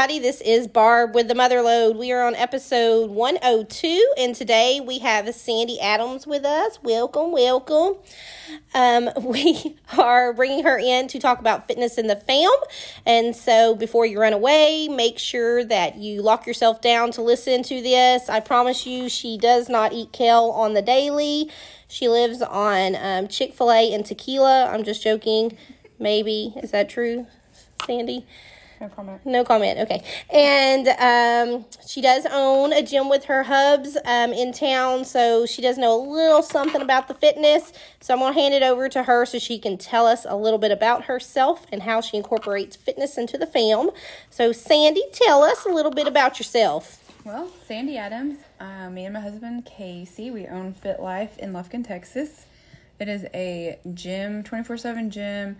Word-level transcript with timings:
Everybody. 0.00 0.18
This 0.18 0.40
is 0.40 0.66
Barb 0.66 1.14
with 1.14 1.28
the 1.28 1.34
Motherload. 1.34 1.98
We 1.98 2.10
are 2.10 2.26
on 2.26 2.34
episode 2.34 3.10
102, 3.10 4.14
and 4.16 4.34
today 4.34 4.80
we 4.80 4.98
have 5.00 5.34
Sandi 5.34 5.78
Adams 5.78 6.26
with 6.26 6.42
us. 6.46 6.78
Welcome, 6.82 7.32
welcome. 7.32 7.96
Um, 8.72 9.10
we 9.22 9.76
are 9.98 10.32
bringing 10.32 10.64
her 10.64 10.78
in 10.78 11.06
to 11.08 11.18
talk 11.18 11.38
about 11.38 11.66
fitness 11.66 11.98
in 11.98 12.06
the 12.06 12.16
fam. 12.16 12.50
And 13.04 13.36
so, 13.36 13.74
before 13.74 14.06
you 14.06 14.18
run 14.18 14.32
away, 14.32 14.88
make 14.88 15.18
sure 15.18 15.64
that 15.64 15.96
you 15.96 16.22
lock 16.22 16.46
yourself 16.46 16.80
down 16.80 17.12
to 17.12 17.20
listen 17.20 17.62
to 17.64 17.82
this. 17.82 18.30
I 18.30 18.40
promise 18.40 18.86
you, 18.86 19.10
she 19.10 19.36
does 19.36 19.68
not 19.68 19.92
eat 19.92 20.12
kale 20.12 20.48
on 20.48 20.72
the 20.72 20.80
daily. 20.80 21.50
She 21.88 22.08
lives 22.08 22.40
on 22.40 22.96
um, 22.96 23.28
Chick 23.28 23.52
fil 23.52 23.70
A 23.70 23.92
and 23.92 24.06
tequila. 24.06 24.70
I'm 24.72 24.82
just 24.82 25.02
joking. 25.02 25.58
Maybe. 25.98 26.54
Is 26.56 26.70
that 26.70 26.88
true, 26.88 27.26
Sandi? 27.84 28.24
No 28.80 28.88
comment. 28.88 29.26
No 29.26 29.44
comment. 29.44 29.78
Okay. 29.80 30.02
And 30.30 30.88
um, 30.88 31.66
she 31.86 32.00
does 32.00 32.26
own 32.30 32.72
a 32.72 32.80
gym 32.80 33.10
with 33.10 33.24
her 33.24 33.42
hubs 33.42 33.98
um, 34.06 34.32
in 34.32 34.54
town, 34.54 35.04
so 35.04 35.44
she 35.44 35.60
does 35.60 35.76
know 35.76 35.94
a 35.94 36.02
little 36.02 36.42
something 36.42 36.80
about 36.80 37.06
the 37.06 37.12
fitness. 37.12 37.74
So 38.00 38.14
I'm 38.14 38.20
going 38.20 38.32
to 38.32 38.40
hand 38.40 38.54
it 38.54 38.62
over 38.62 38.88
to 38.88 39.02
her 39.02 39.26
so 39.26 39.38
she 39.38 39.58
can 39.58 39.76
tell 39.76 40.06
us 40.06 40.24
a 40.26 40.34
little 40.34 40.58
bit 40.58 40.70
about 40.70 41.04
herself 41.04 41.66
and 41.70 41.82
how 41.82 42.00
she 42.00 42.16
incorporates 42.16 42.74
fitness 42.74 43.18
into 43.18 43.36
the 43.36 43.46
film. 43.46 43.90
So, 44.30 44.50
Sandi, 44.50 45.02
tell 45.12 45.42
us 45.42 45.66
a 45.66 45.68
little 45.68 45.92
bit 45.92 46.06
about 46.06 46.38
yourself. 46.38 47.04
Well, 47.22 47.50
Sandi 47.66 47.98
Adams, 47.98 48.38
uh, 48.60 48.88
me 48.88 49.04
and 49.04 49.12
my 49.12 49.20
husband 49.20 49.66
Casey, 49.66 50.30
we 50.30 50.46
own 50.46 50.72
FITT 50.72 51.00
Life 51.00 51.38
in 51.38 51.52
Lufkin, 51.52 51.86
Texas. 51.86 52.46
It 52.98 53.08
is 53.10 53.26
a 53.34 53.78
gym, 53.92 54.42
24 54.42 54.78
7 54.78 55.10
gym 55.10 55.56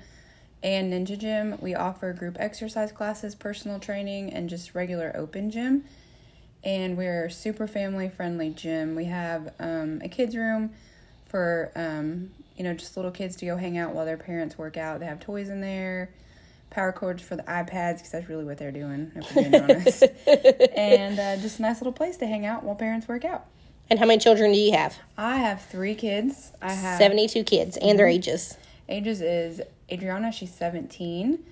and 0.63 0.93
Ninja 0.93 1.19
Gym. 1.19 1.59
We 1.61 1.75
offer 1.75 2.13
group 2.13 2.37
exercise 2.39 2.93
classes, 2.93 3.35
personal 3.35 3.79
training, 3.79 4.33
and 4.33 4.49
just 4.49 4.75
regular 4.75 5.13
open 5.15 5.51
gym. 5.51 5.85
And 6.63 6.97
we're 6.97 7.27
a 7.27 7.31
super 7.31 7.67
family 7.67 8.09
friendly 8.09 8.51
gym. 8.51 8.95
We 8.95 9.07
have 9.07 9.55
um, 9.59 10.01
a 10.05 10.09
kids 10.09 10.37
room 10.37 10.73
for 11.27 11.73
um, 11.75 12.31
you 12.57 12.65
know 12.65 12.75
just 12.75 12.97
little 12.97 13.11
kids 13.11 13.37
to 13.37 13.47
go 13.47 13.57
hang 13.57 13.79
out 13.79 13.95
while 13.95 14.05
their 14.05 14.19
parents 14.19 14.59
work 14.59 14.77
out. 14.77 15.01
They 15.01 15.07
have 15.07 15.21
toys 15.21 15.49
in 15.49 15.63
there, 15.63 16.11
power 16.69 16.93
cords 16.93 17.23
for 17.23 17.37
the 17.37 17.43
iPads 17.45 17.97
because 17.97 18.11
that's 18.11 18.29
really 18.29 18.45
what 18.45 18.59
they're 18.59 18.73
doing. 18.73 19.13
If 19.15 19.35
we're 19.35 19.51
being 19.51 19.63
honest. 19.63 20.05
and 20.77 21.19
uh, 21.19 21.37
just 21.37 21.59
a 21.59 21.63
nice 21.63 21.81
little 21.81 21.93
place 21.93 22.19
to 22.19 22.27
hang 22.27 22.45
out 22.45 22.63
while 22.63 22.75
parents 22.75 23.09
work 23.09 23.25
out. 23.25 23.47
And 23.89 23.99
how 23.99 24.07
many 24.07 24.21
children 24.21 24.53
do 24.53 24.59
you 24.59 24.73
have? 24.73 24.97
I 25.19 25.39
have 25.39 25.63
three 25.63 25.97
kids. 25.97 26.53
I 26.63 26.73
have 26.73 26.99
72 26.99 27.43
kids 27.43 27.77
and 27.77 27.99
their 27.99 28.07
ages. 28.07 28.57
ages 28.89 29.21
is 29.21 29.61
Adriana, 29.91 30.33
she's 30.33 30.55
17, 30.55 31.45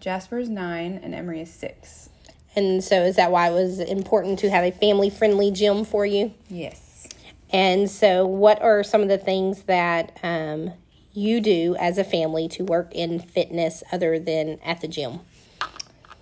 Jasper 0.00 0.38
is 0.38 0.48
9, 0.48 1.00
and 1.02 1.14
Emery 1.14 1.40
is 1.40 1.52
6. 1.52 2.10
And 2.56 2.84
so, 2.84 3.02
is 3.02 3.16
that 3.16 3.32
why 3.32 3.50
it 3.50 3.52
was 3.52 3.80
important 3.80 4.38
to 4.40 4.50
have 4.50 4.64
a 4.64 4.70
family 4.70 5.10
friendly 5.10 5.50
gym 5.50 5.84
for 5.84 6.06
you? 6.06 6.34
Yes. 6.48 7.08
And 7.50 7.90
so, 7.90 8.26
what 8.26 8.60
are 8.62 8.84
some 8.84 9.02
of 9.02 9.08
the 9.08 9.18
things 9.18 9.62
that 9.62 10.18
um, 10.22 10.72
you 11.12 11.40
do 11.40 11.76
as 11.76 11.98
a 11.98 12.04
family 12.04 12.48
to 12.48 12.64
work 12.64 12.92
in 12.94 13.18
fitness 13.18 13.82
other 13.90 14.18
than 14.18 14.58
at 14.64 14.80
the 14.80 14.88
gym? 14.88 15.20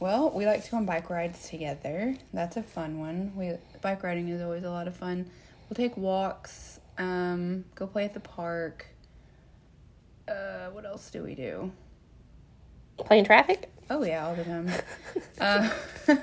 Well, 0.00 0.30
we 0.30 0.46
like 0.46 0.64
to 0.64 0.70
go 0.70 0.78
on 0.78 0.86
bike 0.86 1.10
rides 1.10 1.48
together. 1.48 2.16
That's 2.32 2.56
a 2.56 2.62
fun 2.62 2.98
one. 2.98 3.32
We 3.36 3.52
bike 3.82 4.02
riding 4.02 4.28
is 4.28 4.42
always 4.42 4.64
a 4.64 4.70
lot 4.70 4.88
of 4.88 4.96
fun. 4.96 5.30
We'll 5.68 5.76
take 5.76 5.96
walks, 5.96 6.80
um, 6.98 7.64
go 7.74 7.86
play 7.86 8.04
at 8.04 8.14
the 8.14 8.20
park. 8.20 8.86
Uh, 10.32 10.70
what 10.70 10.84
else 10.84 11.10
do 11.10 11.22
we 11.22 11.34
do? 11.34 11.70
Playing 12.98 13.24
traffic? 13.24 13.70
Oh 13.90 14.02
yeah, 14.04 14.26
all 14.26 14.34
the 14.34 14.44
time. 14.44 14.70
uh, 15.40 15.70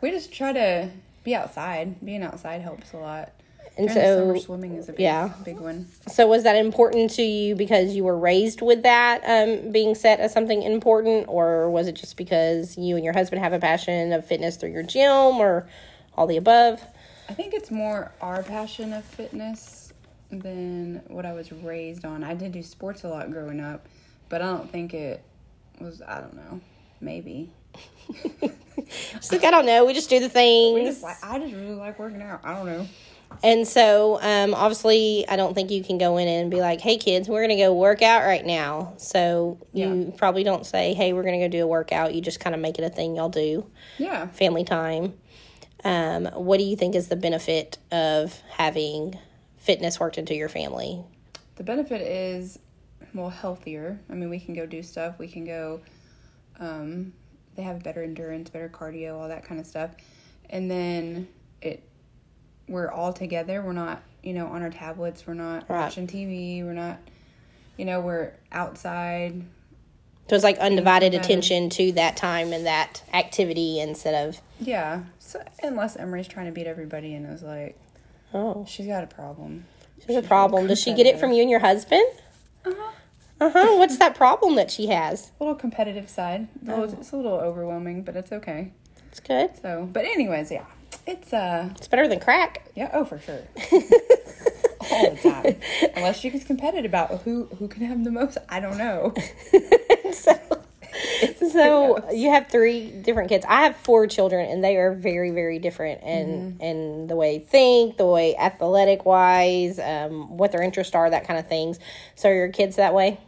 we 0.00 0.10
just 0.10 0.32
try 0.32 0.52
to 0.52 0.90
be 1.24 1.34
outside. 1.34 2.04
Being 2.04 2.22
outside 2.22 2.60
helps 2.60 2.92
a 2.92 2.98
lot. 2.98 3.32
And 3.78 3.90
so- 3.90 4.36
swimming 4.36 4.76
is 4.76 4.90
a 4.90 4.92
big, 4.92 5.00
yeah. 5.00 5.32
big 5.44 5.58
one. 5.58 5.88
So, 6.06 6.26
was 6.26 6.42
that 6.42 6.56
important 6.56 7.10
to 7.12 7.22
you 7.22 7.56
because 7.56 7.94
you 7.96 8.04
were 8.04 8.18
raised 8.18 8.60
with 8.60 8.82
that 8.82 9.22
um, 9.26 9.72
being 9.72 9.94
set 9.94 10.20
as 10.20 10.32
something 10.32 10.62
important, 10.62 11.26
or 11.28 11.70
was 11.70 11.88
it 11.88 11.94
just 11.94 12.18
because 12.18 12.76
you 12.76 12.96
and 12.96 13.04
your 13.04 13.14
husband 13.14 13.42
have 13.42 13.54
a 13.54 13.58
passion 13.58 14.12
of 14.12 14.26
fitness 14.26 14.56
through 14.56 14.72
your 14.72 14.82
gym, 14.82 15.40
or 15.40 15.66
all 16.14 16.26
the 16.26 16.36
above? 16.36 16.82
I 17.30 17.32
think 17.32 17.54
it's 17.54 17.70
more 17.70 18.12
our 18.20 18.42
passion 18.42 18.92
of 18.92 19.04
fitness 19.04 19.81
than 20.32 21.02
what 21.08 21.26
I 21.26 21.32
was 21.32 21.52
raised 21.52 22.04
on. 22.04 22.24
I 22.24 22.34
did 22.34 22.52
do 22.52 22.62
sports 22.62 23.04
a 23.04 23.08
lot 23.08 23.30
growing 23.30 23.60
up, 23.60 23.86
but 24.28 24.42
I 24.42 24.46
don't 24.46 24.70
think 24.70 24.94
it 24.94 25.22
was. 25.80 26.02
I 26.02 26.20
don't 26.20 26.34
know. 26.34 26.60
Maybe. 27.00 27.50
Like, 29.30 29.44
I 29.44 29.50
don't 29.50 29.66
know. 29.66 29.84
We 29.84 29.92
just 29.94 30.10
do 30.10 30.18
the 30.18 30.26
We 30.26 30.30
things. 30.30 30.88
just 30.88 31.02
like 31.02 31.16
I 31.22 31.38
just 31.38 31.54
really 31.54 31.74
like 31.74 31.98
working 31.98 32.20
out. 32.22 32.40
I 32.44 32.54
don't 32.56 32.66
know. 32.66 32.86
And 33.42 33.66
so, 33.66 34.18
um, 34.20 34.52
obviously, 34.54 35.26
I 35.28 35.36
don't 35.36 35.54
think 35.54 35.70
you 35.70 35.82
can 35.82 35.96
go 35.98 36.18
in 36.18 36.28
and 36.28 36.50
be 36.50 36.58
like, 36.60 36.80
hey, 36.80 36.98
kids, 36.98 37.28
we're 37.28 37.40
going 37.46 37.56
to 37.56 37.62
go 37.62 37.72
work 37.72 38.02
out 38.02 38.24
right 38.24 38.44
now. 38.44 38.92
So, 38.98 39.58
you 39.72 40.12
probably 40.18 40.44
don't 40.44 40.66
say, 40.66 40.92
hey, 40.94 41.12
we're 41.14 41.22
going 41.22 41.38
to 41.40 41.46
go 41.46 41.48
do 41.50 41.64
a 41.64 41.66
workout. 41.66 42.14
You 42.14 42.20
just 42.20 42.40
kind 42.40 42.54
of 42.54 42.60
make 42.60 42.78
it 42.78 42.84
a 42.84 42.90
thing 42.90 43.16
y'all 43.16 43.30
do, 43.30 43.66
Yeah. 43.98 44.26
family 44.28 44.64
time. 44.64 45.14
Um, 45.84 46.26
what 46.34 46.58
do 46.58 46.64
you 46.64 46.76
think 46.76 46.94
is 46.94 47.08
the 47.08 47.16
benefit 47.16 47.78
of 47.90 48.38
having 48.50 49.18
fitness 49.62 49.98
worked 50.00 50.18
into 50.18 50.34
your 50.34 50.48
family? 50.48 51.02
The 51.56 51.62
benefit 51.64 52.00
is 52.02 52.58
well 53.14 53.30
healthier. 53.30 53.98
I 54.10 54.14
mean, 54.14 54.30
we 54.30 54.40
can 54.40 54.54
go 54.54 54.66
do 54.66 54.82
stuff. 54.82 55.18
We 55.18 55.28
can 55.28 55.44
go. 55.44 55.80
Um, 56.58 57.12
they 57.54 57.62
have 57.62 57.82
better 57.82 58.02
endurance, 58.02 58.50
better 58.50 58.68
cardio, 58.68 59.18
all 59.20 59.28
that 59.28 59.44
kind 59.44 59.60
of 59.60 59.66
stuff, 59.66 59.90
and 60.50 60.70
then 60.70 61.28
it. 61.60 61.82
We're 62.68 62.90
all 62.90 63.12
together. 63.12 63.60
We're 63.60 63.72
not, 63.72 64.02
you 64.22 64.32
know, 64.32 64.46
on 64.46 64.62
our 64.62 64.70
tablets. 64.70 65.26
We're 65.26 65.34
not 65.34 65.68
Right. 65.68 65.80
watching 65.80 66.06
TV. 66.06 66.62
We're 66.62 66.72
not, 66.72 66.98
you 67.76 67.84
know, 67.84 68.00
we're 68.00 68.32
outside. 68.52 69.42
So, 70.30 70.36
it's 70.36 70.44
like 70.44 70.58
undivided 70.58 71.12
attention 71.12 71.68
to 71.70 71.92
that 71.92 72.16
time 72.16 72.52
and 72.52 72.64
that 72.64 73.02
activity 73.12 73.80
instead 73.80 74.26
of, 74.28 74.40
Yeah. 74.60 75.02
So 75.18 75.42
unless 75.62 75.96
Emery's 75.96 76.28
trying 76.28 76.46
to 76.46 76.52
beat 76.52 76.66
everybody 76.68 77.14
and 77.14 77.26
is 77.26 77.42
like, 77.42 77.76
oh, 78.34 78.64
she's 78.68 78.86
got 78.86 79.04
a 79.04 79.06
problem. 79.06 79.64
there's 80.06 80.24
a 80.24 80.26
problem. 80.26 80.66
Does 80.66 80.80
she 80.80 80.92
get 80.94 81.06
it 81.06 81.18
from 81.20 81.32
you 81.32 81.42
and 81.42 81.50
your 81.50 81.60
husband? 81.60 82.04
Uh-huh. 82.64 82.90
Uh 83.40 83.50
huh. 83.50 83.76
What's 83.76 83.96
that 83.98 84.14
problem 84.14 84.54
that 84.56 84.70
she 84.70 84.86
has? 84.86 85.32
A 85.40 85.44
little 85.44 85.58
competitive 85.58 86.08
side. 86.08 86.46
Little- 86.62 86.84
It's 86.84 87.12
a 87.12 87.16
little 87.16 87.34
overwhelming, 87.34 88.02
but 88.02 88.14
it's 88.16 88.30
okay. 88.32 88.72
It's 89.08 89.20
good. 89.20 89.50
So, 89.60 89.88
but 89.92 90.04
anyways, 90.04 90.50
yeah, 90.52 90.64
it's 91.06 91.32
uh, 91.32 91.68
It's 91.76 91.88
better 91.88 92.06
than 92.08 92.20
crack. 92.20 92.66
yeah, 92.74 92.90
oh 92.92 93.04
for 93.04 93.18
sure, 93.18 93.40
all 94.90 95.10
the 95.10 95.18
time. 95.22 95.56
Unless 95.96 96.20
she 96.20 96.30
gets 96.30 96.44
competitive 96.44 96.84
about 96.90 97.22
who 97.22 97.44
who 97.58 97.68
can 97.68 97.84
have 97.84 98.02
the 98.04 98.10
most, 98.10 98.38
I 98.48 98.60
don't 98.60 98.78
know. 98.78 99.12
so, 100.12 100.32
so 101.52 102.10
you 102.12 102.30
have 102.30 102.48
three 102.48 102.90
different 102.90 103.28
kids. 103.28 103.44
I 103.48 103.62
have 103.62 103.76
four 103.76 104.06
children, 104.06 104.48
and 104.48 104.62
they 104.62 104.76
are 104.76 104.92
very, 104.92 105.30
very 105.30 105.58
different 105.58 106.02
in 106.02 106.58
in 106.60 107.06
the 107.08 107.16
way 107.16 107.32
they 107.32 107.38
think, 107.38 107.96
the 107.96 108.06
way 108.06 108.36
athletic 108.36 109.04
wise, 109.04 109.78
um, 109.78 110.36
what 110.36 110.52
their 110.52 110.62
interests 110.62 110.94
are, 110.94 111.08
that 111.08 111.26
kind 111.26 111.38
of 111.38 111.48
things. 111.48 111.78
So 112.14 112.28
are 112.28 112.34
your 112.34 112.48
kids 112.48 112.76
that 112.76 112.94
way? 112.94 113.18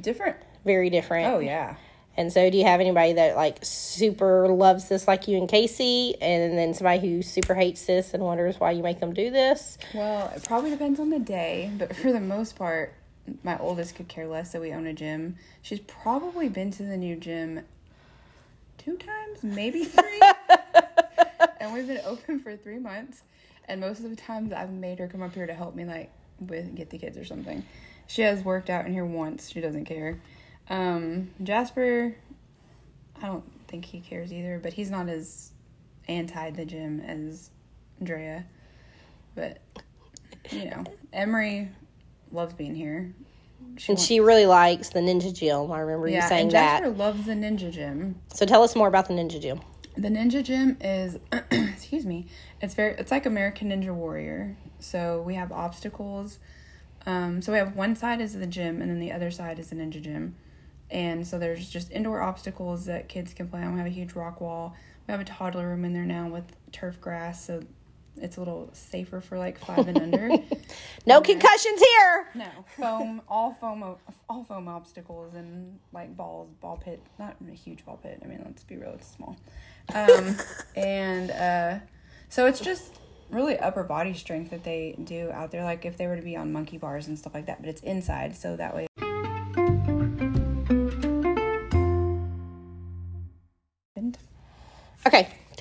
Different. 0.00 0.36
Very 0.64 0.90
different. 0.90 1.32
Oh 1.32 1.38
yeah. 1.40 1.76
And 2.16 2.32
so, 2.32 2.48
do 2.48 2.56
you 2.56 2.64
have 2.64 2.80
anybody 2.80 3.14
that 3.14 3.34
like 3.34 3.58
super 3.62 4.46
loves 4.46 4.88
this, 4.88 5.08
like 5.08 5.26
you 5.26 5.36
and 5.36 5.48
Casey, 5.48 6.14
and 6.20 6.56
then 6.56 6.72
somebody 6.72 7.00
who 7.00 7.22
super 7.22 7.54
hates 7.54 7.86
this 7.86 8.14
and 8.14 8.22
wonders 8.22 8.60
why 8.60 8.70
you 8.70 8.84
make 8.84 9.00
them 9.00 9.12
do 9.12 9.30
this? 9.30 9.78
Well, 9.92 10.32
it 10.34 10.44
probably 10.44 10.70
depends 10.70 11.00
on 11.00 11.10
the 11.10 11.18
day, 11.18 11.72
but 11.76 11.96
for 11.96 12.12
the 12.12 12.20
most 12.20 12.54
part, 12.54 12.94
my 13.42 13.58
oldest 13.58 13.94
could 13.94 14.08
care 14.08 14.26
less 14.26 14.52
that 14.52 14.60
we 14.60 14.72
own 14.72 14.86
a 14.86 14.92
gym. 14.92 15.36
She's 15.62 15.80
probably 15.80 16.48
been 16.48 16.70
to 16.72 16.82
the 16.82 16.96
new 16.96 17.16
gym 17.16 17.62
two 18.78 18.96
times, 18.96 19.42
maybe 19.42 19.84
three. 19.84 20.20
and 21.60 21.72
we've 21.72 21.86
been 21.86 22.02
open 22.04 22.40
for 22.40 22.56
three 22.56 22.78
months. 22.78 23.22
And 23.66 23.80
most 23.80 24.00
of 24.04 24.10
the 24.10 24.16
times 24.16 24.52
I've 24.52 24.72
made 24.72 24.98
her 24.98 25.08
come 25.08 25.22
up 25.22 25.34
here 25.34 25.46
to 25.46 25.54
help 25.54 25.74
me 25.74 25.84
like 25.84 26.10
with 26.40 26.74
get 26.74 26.90
the 26.90 26.98
kids 26.98 27.16
or 27.16 27.24
something. 27.24 27.64
She 28.06 28.22
has 28.22 28.44
worked 28.44 28.68
out 28.68 28.84
in 28.86 28.92
here 28.92 29.06
once. 29.06 29.48
She 29.50 29.60
doesn't 29.60 29.86
care. 29.86 30.20
Um, 30.68 31.30
Jasper, 31.42 32.14
I 33.22 33.26
don't 33.26 33.44
think 33.68 33.86
he 33.86 34.00
cares 34.00 34.32
either, 34.32 34.58
but 34.62 34.74
he's 34.74 34.90
not 34.90 35.08
as 35.08 35.50
anti 36.08 36.50
the 36.50 36.64
gym 36.64 37.00
as 37.00 37.50
Drea. 38.02 38.44
But 39.34 39.58
you 40.50 40.66
know, 40.66 40.84
Emery 41.12 41.70
loves 42.34 42.54
being 42.54 42.74
here. 42.74 43.12
She 43.76 43.92
And 43.92 43.96
wants- 43.98 44.06
she 44.06 44.20
really 44.20 44.46
likes 44.46 44.90
the 44.90 45.00
Ninja 45.00 45.32
Gym. 45.34 45.72
I 45.72 45.80
remember 45.80 46.06
you 46.08 46.14
yeah, 46.14 46.28
saying 46.28 46.42
and 46.48 46.52
that. 46.52 46.80
Jasper 46.82 46.90
loves 46.96 47.26
the 47.26 47.32
Ninja 47.32 47.70
Gym. 47.70 48.16
So 48.32 48.44
tell 48.46 48.62
us 48.62 48.76
more 48.76 48.88
about 48.88 49.08
the 49.08 49.14
Ninja 49.14 49.40
Gym. 49.40 49.60
The 49.96 50.08
Ninja 50.08 50.42
Gym 50.42 50.76
is, 50.80 51.18
excuse 51.50 52.04
me, 52.04 52.26
it's 52.60 52.74
very, 52.74 52.94
it's 52.98 53.10
like 53.10 53.26
American 53.26 53.70
Ninja 53.70 53.94
Warrior. 53.94 54.56
So 54.80 55.22
we 55.22 55.34
have 55.34 55.50
obstacles. 55.52 56.38
Um, 57.06 57.42
so 57.42 57.52
we 57.52 57.58
have 57.58 57.76
one 57.76 57.94
side 57.96 58.20
is 58.20 58.32
the 58.34 58.46
gym, 58.46 58.80
and 58.80 58.90
then 58.90 58.98
the 58.98 59.12
other 59.12 59.30
side 59.30 59.58
is 59.58 59.70
the 59.70 59.76
Ninja 59.76 60.00
Gym. 60.00 60.34
And 60.90 61.26
so 61.26 61.38
there's 61.38 61.68
just 61.68 61.90
indoor 61.90 62.20
obstacles 62.22 62.86
that 62.86 63.08
kids 63.08 63.34
can 63.34 63.48
play 63.48 63.62
on. 63.62 63.72
We 63.72 63.78
have 63.78 63.86
a 63.86 63.90
huge 63.90 64.12
rock 64.14 64.40
wall. 64.40 64.74
We 65.06 65.12
have 65.12 65.20
a 65.20 65.24
toddler 65.24 65.68
room 65.68 65.84
in 65.84 65.92
there 65.92 66.04
now 66.04 66.28
with 66.28 66.44
turf 66.72 67.00
grass, 67.00 67.44
so 67.44 67.62
it's 68.20 68.36
a 68.36 68.40
little 68.40 68.70
safer 68.72 69.20
for 69.20 69.38
like 69.38 69.58
five 69.58 69.88
and 69.88 69.98
under. 70.02 70.30
No 71.06 71.20
concussions 71.20 71.80
here. 71.80 72.28
No 72.34 72.48
foam, 72.76 73.22
all 73.28 73.54
foam, 73.54 73.96
all 74.28 74.44
foam 74.44 74.68
obstacles 74.68 75.34
and 75.34 75.78
like 75.92 76.16
balls, 76.16 76.50
ball 76.60 76.76
pit. 76.76 77.02
Not 77.18 77.36
a 77.46 77.52
huge 77.52 77.84
ball 77.84 77.98
pit. 78.02 78.20
I 78.24 78.26
mean, 78.26 78.42
let's 78.44 78.64
be 78.64 78.76
real, 78.76 78.92
it's 78.92 79.10
small. 79.10 79.36
Um, 79.94 80.36
and 80.76 81.30
uh, 81.30 81.84
so 82.28 82.46
it's 82.46 82.60
just 82.60 83.00
really 83.30 83.58
upper 83.58 83.82
body 83.82 84.14
strength 84.14 84.50
that 84.50 84.64
they 84.64 84.96
do 85.02 85.30
out 85.32 85.50
there. 85.50 85.64
Like 85.64 85.84
if 85.84 85.96
they 85.96 86.06
were 86.06 86.16
to 86.16 86.22
be 86.22 86.36
on 86.36 86.52
monkey 86.52 86.78
bars 86.78 87.08
and 87.08 87.18
stuff 87.18 87.34
like 87.34 87.46
that, 87.46 87.60
but 87.60 87.68
it's 87.68 87.82
inside, 87.82 88.36
so 88.36 88.56
that 88.56 88.74
way. 88.74 88.86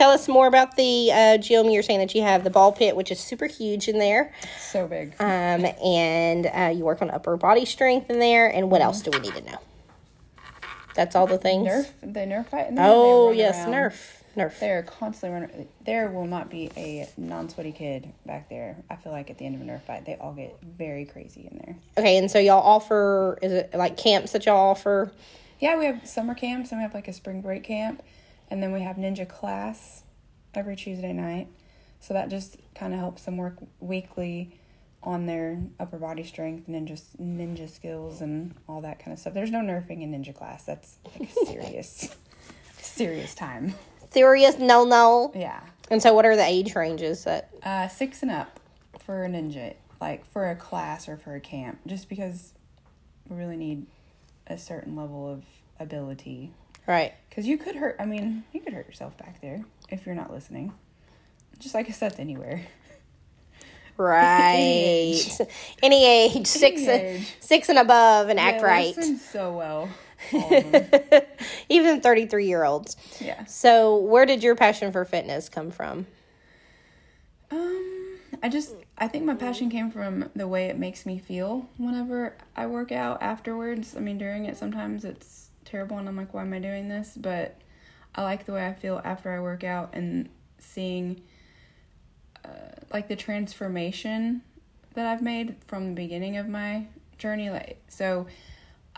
Tell 0.04 0.12
us 0.12 0.28
more 0.28 0.48
about 0.48 0.76
the 0.76 1.10
uh, 1.14 1.38
gym. 1.38 1.70
You're 1.70 1.82
saying 1.82 2.00
that 2.00 2.14
you 2.14 2.24
have 2.24 2.44
the 2.44 2.50
ball 2.50 2.74
pit, 2.74 2.94
which 2.94 3.10
is 3.10 3.22
super 3.22 3.46
huge 3.46 3.88
in 3.88 4.00
there, 4.00 4.34
So 4.60 4.86
big. 4.86 5.14
um, 5.22 5.66
and 5.82 6.46
uh, 6.48 6.74
you 6.76 6.84
work 6.84 7.02
on 7.02 7.10
upper 7.10 7.38
body 7.38 7.64
strength 7.64 8.10
in 8.10 8.20
there. 8.20 8.48
And 8.50 8.70
what 8.70 8.82
else 8.82 9.02
do 9.02 9.12
we 9.12 9.20
need 9.20 9.34
to 9.36 9.42
know? 9.44 9.60
That's 10.94 11.16
all 11.16 11.26
the 11.26 11.38
things. 11.38 11.70
Nerf, 11.70 11.88
they 12.04 12.26
Nerf 12.26 12.48
fight. 12.48 12.68
in 12.68 12.76
there, 12.76 12.86
Oh 12.90 13.32
yes, 13.32 13.66
around. 13.66 13.74
Nerf, 13.74 14.12
Nerf. 14.36 14.60
They're 14.60 14.84
constantly 14.84 15.40
running. 15.40 15.68
There 15.86 16.10
will 16.12 16.28
not 16.28 16.50
be 16.50 16.70
a 16.76 17.08
non-sweaty 17.16 17.72
kid 17.72 18.12
back 18.26 18.50
there. 18.50 18.76
I 18.90 18.98
feel 18.98 19.14
like 19.14 19.30
at 19.30 19.38
the 19.38 19.46
end 19.46 19.56
of 19.56 19.62
a 19.62 19.64
Nerf 19.64 19.82
fight, 19.84 20.06
they 20.06 20.16
all 20.16 20.34
get 20.34 20.58
very 20.62 21.06
crazy 21.06 21.48
in 21.50 21.62
there. 21.66 21.76
Okay, 21.98 22.18
and 22.18 22.30
so 22.30 22.40
y'all 22.40 22.62
offer 22.62 23.40
is 23.42 23.54
it 23.54 23.74
like 23.74 23.96
camps 23.96 24.34
that 24.34 24.46
y'all 24.46 24.70
offer? 24.72 25.14
Yeah, 25.62 25.78
we 25.80 25.86
have 25.86 26.06
summer 26.06 26.34
camps 26.36 26.72
and 26.74 26.80
we 26.80 26.84
have 26.84 26.94
like 26.94 27.08
a 27.08 27.14
spring 27.14 27.40
break 27.42 27.64
camp, 27.64 28.04
and 28.54 28.62
then 28.62 28.72
we 28.72 28.82
have 28.82 28.98
ninja 28.98 29.28
class 29.28 30.04
every 30.54 30.76
Tuesday 30.76 31.12
night. 31.12 31.48
So 32.00 32.14
that 32.14 32.30
just 32.30 32.58
kind 32.76 32.94
of 32.94 33.00
helps 33.00 33.24
them 33.24 33.36
work 33.36 33.58
weekly 33.80 34.60
on 35.02 35.26
their 35.26 35.60
upper 35.80 35.98
body 35.98 36.24
strength 36.24 36.68
and 36.68 36.88
ninja 36.88 37.02
ninja 37.20 37.68
skills 37.68 38.22
and 38.22 38.54
all 38.70 38.80
that 38.82 39.00
kind 39.00 39.12
of 39.12 39.18
stuff. 39.18 39.34
There's 39.34 39.50
no 39.50 39.62
nerfing 39.62 40.04
in 40.04 40.12
ninja 40.12 40.36
class. 40.36 40.66
That's 40.66 41.00
like 41.04 41.28
a 41.32 41.46
serious, 41.48 42.16
serious 42.78 43.34
time. 43.34 43.74
Serious 44.12 44.60
no 44.60 44.86
no. 44.86 45.32
Yeah. 45.34 45.62
And 45.90 46.00
so, 46.00 46.14
what 46.14 46.24
are 46.24 46.36
the 46.36 46.46
age 46.46 46.76
ranges 46.76 47.24
that? 47.24 47.50
Uh, 47.64 47.88
six 47.88 48.22
and 48.22 48.30
up 48.30 48.60
for 49.00 49.26
a 49.26 49.28
ninja, 49.28 49.74
like 50.00 50.28
for 50.28 50.52
a 50.52 50.56
class 50.56 51.10
or 51.10 51.18
for 51.18 51.34
a 51.34 51.42
camp, 51.42 51.80
just 51.88 52.08
because 52.08 52.54
we 53.28 53.36
really 53.36 53.58
need 53.58 53.88
a 54.46 54.60
certain 54.60 54.96
level 54.96 55.28
of 55.28 55.44
ability. 55.80 56.52
Right. 56.88 57.14
Because 57.30 57.48
you 57.48 57.58
could 57.58 57.76
hurt, 57.76 57.96
I 58.00 58.06
mean, 58.06 58.44
you 58.52 58.60
could 58.60 58.74
hurt 58.74 58.88
yourself 58.88 59.18
back 59.18 59.42
there 59.42 59.64
if 59.90 60.06
you're 60.06 60.16
not 60.16 60.32
listening. 60.32 60.74
Just 61.60 61.74
like 61.74 61.88
I 61.88 61.92
said, 61.92 62.16
anywhere. 62.20 62.62
Right. 63.98 64.56
age. 64.58 65.32
Any 65.84 66.06
age, 66.06 66.48
six 66.48 66.82
age. 66.82 67.36
six 67.40 67.70
and 67.70 67.78
above, 67.78 68.30
and 68.30 68.40
act 68.40 68.64
right. 68.64 68.96
so 68.96 69.54
well. 69.54 69.90
All 70.34 70.54
of 70.54 70.72
them. 70.72 71.22
Even 71.70 72.02
thirty 72.02 72.26
three 72.26 72.48
year 72.48 72.64
olds. 72.64 72.98
yeah. 73.20 73.46
So, 73.46 73.98
where 73.98 74.26
did 74.26 74.42
your 74.42 74.56
passion 74.56 74.92
for 74.92 75.06
fitness 75.06 75.48
come 75.48 75.70
from? 75.70 76.08
Um, 77.52 78.18
I 78.42 78.50
just 78.50 78.74
I 78.98 79.08
think 79.08 79.26
my 79.26 79.36
passion 79.36 79.70
came 79.70 79.92
from 79.92 80.30
the 80.36 80.48
way 80.48 80.68
it 80.68 80.80
makes 80.80 81.06
me 81.06 81.20
feel 81.20 81.70
whenever 81.78 82.36
I 82.56 82.66
work 82.66 82.92
out 82.92 83.22
afterwards. 83.22 83.96
I 83.96 84.00
mean, 84.00 84.18
during 84.18 84.46
it 84.46 84.58
sometimes 84.58 85.06
it's 85.06 85.50
terrible 85.74 85.98
and 85.98 86.08
I'm 86.08 86.16
like, 86.16 86.36
why 86.36 86.44
am 86.44 86.54
I 86.54 86.60
doing 86.60 86.88
this? 86.88 87.18
But 87.20 87.56
I 88.14 88.22
like 88.22 88.46
the 88.46 88.54
way 88.54 88.68
I 88.68 88.74
feel 88.74 89.02
after 89.04 89.32
I 89.32 89.40
work 89.40 89.64
out 89.64 89.90
and 89.94 90.30
seeing 90.60 91.22
uh, 92.46 92.50
like 92.94 93.08
the 93.08 93.16
transformation 93.16 94.44
that 94.94 95.08
I've 95.08 95.24
made 95.24 95.56
from 95.66 95.90
the 95.90 95.96
beginning 95.96 96.38
of 96.38 96.48
my 96.48 96.86
journey. 97.18 97.50
Like 97.50 97.82
so, 97.88 98.28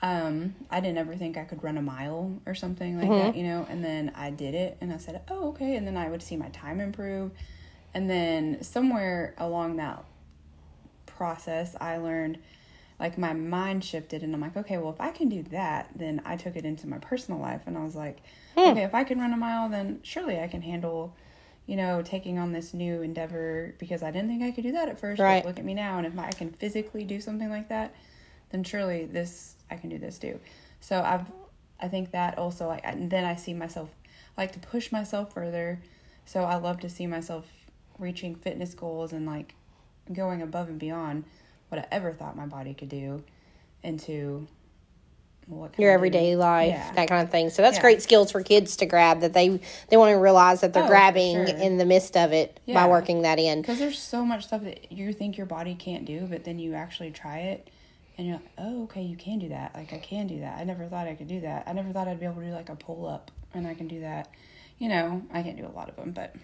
um, 0.01 0.53
I 0.69 0.81
didn't 0.81 0.97
ever 0.97 1.15
think 1.15 1.37
I 1.37 1.45
could 1.45 1.63
run 1.63 1.77
a 1.77 1.81
mile 1.81 2.41
or 2.45 2.53
something 2.53 2.99
like 2.99 3.07
that, 3.23 3.37
you 3.37 3.43
know. 3.43 3.65
And 3.69 3.81
then 3.83 4.11
I 4.13 4.29
did 4.31 4.53
it, 4.53 4.75
and 4.81 4.91
I 4.91 4.97
said, 4.97 5.21
"Oh, 5.29 5.49
okay." 5.49 5.77
And 5.77 5.87
then 5.87 5.95
I 5.95 6.09
would 6.09 6.21
see 6.21 6.35
my 6.35 6.49
time 6.49 6.81
improve, 6.81 7.31
and 7.93 8.09
then 8.09 8.61
somewhere 8.61 9.33
along 9.37 9.77
that 9.77 10.03
process, 11.05 11.73
I 11.79 11.95
learned 11.97 12.39
like 12.99 13.17
my 13.17 13.33
mind 13.33 13.83
shifted, 13.83 14.23
and 14.23 14.33
I'm 14.33 14.41
like, 14.41 14.55
okay, 14.55 14.77
well, 14.77 14.91
if 14.91 15.01
I 15.01 15.11
can 15.11 15.29
do 15.29 15.43
that, 15.51 15.89
then 15.95 16.21
I 16.25 16.37
took 16.37 16.55
it 16.55 16.65
into 16.65 16.87
my 16.87 16.97
personal 16.97 17.39
life, 17.39 17.61
and 17.65 17.77
I 17.77 17.83
was 17.83 17.95
like, 17.95 18.19
hmm. 18.55 18.69
okay, 18.69 18.83
if 18.83 18.95
I 18.95 19.03
can 19.03 19.19
run 19.19 19.33
a 19.33 19.37
mile, 19.37 19.69
then 19.69 19.99
surely 20.03 20.39
I 20.39 20.47
can 20.47 20.61
handle. 20.61 21.15
You 21.67 21.77
know, 21.77 22.03
taking 22.03 22.37
on 22.37 22.51
this 22.51 22.75
new 22.75 23.01
endeavor 23.01 23.73
because 23.79 24.03
I 24.03 24.11
didn't 24.11 24.27
think 24.27 24.43
I 24.43 24.51
could 24.51 24.63
do 24.63 24.73
that 24.73 24.87
at 24.87 24.99
first. 24.99 25.19
Right. 25.19 25.41
But 25.41 25.49
look 25.49 25.57
at 25.57 25.65
me 25.65 25.73
now, 25.73 25.97
and 25.97 26.05
if 26.05 26.15
I 26.19 26.29
can 26.29 26.51
physically 26.51 27.03
do 27.03 27.19
something 27.19 27.49
like 27.49 27.69
that, 27.69 27.95
then 28.51 28.63
surely 28.63 29.05
this 29.05 29.55
I 29.69 29.75
can 29.75 29.89
do 29.89 29.97
this 29.97 30.17
too. 30.17 30.39
So 30.79 31.01
I've 31.01 31.25
I 31.79 31.87
think 31.87 32.11
that 32.11 32.37
also 32.37 32.67
like 32.67 32.81
and 32.83 33.09
then 33.09 33.25
I 33.25 33.35
see 33.35 33.53
myself 33.53 33.89
like 34.37 34.51
to 34.53 34.59
push 34.59 34.91
myself 34.91 35.33
further. 35.33 35.81
So 36.25 36.43
I 36.43 36.55
love 36.55 36.79
to 36.81 36.89
see 36.89 37.07
myself 37.07 37.45
reaching 37.99 38.35
fitness 38.35 38.73
goals 38.73 39.13
and 39.13 39.25
like 39.25 39.55
going 40.11 40.41
above 40.41 40.69
and 40.69 40.79
beyond 40.79 41.23
what 41.69 41.79
I 41.81 41.85
ever 41.91 42.13
thought 42.13 42.35
my 42.35 42.45
body 42.45 42.73
could 42.73 42.89
do 42.89 43.23
into 43.83 44.47
Your 45.77 45.91
everyday 45.91 46.35
life, 46.35 46.69
Yeah. 46.69 46.91
that 46.93 47.07
kind 47.07 47.21
of 47.21 47.29
thing. 47.29 47.51
So 47.51 47.61
that's 47.61 47.77
Yeah. 47.77 47.81
great 47.81 48.01
skills 48.01 48.31
for 48.31 48.41
kids 48.41 48.77
to 48.77 48.87
grab 48.87 49.19
that 49.19 49.33
they 49.33 49.59
they 49.89 49.97
want 49.97 50.09
to 50.09 50.15
realize 50.17 50.61
that 50.61 50.73
they're 50.73 50.85
Oh, 50.85 50.87
grabbing 50.87 51.45
sure. 51.45 51.55
in 51.57 51.77
the 51.77 51.85
midst 51.85 52.17
of 52.17 52.33
it 52.33 52.59
by 52.65 52.87
working 52.87 53.21
that 53.21 53.37
in. 53.37 53.61
Because 53.61 53.77
there's 53.77 53.99
so 53.99 54.25
much 54.25 54.45
stuff 54.45 54.63
that 54.63 54.91
you 54.91 55.13
think 55.13 55.37
your 55.37 55.45
body 55.45 55.75
can't 55.75 56.03
do, 56.03 56.25
but 56.27 56.45
then 56.45 56.57
you 56.57 56.73
actually 56.73 57.11
try 57.11 57.39
it 57.41 57.69
and 58.17 58.25
you're 58.25 58.37
like, 58.37 58.47
oh, 58.57 58.83
okay, 58.85 59.03
you 59.03 59.15
can 59.15 59.37
do 59.37 59.49
that. 59.49 59.75
Like, 59.75 59.93
I 59.93 59.99
can 59.99 60.25
do 60.25 60.39
that. 60.39 60.57
I 60.57 60.63
never 60.63 60.85
thought 60.85 61.07
I 61.07 61.13
could 61.13 61.27
do 61.27 61.41
that. 61.41 61.65
I 61.67 61.73
never 61.73 61.91
thought 61.91 62.07
I'd 62.07 62.19
be 62.19 62.25
able 62.25 62.41
to 62.41 62.47
do 62.47 62.51
like 62.53 62.69
a 62.69 62.75
pull 62.75 63.05
up 63.05 63.29
and 63.53 63.67
I 63.67 63.75
can 63.75 63.87
do 63.87 63.99
that. 63.99 64.29
You 64.79 64.89
know, 64.89 65.21
I 65.31 65.43
can't 65.43 65.57
do 65.57 65.67
a 65.67 65.75
lot 65.75 65.89
of 65.89 65.95
them, 65.95 66.11
but 66.11 66.35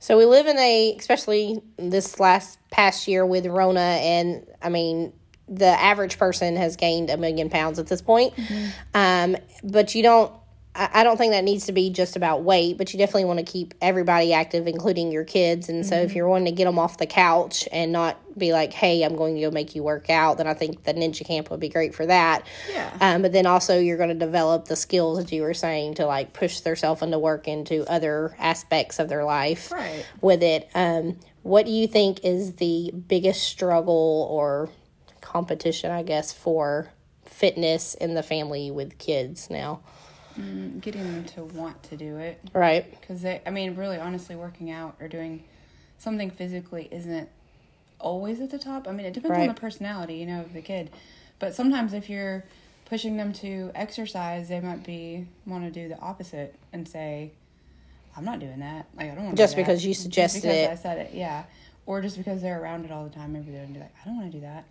So 0.00 0.16
we 0.16 0.24
live 0.24 0.46
in 0.46 0.58
a, 0.58 0.96
especially 0.98 1.60
this 1.76 2.18
last 2.18 2.58
past 2.70 3.06
year 3.06 3.24
with 3.24 3.46
Rona, 3.46 3.80
and 3.80 4.46
I 4.62 4.70
mean, 4.70 5.12
the 5.46 5.66
average 5.66 6.18
person 6.18 6.56
has 6.56 6.76
gained 6.76 7.10
a 7.10 7.18
million 7.18 7.50
pounds 7.50 7.78
at 7.78 7.86
this 7.86 8.00
point. 8.00 8.32
Um, 8.94 9.36
but 9.62 9.94
you 9.94 10.02
don't, 10.02 10.32
I, 10.74 10.88
I 10.94 11.04
don't 11.04 11.16
think 11.16 11.32
that 11.32 11.42
needs 11.44 11.66
to 11.66 11.72
be 11.72 11.90
just 11.90 12.14
about 12.16 12.42
weight, 12.42 12.78
but 12.78 12.92
you 12.92 12.98
definitely 12.98 13.24
want 13.24 13.38
to 13.40 13.44
keep 13.44 13.74
everybody 13.80 14.32
active, 14.32 14.66
including 14.66 15.10
your 15.10 15.24
kids. 15.24 15.68
And 15.68 15.84
so 15.84 15.96
if 15.96 16.14
you're 16.14 16.28
wanting 16.28 16.46
to 16.46 16.52
get 16.52 16.66
them 16.66 16.78
off 16.78 16.98
the 16.98 17.06
couch 17.06 17.68
and 17.72 17.90
not 17.92 18.18
be 18.38 18.52
like, 18.52 18.72
hey, 18.72 19.02
I'm 19.02 19.16
going 19.16 19.34
to 19.34 19.40
go 19.40 19.50
make 19.50 19.74
you 19.74 19.82
work 19.82 20.08
out, 20.10 20.38
then 20.38 20.46
I 20.46 20.54
think 20.54 20.84
the 20.84 20.94
Ninja 20.94 21.26
Camp 21.26 21.50
would 21.50 21.58
be 21.60 21.68
great 21.68 21.94
for 21.94 22.06
that. 22.06 22.46
Yeah. 22.72 22.96
Um, 23.00 23.22
but 23.22 23.32
then 23.32 23.46
also 23.46 23.78
you're 23.78 23.96
going 23.96 24.08
to 24.10 24.14
develop 24.14 24.66
the 24.66 24.76
skills 24.76 25.18
that 25.18 25.32
you 25.32 25.42
were 25.42 25.54
saying 25.54 25.94
to 25.94 26.06
like 26.06 26.32
push 26.32 26.60
themselves 26.60 27.02
into 27.02 27.18
work 27.18 27.48
into 27.48 27.84
other 27.90 28.36
aspects 28.38 28.98
of 28.98 29.08
their 29.08 29.24
life 29.24 29.72
Right. 29.72 30.06
with 30.20 30.42
it. 30.42 30.70
Um, 30.74 31.18
what 31.42 31.66
do 31.66 31.72
you 31.72 31.88
think 31.88 32.20
is 32.22 32.54
the 32.54 32.92
biggest 33.08 33.42
struggle 33.42 34.28
or 34.30 34.68
competition, 35.20 35.90
I 35.90 36.02
guess, 36.02 36.32
for 36.32 36.90
fitness 37.24 37.94
in 37.94 38.14
the 38.14 38.22
family 38.22 38.70
with 38.70 38.98
kids 38.98 39.50
now? 39.50 39.80
Getting 40.80 41.02
them 41.04 41.24
to 41.24 41.44
want 41.44 41.82
to 41.84 41.96
do 41.96 42.16
it. 42.16 42.40
Right. 42.54 42.90
Because 43.00 43.22
they, 43.22 43.40
I 43.46 43.50
mean, 43.50 43.74
really, 43.76 43.98
honestly, 43.98 44.36
working 44.36 44.70
out 44.70 44.96
or 45.00 45.08
doing 45.08 45.44
something 45.98 46.30
physically 46.30 46.88
isn't 46.90 47.28
always 47.98 48.40
at 48.40 48.50
the 48.50 48.58
top. 48.58 48.88
I 48.88 48.92
mean, 48.92 49.06
it 49.06 49.12
depends 49.12 49.36
on 49.38 49.46
the 49.48 49.54
personality, 49.54 50.14
you 50.14 50.26
know, 50.26 50.40
of 50.40 50.52
the 50.52 50.62
kid. 50.62 50.90
But 51.38 51.54
sometimes 51.54 51.92
if 51.92 52.08
you're 52.10 52.44
pushing 52.86 53.16
them 53.16 53.32
to 53.34 53.70
exercise, 53.74 54.48
they 54.48 54.60
might 54.60 54.84
be 54.84 55.26
want 55.46 55.64
to 55.64 55.70
do 55.70 55.88
the 55.88 55.98
opposite 56.00 56.54
and 56.72 56.86
say, 56.88 57.30
"I'm 58.16 58.24
not 58.24 58.40
doing 58.40 58.60
that. 58.60 58.86
Like, 58.96 59.12
I 59.12 59.14
don't 59.14 59.24
want 59.26 59.38
Just 59.38 59.54
do 59.54 59.62
that. 59.62 59.66
because 59.68 59.84
you 59.84 59.92
Just 59.92 60.02
suggested 60.02 60.42
because 60.42 60.56
it. 60.56 60.70
I 60.70 60.74
said 60.74 60.98
it, 60.98 61.14
yeah. 61.14 61.44
Or 61.86 62.00
just 62.00 62.16
because 62.18 62.42
they're 62.42 62.60
around 62.60 62.84
it 62.84 62.90
all 62.90 63.04
the 63.04 63.10
time, 63.14 63.32
maybe 63.32 63.50
they're 63.50 63.62
gonna 63.62 63.74
be 63.74 63.80
like, 63.80 63.94
I 64.02 64.06
don't 64.08 64.16
want 64.18 64.32
to 64.32 64.38
do 64.38 64.42
that. 64.44 64.64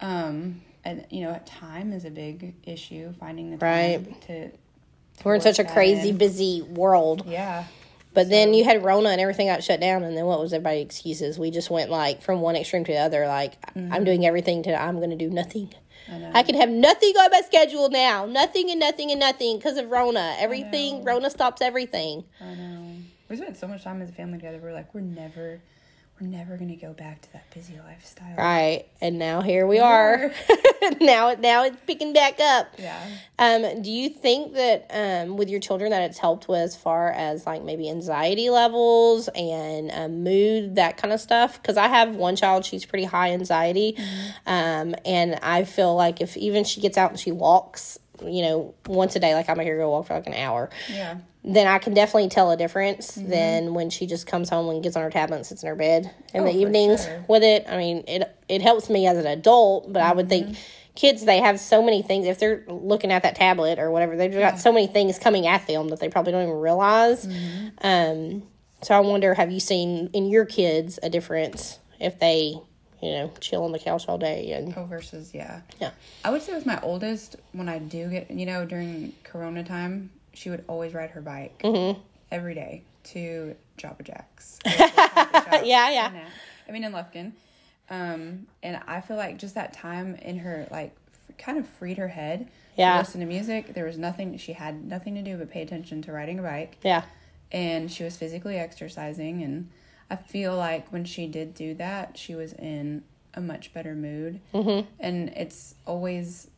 Um, 0.00 0.62
and 0.84 1.06
you 1.10 1.22
know, 1.22 1.40
time 1.46 1.92
is 1.92 2.04
a 2.04 2.10
big 2.10 2.54
issue. 2.64 3.12
Finding 3.20 3.50
the 3.50 3.56
time 3.58 4.04
Right. 4.04 4.20
to. 4.22 4.50
We're 5.24 5.34
in 5.34 5.40
such 5.40 5.58
a 5.58 5.64
crazy, 5.64 6.10
in. 6.10 6.18
busy 6.18 6.62
world. 6.62 7.24
Yeah. 7.26 7.64
But 8.14 8.28
then 8.28 8.52
you 8.52 8.64
had 8.64 8.84
Rona 8.84 9.08
and 9.08 9.20
everything 9.20 9.46
got 9.46 9.64
shut 9.64 9.80
down, 9.80 10.02
and 10.02 10.16
then 10.16 10.26
what 10.26 10.38
was 10.38 10.52
everybody's 10.52 10.84
excuses? 10.84 11.38
We 11.38 11.50
just 11.50 11.70
went 11.70 11.90
like 11.90 12.22
from 12.22 12.40
one 12.40 12.56
extreme 12.56 12.84
to 12.84 12.92
the 12.92 12.98
other. 12.98 13.26
Like 13.26 13.54
I'm 13.74 13.90
mm-hmm. 13.90 14.04
doing 14.04 14.26
everything 14.26 14.62
to 14.64 14.80
I'm 14.80 14.98
going 14.98 15.10
to 15.10 15.16
do 15.16 15.30
nothing. 15.30 15.72
I 16.10 16.18
know. 16.18 16.30
I 16.34 16.42
can 16.42 16.56
have 16.56 16.68
nothing 16.68 17.14
on 17.16 17.30
my 17.30 17.40
schedule 17.40 17.88
now. 17.88 18.26
Nothing 18.26 18.70
and 18.70 18.80
nothing 18.80 19.10
and 19.10 19.20
nothing 19.20 19.56
because 19.56 19.78
of 19.78 19.90
Rona. 19.90 20.36
Everything 20.38 21.04
Rona 21.04 21.30
stops 21.30 21.62
everything. 21.62 22.24
I 22.40 22.54
know. 22.54 22.96
We 23.28 23.36
spent 23.36 23.56
so 23.56 23.66
much 23.66 23.82
time 23.82 24.02
as 24.02 24.10
a 24.10 24.12
family 24.12 24.36
together. 24.36 24.60
We're 24.62 24.74
like, 24.74 24.92
we're 24.94 25.00
never, 25.00 25.60
we're 26.22 26.28
we're 26.28 26.36
never 26.38 26.56
gonna 26.56 26.76
go 26.76 26.92
back 26.92 27.20
to 27.22 27.32
that 27.32 27.52
busy 27.52 27.78
lifestyle. 27.84 28.34
Right. 28.36 28.86
And 29.00 29.18
now 29.18 29.40
here 29.40 29.66
we 29.66 29.78
are. 29.78 30.32
now 31.00 31.34
now 31.34 31.64
it's 31.64 31.76
picking 31.86 32.12
back 32.12 32.38
up. 32.40 32.68
Yeah. 32.78 33.00
Um, 33.38 33.82
do 33.82 33.90
you 33.90 34.08
think 34.08 34.54
that 34.54 34.86
um, 34.90 35.36
with 35.36 35.48
your 35.48 35.60
children 35.60 35.90
that 35.90 36.02
it's 36.02 36.18
helped 36.18 36.48
with 36.48 36.58
as 36.60 36.76
far 36.76 37.10
as 37.10 37.44
like 37.46 37.62
maybe 37.64 37.90
anxiety 37.90 38.50
levels 38.50 39.28
and 39.34 39.90
um, 39.92 40.22
mood, 40.22 40.76
that 40.76 40.96
kind 40.96 41.12
of 41.12 41.20
stuff? 41.20 41.60
Because 41.60 41.76
I 41.76 41.88
have 41.88 42.14
one 42.14 42.36
child, 42.36 42.64
she's 42.64 42.84
pretty 42.84 43.04
high 43.04 43.32
anxiety. 43.32 43.96
Um, 44.46 44.94
and 45.04 45.38
I 45.42 45.64
feel 45.64 45.94
like 45.96 46.20
if 46.20 46.36
even 46.36 46.64
she 46.64 46.80
gets 46.80 46.96
out 46.96 47.10
and 47.10 47.18
she 47.18 47.32
walks, 47.32 47.98
you 48.24 48.42
know, 48.42 48.74
once 48.86 49.16
a 49.16 49.20
day, 49.20 49.34
like 49.34 49.48
I'm 49.48 49.58
here 49.58 49.76
to 49.76 49.82
go 49.82 49.90
walk 49.90 50.06
for 50.06 50.14
like 50.14 50.26
an 50.26 50.34
hour, 50.34 50.70
Yeah. 50.88 51.16
Then 51.44 51.66
I 51.66 51.78
can 51.78 51.92
definitely 51.94 52.28
tell 52.28 52.50
a 52.52 52.56
difference 52.56 53.16
Mm-hmm. 53.18 53.30
than 53.30 53.74
when 53.74 53.90
she 53.90 54.06
just 54.06 54.26
comes 54.26 54.48
home 54.48 54.68
and 54.70 54.82
gets 54.82 54.94
on 54.96 55.02
her 55.02 55.10
tablet 55.10 55.36
and 55.38 55.46
sits 55.46 55.62
in 55.62 55.68
her 55.68 55.74
bed 55.74 56.10
in 56.34 56.42
Oh, 56.42 56.44
the 56.44 56.52
evenings 56.52 57.04
sure. 57.04 57.24
with 57.28 57.42
it. 57.42 57.66
I 57.68 57.76
mean, 57.76 58.04
it 58.06 58.22
it 58.48 58.62
helps 58.62 58.88
me 58.88 59.06
as 59.06 59.16
an 59.18 59.26
adult, 59.26 59.92
but 59.92 60.02
I 60.02 60.12
would 60.12 60.28
Mm-hmm. 60.28 60.52
think 60.52 60.58
kids 60.94 61.24
they 61.24 61.38
have 61.40 61.58
so 61.58 61.82
many 61.82 62.02
things 62.02 62.26
if 62.26 62.38
they're 62.38 62.64
looking 62.68 63.10
at 63.10 63.22
that 63.22 63.34
tablet 63.34 63.78
or 63.78 63.90
whatever 63.90 64.14
they've 64.16 64.30
got 64.32 64.58
so 64.58 64.70
many 64.72 64.86
things 64.86 65.18
coming 65.18 65.46
at 65.46 65.66
them 65.66 65.88
that 65.88 66.00
they 66.00 66.08
probably 66.10 66.32
don't 66.32 66.42
even 66.42 66.60
realize. 66.60 67.26
Mm-hmm. 67.26 67.68
Um, 67.86 68.42
so 68.82 68.94
I 68.94 69.00
wonder, 69.00 69.34
have 69.34 69.50
you 69.50 69.60
seen 69.60 70.10
in 70.12 70.26
your 70.26 70.44
kids 70.44 70.98
a 71.02 71.08
difference 71.08 71.78
if 71.98 72.18
they, 72.18 72.54
you 73.00 73.10
know, 73.10 73.32
chill 73.40 73.64
on 73.64 73.72
the 73.72 73.78
couch 73.78 74.04
all 74.08 74.18
day 74.18 74.52
and 74.52 74.74
Oh, 74.76 74.84
versus 74.84 75.32
yeah. 75.34 75.60
yeah, 75.80 75.90
I 76.24 76.30
would 76.30 76.42
say 76.42 76.52
with 76.54 76.66
my 76.66 76.78
oldest, 76.82 77.36
when 77.52 77.68
I 77.68 77.78
do 77.78 78.08
get, 78.10 78.30
you 78.30 78.44
know, 78.46 78.64
during 78.66 79.12
Corona 79.24 79.64
time, 79.64 80.10
she 80.34 80.50
would 80.50 80.64
always 80.68 80.94
ride 80.94 81.10
her 81.10 81.20
bike 81.20 81.60
Mm-hmm. 81.62 82.00
every 82.30 82.54
day 82.54 82.82
to 83.04 83.54
Java 83.76 84.02
Jacks. 84.04 84.58
Yeah, 84.66 85.90
yeah. 85.90 86.10
In, 86.12 86.20
I 86.68 86.72
mean, 86.72 86.84
in 86.84 86.92
Lufkin. 86.92 87.32
Um, 87.90 88.46
and 88.62 88.80
I 88.86 89.00
feel 89.00 89.16
like 89.16 89.38
just 89.38 89.54
that 89.56 89.72
time 89.72 90.14
in 90.16 90.38
her, 90.38 90.66
like, 90.70 90.96
f- 91.30 91.36
kind 91.36 91.58
of 91.58 91.68
freed 91.68 91.98
her 91.98 92.08
head. 92.08 92.48
Yeah. 92.76 92.94
To 92.94 92.98
listen 93.00 93.20
to 93.20 93.26
music. 93.26 93.74
There 93.74 93.84
was 93.84 93.98
nothing, 93.98 94.36
she 94.38 94.54
had 94.54 94.84
nothing 94.84 95.14
to 95.16 95.22
do 95.22 95.36
but 95.36 95.50
pay 95.50 95.60
attention 95.62 96.00
to 96.02 96.12
riding 96.12 96.38
a 96.38 96.42
bike. 96.42 96.78
yeah, 96.82 97.02
And 97.50 97.90
she 97.92 98.02
was 98.04 98.16
physically 98.16 98.56
exercising. 98.56 99.42
And 99.42 99.68
I 100.08 100.16
feel 100.16 100.56
like 100.56 100.88
when 100.90 101.04
she 101.04 101.26
did 101.26 101.54
do 101.54 101.74
that, 101.74 102.16
she 102.16 102.34
was 102.34 102.52
in 102.54 103.02
a 103.34 103.40
much 103.42 103.74
better 103.74 103.94
mood. 103.94 104.40
Mm-hmm. 104.54 104.88
And 105.00 105.28
it's 105.30 105.74
always 105.86 106.48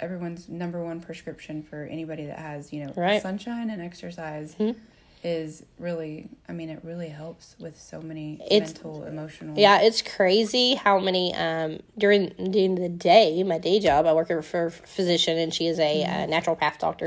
everyone's 0.00 0.48
number 0.48 0.82
one 0.82 1.00
prescription 1.00 1.62
for 1.62 1.84
anybody 1.84 2.26
that 2.26 2.38
has, 2.38 2.72
you 2.72 2.84
know, 2.84 2.92
Right. 2.96 3.22
sunshine 3.22 3.70
and 3.70 3.80
exercise 3.80 4.54
mm-hmm. 4.56 4.78
Is 5.24 5.64
really, 5.78 6.28
I 6.48 6.52
mean, 6.52 6.68
it 6.68 6.80
really 6.84 7.08
helps 7.08 7.56
with 7.58 7.80
so 7.80 8.02
many 8.02 8.38
It's- 8.50 8.74
mental, 8.74 9.04
emotional. 9.04 9.58
Yeah, 9.58 9.80
it's 9.80 10.02
crazy 10.02 10.74
how 10.74 10.98
many 10.98 11.34
um 11.34 11.80
during 11.96 12.28
during 12.50 12.74
the 12.74 12.90
day, 12.90 13.42
my 13.42 13.56
day 13.58 13.80
job, 13.80 14.04
I 14.06 14.12
work 14.12 14.28
for 14.42 14.66
a 14.66 14.70
physician 14.70 15.38
and 15.38 15.52
she 15.54 15.66
is 15.66 15.78
a 15.78 16.04
uh, 16.04 16.08
naturopath 16.26 16.78
doctor, 16.78 17.06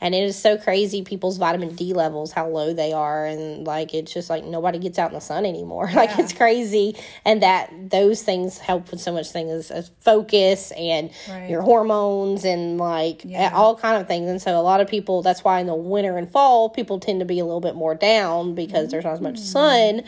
and 0.00 0.14
it 0.14 0.22
is 0.22 0.36
so 0.36 0.56
crazy 0.56 1.02
people's 1.02 1.38
vitamin 1.38 1.74
D 1.74 1.92
levels 1.92 2.30
how 2.30 2.46
low 2.48 2.72
they 2.72 2.92
are, 2.92 3.26
and 3.26 3.66
like 3.66 3.92
it's 3.94 4.14
just 4.14 4.30
like 4.30 4.44
nobody 4.44 4.78
gets 4.78 4.98
out 4.98 5.08
in 5.10 5.14
the 5.14 5.20
sun 5.20 5.44
anymore. 5.44 5.90
like 5.94 6.16
it's 6.18 6.32
crazy, 6.32 6.94
and 7.24 7.42
that 7.42 7.72
those 7.90 8.22
things 8.22 8.58
help 8.58 8.92
with 8.92 9.00
so 9.00 9.12
much 9.12 9.30
things 9.30 9.50
as, 9.50 9.70
as 9.72 9.90
focus 10.00 10.70
and 10.76 11.10
Right. 11.28 11.50
your 11.50 11.62
hormones 11.62 12.44
and 12.44 12.78
like 12.78 13.22
Yeah. 13.24 13.50
all 13.52 13.74
kind 13.76 14.00
of 14.00 14.06
things. 14.06 14.30
And 14.30 14.40
so 14.40 14.58
a 14.58 14.62
lot 14.62 14.80
of 14.80 14.86
people 14.88 15.22
that's 15.22 15.42
why 15.42 15.58
in 15.60 15.66
the 15.66 15.74
winter 15.74 16.16
and 16.16 16.30
fall 16.30 16.68
people 16.68 17.00
tend 17.00 17.18
to 17.20 17.26
be 17.26 17.38
a 17.40 17.44
little 17.44 17.55
bit 17.60 17.74
more 17.74 17.94
down 17.94 18.54
because 18.54 18.90
there's 18.90 19.04
not 19.04 19.14
as 19.14 19.20
much 19.20 19.38
sun. 19.38 20.02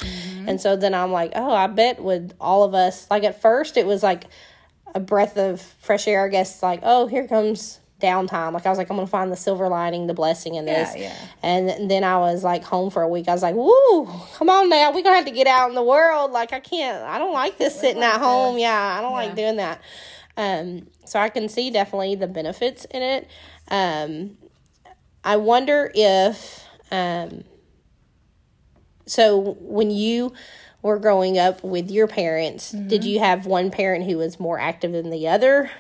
And 0.47 0.61
so 0.61 0.77
then 0.77 0.95
I'm 0.95 1.13
like, 1.13 1.33
oh, 1.35 1.51
I 1.51 1.67
bet 1.67 2.03
with 2.03 2.35
all 2.41 2.65
of 2.65 2.75
us 2.75 3.07
like 3.11 3.25
at 3.25 3.41
first 3.41 3.77
it 3.77 3.87
was 3.87 4.03
like 4.03 4.25
a 4.95 5.01
breath 5.01 5.37
of 5.37 5.61
fresh 5.61 6.09
air, 6.09 6.25
I 6.25 6.29
guess 6.29 6.63
like, 6.63 6.81
oh, 6.83 7.07
here 7.07 7.29
comes 7.29 7.81
downtime. 8.01 8.53
Like 8.53 8.65
I 8.65 8.71
was 8.71 8.79
like, 8.79 8.91
I'm 8.91 8.97
gonna 8.97 9.07
find 9.07 9.31
the 9.31 9.37
silver 9.37 9.69
lining, 9.69 10.07
the 10.07 10.15
blessing 10.15 10.55
in 10.55 10.65
this. 10.65 10.95
Yeah, 10.97 11.03
yeah. 11.03 11.17
And 11.43 11.91
then 11.91 12.05
I 12.05 12.19
was 12.19 12.45
like 12.45 12.65
home 12.65 12.91
for 12.91 13.03
a 13.03 13.09
week. 13.09 13.29
I 13.29 13.33
was 13.33 13.43
like, 13.43 13.55
woo, 13.55 14.07
come 14.35 14.49
on 14.49 14.69
now. 14.69 14.93
We're 14.93 15.03
gonna 15.03 15.17
have 15.17 15.25
to 15.25 15.31
get 15.31 15.47
out 15.47 15.69
in 15.69 15.75
the 15.75 15.83
world. 15.83 16.31
Like 16.31 16.53
I 16.53 16.61
can't 16.61 17.03
I 17.05 17.19
don't 17.19 17.33
like 17.33 17.59
this 17.59 17.79
sitting 17.79 18.01
like 18.01 18.15
at 18.15 18.21
home. 18.21 18.55
this. 18.55 18.63
Yeah, 18.63 18.97
I 18.99 19.01
don't 19.01 19.13
like 19.13 19.35
doing 19.35 19.57
that. 19.57 19.81
Um, 20.37 20.87
so 21.05 21.19
I 21.19 21.31
can 21.31 21.49
see 21.49 21.71
definitely 21.71 22.15
the 22.15 22.29
benefits 22.29 22.85
in 22.85 23.03
it. 23.03 23.29
Um, 23.71 24.39
I 25.25 25.37
wonder 25.37 25.91
if, 25.95 26.65
um, 26.91 27.45
so 29.07 29.57
when 29.61 29.91
you 29.91 30.33
were 30.83 30.99
growing 30.99 31.39
up 31.39 31.63
with 31.65 31.91
your 31.91 32.07
parents, 32.07 32.71
did 32.73 33.01
Mm-hmm. 33.03 33.09
you 33.09 33.19
have 33.21 33.47
one 33.47 33.71
parent 33.71 34.05
who 34.05 34.19
was 34.19 34.39
more 34.39 34.59
active 34.59 34.93
than 34.93 35.11
the 35.11 35.29
other? 35.29 35.71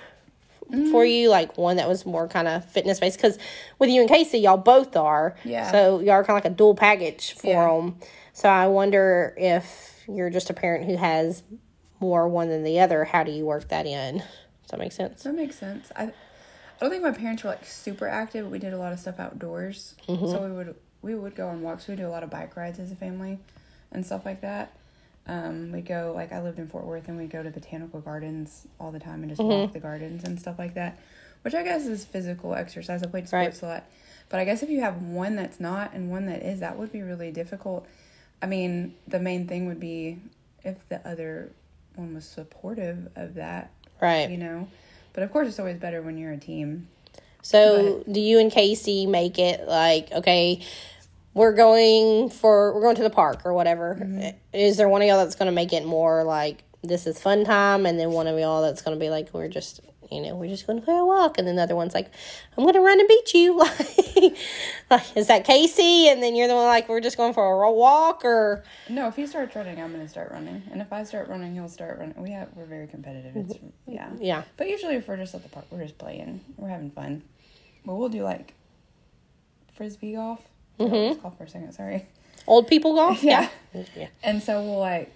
For 0.70 1.04
Mm. 1.04 1.10
you, 1.22 1.28
like 1.30 1.56
one 1.56 1.76
that 1.76 1.88
was 1.88 2.04
more 2.04 2.28
kind 2.28 2.46
of 2.46 2.62
fitness 2.70 3.00
based, 3.00 3.16
because 3.16 3.38
with 3.78 3.88
you 3.88 4.00
and 4.02 4.08
Casey, 4.10 4.38
y'all 4.38 4.58
both 4.58 4.96
are. 4.96 5.34
Yeah. 5.42 5.70
So 5.70 6.00
y'all 6.00 6.10
are 6.16 6.24
kind 6.24 6.38
of 6.38 6.44
like 6.44 6.52
a 6.52 6.54
dual 6.54 6.74
package 6.74 7.32
for 7.32 7.46
Yeah. 7.46 7.66
them. 7.68 7.96
So 8.34 8.50
I 8.50 8.66
wonder 8.66 9.34
if 9.38 10.02
you're 10.06 10.28
just 10.28 10.50
a 10.50 10.54
parent 10.54 10.84
who 10.84 10.96
has 10.98 11.42
more 12.00 12.28
one 12.28 12.50
than 12.50 12.64
the 12.64 12.80
other. 12.80 13.04
How 13.04 13.24
do 13.24 13.32
you 13.32 13.46
work 13.46 13.68
that 13.68 13.86
in? 13.86 14.18
Does 14.18 14.70
that 14.70 14.78
make 14.78 14.92
sense? 14.92 15.22
That 15.22 15.34
makes 15.34 15.56
sense. 15.58 15.90
I, 15.96 16.02
I 16.04 16.12
don't 16.80 16.90
think 16.90 17.02
my 17.02 17.12
parents 17.12 17.44
were 17.44 17.50
like 17.50 17.64
super 17.64 18.06
active. 18.06 18.44
but 18.44 18.52
We 18.52 18.58
did 18.58 18.74
a 18.74 18.78
lot 18.78 18.92
of 18.92 19.00
stuff 19.00 19.18
outdoors, 19.18 19.94
Mm-hmm. 20.06 20.26
so 20.26 20.44
we 20.44 20.52
would 20.52 20.76
we 21.02 21.14
would 21.14 21.34
go 21.34 21.48
on 21.48 21.62
walks. 21.62 21.86
We 21.88 21.96
do 21.96 22.06
a 22.06 22.10
lot 22.10 22.22
of 22.22 22.30
bike 22.30 22.56
rides 22.56 22.78
as 22.78 22.90
a 22.92 22.96
family, 22.96 23.38
and 23.92 24.04
stuff 24.04 24.24
like 24.26 24.40
that. 24.42 24.72
Um, 25.26 25.72
we 25.72 25.82
go 25.82 26.12
like 26.14 26.32
I 26.32 26.40
lived 26.42 26.58
in 26.58 26.68
Fort 26.68 26.84
Worth, 26.86 27.08
and 27.08 27.18
we 27.18 27.26
go 27.26 27.42
to 27.42 27.50
botanical 27.50 28.00
gardens 28.00 28.66
all 28.80 28.90
the 28.90 28.98
time 29.00 29.22
and 29.22 29.28
just 29.30 29.40
Mm-hmm. 29.40 29.50
walk 29.62 29.72
the 29.72 29.80
gardens 29.80 30.24
and 30.24 30.40
stuff 30.40 30.58
like 30.58 30.74
that, 30.74 30.98
which 31.42 31.54
I 31.54 31.62
guess 31.62 31.86
is 31.86 32.04
physical 32.04 32.54
exercise. 32.54 33.02
I 33.02 33.06
played 33.06 33.30
Right. 33.32 33.52
sports 33.54 33.62
a 33.62 33.66
lot, 33.66 33.84
but 34.30 34.40
I 34.40 34.44
guess 34.44 34.62
if 34.62 34.70
you 34.70 34.80
have 34.80 35.02
one 35.02 35.36
that's 35.36 35.60
not 35.60 35.92
and 35.94 36.10
one 36.10 36.26
that 36.26 36.42
is, 36.42 36.60
that 36.60 36.78
would 36.78 36.92
be 36.92 37.02
really 37.02 37.30
difficult. 37.30 37.86
I 38.40 38.46
mean, 38.46 38.94
the 39.06 39.18
main 39.18 39.46
thing 39.46 39.66
would 39.66 39.80
be 39.80 40.18
if 40.64 40.76
the 40.88 41.06
other 41.06 41.50
one 41.96 42.14
was 42.14 42.24
supportive 42.24 43.08
of 43.16 43.34
that 43.34 43.70
Right. 44.00 44.30
you 44.30 44.36
know. 44.38 44.68
But 45.12 45.24
of 45.24 45.32
course, 45.32 45.48
it's 45.48 45.58
always 45.58 45.76
better 45.78 46.00
when 46.00 46.16
you're 46.16 46.32
a 46.32 46.36
team. 46.38 46.86
So, 47.42 48.04
do 48.10 48.20
you 48.20 48.38
and 48.38 48.50
Casey 48.50 49.06
make 49.06 49.38
it 49.38 49.66
like 49.66 50.10
okay? 50.12 50.64
We're 51.34 51.54
going 51.54 52.30
for 52.30 52.74
we're 52.74 52.80
going 52.80 52.96
to 52.96 53.02
the 53.02 53.10
park 53.10 53.42
or 53.44 53.52
whatever. 53.52 53.96
Mm-hmm. 54.00 54.36
Is 54.52 54.76
there 54.76 54.88
one 54.88 55.02
of 55.02 55.08
y'all 55.08 55.18
that's 55.18 55.36
going 55.36 55.46
to 55.46 55.52
make 55.52 55.72
it 55.72 55.84
more 55.84 56.24
like 56.24 56.64
this 56.82 57.06
is 57.06 57.20
fun 57.20 57.44
time, 57.44 57.86
and 57.86 57.98
then 57.98 58.10
one 58.10 58.26
of 58.26 58.38
y'all 58.38 58.62
that's 58.62 58.82
going 58.82 58.96
to 58.96 59.00
be 59.00 59.10
like 59.10 59.32
we're 59.32 59.48
just 59.48 59.80
you 60.10 60.20
know 60.20 60.34
we're 60.34 60.48
just 60.48 60.66
going 60.66 60.78
to 60.78 60.84
play 60.84 60.96
a 60.96 61.04
walk, 61.04 61.38
and 61.38 61.46
then 61.46 61.56
the 61.56 61.62
other 61.62 61.76
one's 61.76 61.94
like 61.94 62.10
I'm 62.56 62.64
going 62.64 62.74
to 62.74 62.80
run 62.80 62.98
and 62.98 63.08
beat 63.08 63.34
you. 63.34 63.58
like, 63.58 64.36
like, 64.90 65.16
is 65.16 65.26
that 65.28 65.44
Casey? 65.44 66.08
And 66.08 66.22
then 66.22 66.34
you're 66.34 66.48
the 66.48 66.54
one 66.54 66.66
like 66.66 66.88
we're 66.88 67.00
just 67.00 67.16
going 67.16 67.34
for 67.34 67.62
a 67.62 67.72
walk, 67.72 68.24
or 68.24 68.64
No, 68.88 69.08
if 69.08 69.16
he 69.16 69.26
starts 69.26 69.54
running, 69.54 69.80
I'm 69.80 69.92
gonna 69.92 70.08
start 70.08 70.30
running, 70.32 70.62
and 70.70 70.80
if 70.80 70.92
I 70.92 71.04
start 71.04 71.28
running, 71.28 71.54
he'll 71.54 71.68
start 71.68 71.98
running. 71.98 72.20
We 72.22 72.30
have 72.32 72.48
we're 72.54 72.64
very 72.64 72.86
competitive. 72.86 73.36
It's 73.36 73.54
yeah, 73.86 74.10
yeah, 74.18 74.42
But 74.56 74.68
usually, 74.68 74.94
if 74.96 75.08
we're 75.08 75.16
just 75.16 75.34
at 75.34 75.42
the 75.42 75.48
park, 75.48 75.66
we're 75.70 75.82
just 75.82 75.98
playing, 75.98 76.40
we're 76.56 76.68
having 76.68 76.90
fun. 76.90 77.22
But 77.84 77.94
we'll 77.94 78.08
do 78.08 78.22
like 78.22 78.54
frisbee 79.74 80.14
golf. 80.14 80.40
Mm-hmm. 80.78 80.94
Let's 80.94 81.18
golf 81.18 81.38
for 81.38 81.44
a 81.44 81.48
second. 81.48 81.72
Sorry. 81.72 82.06
old 82.46 82.68
people 82.68 82.94
golf. 82.94 83.22
Yeah. 83.22 83.48
yeah. 83.96 84.08
And 84.22 84.42
so 84.42 84.62
we'll 84.62 84.78
like 84.78 85.12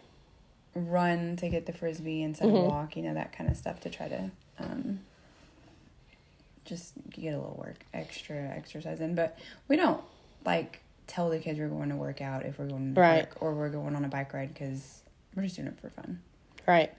run 0.74 1.36
to 1.36 1.48
get 1.48 1.66
the 1.66 1.72
frisbee 1.72 2.22
instead 2.22 2.48
of 2.48 2.54
walk, 2.54 2.96
you 2.96 3.02
know, 3.02 3.14
that 3.14 3.36
kind 3.36 3.50
of 3.50 3.56
stuff 3.56 3.80
to 3.80 3.90
try 3.90 4.08
to 4.08 4.30
um, 4.58 5.00
just 6.64 6.92
get 7.10 7.30
a 7.34 7.38
little 7.38 7.60
work, 7.64 7.84
extra 7.92 8.36
exercise 8.36 9.00
in. 9.00 9.14
But 9.14 9.38
we 9.68 9.76
don't 9.76 10.00
like 10.44 10.80
tell 11.06 11.28
the 11.30 11.38
kids 11.38 11.58
we're 11.58 11.68
going 11.68 11.88
to 11.90 11.96
work 11.96 12.20
out 12.20 12.44
if 12.46 12.58
we're 12.58 12.68
going 12.68 12.94
to 12.94 13.00
Right. 13.00 13.28
park 13.28 13.42
or 13.42 13.54
we're 13.54 13.68
going 13.70 13.94
on 13.96 14.04
a 14.04 14.08
bike 14.08 14.32
ride 14.32 14.54
because 14.54 15.02
we're 15.34 15.42
just 15.42 15.56
doing 15.56 15.68
it 15.68 15.78
for 15.80 15.90
fun. 15.90 16.20
Right. 16.66 16.92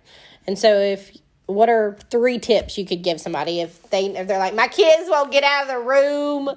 And 0.46 0.58
so 0.60 0.78
if 0.80 1.16
what 1.46 1.70
are 1.70 1.98
three 2.10 2.40
tips 2.40 2.78
you 2.78 2.86
could 2.86 3.02
give 3.02 3.20
somebody 3.20 3.60
if 3.60 3.90
they 3.90 4.06
if 4.06 4.28
they're 4.28 4.40
like 4.40 4.56
my 4.56 4.68
kids 4.68 5.10
won't 5.10 5.32
get 5.32 5.44
out 5.44 5.64
of 5.64 5.68
the 5.70 5.80
room, 5.80 6.50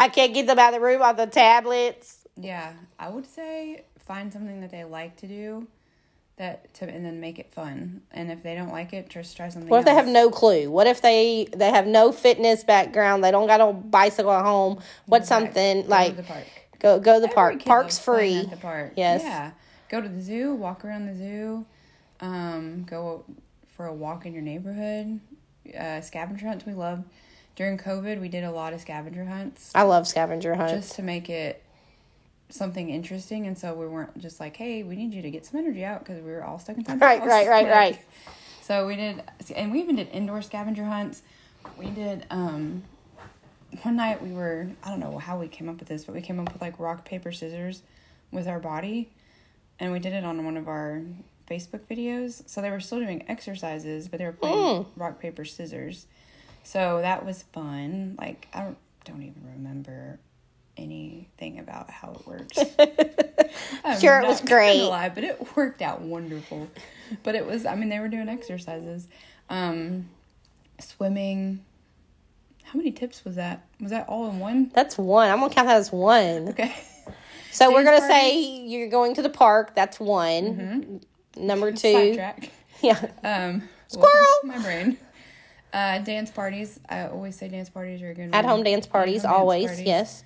I 0.00 0.08
can't 0.08 0.34
get 0.34 0.46
them 0.46 0.58
out 0.58 0.74
of 0.74 0.80
the 0.80 0.86
room 0.86 1.02
on 1.02 1.16
the 1.16 1.26
tablets. 1.26 2.26
Yeah, 2.36 2.72
I 2.98 3.08
would 3.08 3.26
say 3.26 3.84
find 4.06 4.32
something 4.32 4.60
that 4.60 4.70
they 4.70 4.84
like 4.84 5.16
to 5.18 5.26
do. 5.26 5.66
That 6.36 6.74
to 6.74 6.88
and 6.88 7.04
then 7.04 7.20
make 7.20 7.38
it 7.38 7.52
fun. 7.54 8.02
And 8.10 8.30
if 8.32 8.42
they 8.42 8.56
don't 8.56 8.72
like 8.72 8.92
it, 8.92 9.08
just 9.08 9.36
try 9.36 9.48
something. 9.50 9.68
What 9.70 9.78
if 9.80 9.84
they 9.84 9.94
have 9.94 10.08
no 10.08 10.30
clue? 10.30 10.68
What 10.70 10.88
if 10.88 11.00
they 11.00 11.46
they 11.56 11.70
have 11.70 11.86
no 11.86 12.10
fitness 12.10 12.64
background? 12.64 13.22
They 13.22 13.30
don't 13.30 13.46
got 13.46 13.60
a 13.60 13.72
bicycle 13.72 14.32
at 14.32 14.44
home. 14.44 14.80
What's 15.06 15.28
Go 15.28 15.38
to 15.40 15.46
something 15.46 15.82
the 15.84 15.88
like 15.88 16.26
park? 16.26 16.44
go 16.80 16.98
go 16.98 17.14
to 17.14 17.20
the 17.20 17.26
Every 17.26 17.34
park? 17.34 17.64
Park's 17.64 17.98
free. 18.00 18.38
At 18.38 18.50
the 18.50 18.56
park. 18.56 18.94
Yes. 18.96 19.22
Yeah. 19.22 19.52
Go 19.90 20.00
to 20.00 20.08
the 20.08 20.20
zoo, 20.20 20.54
walk 20.54 20.84
around 20.84 21.06
the 21.06 21.14
zoo, 21.14 21.64
um, 22.20 22.82
go 22.84 23.24
for 23.76 23.86
a 23.86 23.94
walk 23.94 24.26
in 24.26 24.32
your 24.32 24.42
neighborhood. 24.42 25.20
Uh, 25.78 26.00
scavenger 26.00 26.48
hunts 26.48 26.66
we 26.66 26.74
love. 26.74 27.04
During 27.56 27.78
COVID, 27.78 28.20
we 28.20 28.28
did 28.28 28.42
a 28.42 28.50
lot 28.50 28.72
of 28.72 28.80
scavenger 28.80 29.24
hunts 29.24 29.70
I 29.74 29.82
love 29.82 30.08
scavenger 30.08 30.56
hunts. 30.56 30.72
just 30.72 30.96
to 30.96 31.02
make 31.02 31.30
it 31.30 31.62
something 32.54 32.88
interesting, 32.90 33.46
and 33.46 33.58
so 33.58 33.74
we 33.74 33.86
weren't 33.86 34.16
just 34.18 34.38
like, 34.40 34.56
"Hey, 34.56 34.82
we 34.82 34.96
need 34.96 35.12
you 35.12 35.22
to 35.22 35.30
get 35.30 35.44
some 35.44 35.58
energy 35.58 35.84
out" 35.84 36.00
because 36.04 36.22
we 36.22 36.30
were 36.30 36.44
all 36.44 36.58
stuck 36.58 36.76
inside. 36.76 37.00
Right, 37.00 37.18
house. 37.20 37.28
right, 37.28 37.48
right, 37.48 37.64
Like, 37.64 37.72
right. 37.72 37.98
So 38.62 38.86
we 38.86 38.96
did, 38.96 39.22
and 39.54 39.70
we 39.72 39.80
even 39.82 39.96
did 39.96 40.08
indoor 40.08 40.40
scavenger 40.40 40.84
hunts. 40.84 41.20
We 41.78 41.86
did. 41.90 42.24
um 42.30 42.82
One 43.82 43.96
night 43.96 44.22
we 44.22 44.32
were, 44.32 44.68
I 44.82 44.88
don't 44.88 45.00
know 45.00 45.18
how 45.18 45.38
we 45.38 45.48
came 45.48 45.68
up 45.68 45.78
with 45.80 45.88
this, 45.88 46.04
but 46.04 46.14
we 46.14 46.22
came 46.22 46.40
up 46.40 46.50
with 46.52 46.62
like 46.62 46.78
rock 46.78 47.04
paper 47.04 47.30
scissors 47.32 47.82
with 48.30 48.48
our 48.48 48.60
body, 48.60 49.10
and 49.78 49.92
we 49.92 49.98
did 49.98 50.14
it 50.14 50.24
on 50.24 50.44
one 50.46 50.56
of 50.56 50.66
our 50.68 51.02
Facebook 51.50 51.80
videos. 51.90 52.48
So 52.48 52.62
they 52.62 52.70
were 52.70 52.80
still 52.80 53.00
doing 53.00 53.24
exercises, 53.28 54.08
but 54.08 54.18
they 54.18 54.24
were 54.24 54.32
playing 54.32 54.56
rock 54.96 55.20
paper 55.20 55.44
scissors. 55.44 56.06
So 56.62 57.00
that 57.02 57.26
was 57.26 57.42
fun. 57.52 58.14
Like 58.18 58.48
I 58.54 58.62
don't, 58.62 58.78
don't 59.04 59.22
even 59.22 59.42
remember 59.56 60.18
anything 60.76 61.58
about 61.58 61.90
how 61.90 62.12
it 62.12 62.26
works. 62.26 62.58
Sure, 64.00 64.20
it 64.20 64.26
was 64.26 64.40
great. 64.40 64.82
lie, 64.82 65.08
but 65.10 65.22
it 65.22 65.56
worked 65.56 65.80
out 65.82 66.00
wonderful. 66.00 66.68
But 67.22 67.34
it 67.36 67.46
was, 67.46 67.66
I 67.66 67.74
mean, 67.76 67.88
they 67.90 68.00
were 68.00 68.08
doing 68.08 68.28
exercises, 68.28 69.06
um, 69.48 70.08
swimming. 70.80 71.60
How 72.64 72.76
many 72.78 72.90
tips 72.90 73.24
was 73.24 73.36
that? 73.36 73.64
Was 73.80 73.90
that 73.90 74.08
all 74.08 74.28
in 74.30 74.40
one? 74.40 74.70
That's 74.74 74.98
one. 74.98 75.30
I'm 75.30 75.38
gonna 75.40 75.54
count 75.54 75.68
that 75.68 75.76
as 75.76 75.92
one. 75.92 76.48
Okay. 76.48 76.74
So 77.52 77.72
we're 77.72 77.84
gonna 77.84 78.00
say 78.00 78.36
you're 78.42 78.88
going 78.88 79.14
to 79.14 79.22
the 79.22 79.30
park. 79.30 79.74
That's 79.76 80.00
one. 80.00 81.00
Number 81.36 81.70
two, 81.84 82.18
yeah, 82.82 83.06
Um, 83.22 83.68
Squirrel! 83.88 84.08
to 84.40 84.46
My 84.46 84.58
brain. 84.58 84.98
Uh, 85.72 85.98
dance 85.98 86.30
parties. 86.30 86.80
I 86.88 87.06
always 87.08 87.36
say 87.36 87.48
dance 87.48 87.68
parties 87.68 88.02
are 88.02 88.10
a 88.10 88.14
good. 88.14 88.34
at 88.34 88.44
home 88.44 88.62
dance 88.64 88.86
parties 88.86 89.24
At-home 89.24 89.32
dance 89.32 89.40
always. 89.40 89.66
parties. 89.66 89.86
Yes, 89.86 90.24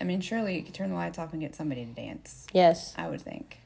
I 0.00 0.04
mean, 0.04 0.20
surely 0.20 0.56
you 0.56 0.62
could 0.62 0.74
turn 0.74 0.90
the 0.90 0.96
lights 0.96 1.18
off 1.18 1.32
and 1.32 1.40
get 1.40 1.54
somebody 1.54 1.84
to 1.84 1.92
dance. 1.92 2.46
yes. 2.52 2.94
I 2.96 3.08
would 3.08 3.20
think. 3.22 3.58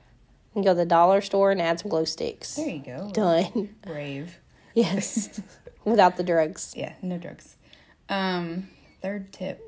You 0.55 0.63
can 0.63 0.63
go 0.63 0.71
to 0.73 0.79
the 0.79 0.87
dollar 0.87 1.21
store 1.21 1.51
and 1.51 1.61
add 1.61 1.81
some 1.81 1.91
glow 1.91 2.05
sticks. 2.05 2.55
There 2.55 2.69
you 2.69 2.81
go. 2.81 3.11
Done. 3.13 3.77
Brave. 3.83 4.39
Yes, 4.75 5.41
without 5.85 6.17
the 6.17 6.23
drugs. 6.23 6.73
Yeah, 6.77 6.95
no 7.03 7.19
drugs. 7.19 7.57
Um, 8.09 8.69
third 9.03 9.33
tip. 9.33 9.61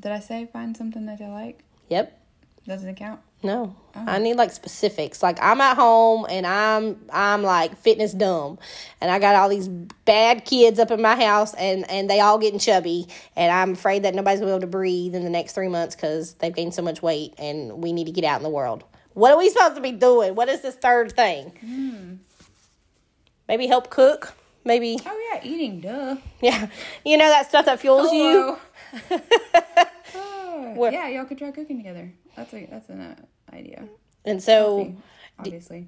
Did 0.00 0.12
I 0.12 0.20
say 0.20 0.46
find 0.52 0.76
something 0.76 1.06
that 1.06 1.18
you 1.20 1.28
like? 1.28 1.64
Yep. 1.88 2.20
Doesn't 2.66 2.88
it 2.88 2.96
count? 2.96 3.20
No, 3.44 3.76
Oh. 3.96 4.04
I 4.08 4.18
need 4.18 4.34
like 4.34 4.50
specifics. 4.50 5.22
Like 5.22 5.38
I'm 5.40 5.60
at 5.60 5.76
home 5.76 6.26
and 6.28 6.44
I'm 6.44 6.98
I'm 7.12 7.44
like 7.44 7.76
fitness 7.78 8.12
dumb, 8.12 8.58
and 9.00 9.08
I 9.08 9.20
got 9.20 9.36
all 9.36 9.48
these 9.48 9.68
bad 9.68 10.44
kids 10.44 10.80
up 10.80 10.90
in 10.90 11.00
my 11.00 11.14
house, 11.14 11.54
and 11.54 11.88
and 11.88 12.10
they 12.10 12.18
all 12.18 12.38
getting 12.38 12.58
chubby, 12.58 13.06
and 13.36 13.52
I'm 13.52 13.72
afraid 13.74 14.02
that 14.02 14.14
nobody's 14.14 14.40
gonna 14.40 14.50
be 14.50 14.54
able 14.56 14.60
to 14.62 14.66
breathe 14.66 15.14
in 15.14 15.22
the 15.22 15.30
next 15.30 15.52
three 15.52 15.68
months 15.68 15.94
because 15.94 16.34
they've 16.34 16.52
gained 16.54 16.74
so 16.74 16.82
much 16.82 17.02
weight, 17.02 17.34
and 17.38 17.84
we 17.84 17.92
need 17.92 18.06
to 18.06 18.12
get 18.12 18.24
out 18.24 18.38
in 18.38 18.42
the 18.42 18.50
world. 18.50 18.82
What 19.12 19.30
are 19.30 19.38
we 19.38 19.48
supposed 19.48 19.76
to 19.76 19.80
be 19.80 19.92
doing? 19.92 20.34
What 20.34 20.48
is 20.48 20.60
this 20.62 20.74
third 20.74 21.12
thing? 21.12 21.52
Hmm. 21.60 22.14
Maybe 23.46 23.68
help 23.68 23.90
cook. 23.90 24.32
Maybe 24.64 24.98
Oh 25.06 25.30
yeah, 25.32 25.40
eating. 25.44 25.80
Duh. 25.82 26.16
yeah, 26.40 26.66
you 27.04 27.16
know 27.16 27.28
that 27.28 27.48
stuff 27.48 27.66
that 27.66 27.78
fuels 27.78 28.10
you. 28.12 28.56
Oh, 30.16 30.88
yeah, 30.90 31.06
y'all 31.08 31.26
could 31.26 31.38
try 31.38 31.52
cooking 31.52 31.76
together. 31.76 32.10
That's 32.34 32.52
a 32.54 32.66
that's 32.66 32.90
uh, 32.90 33.14
idea. 33.54 33.84
And 34.24 34.42
so 34.42 34.94
Obviously, 35.38 35.86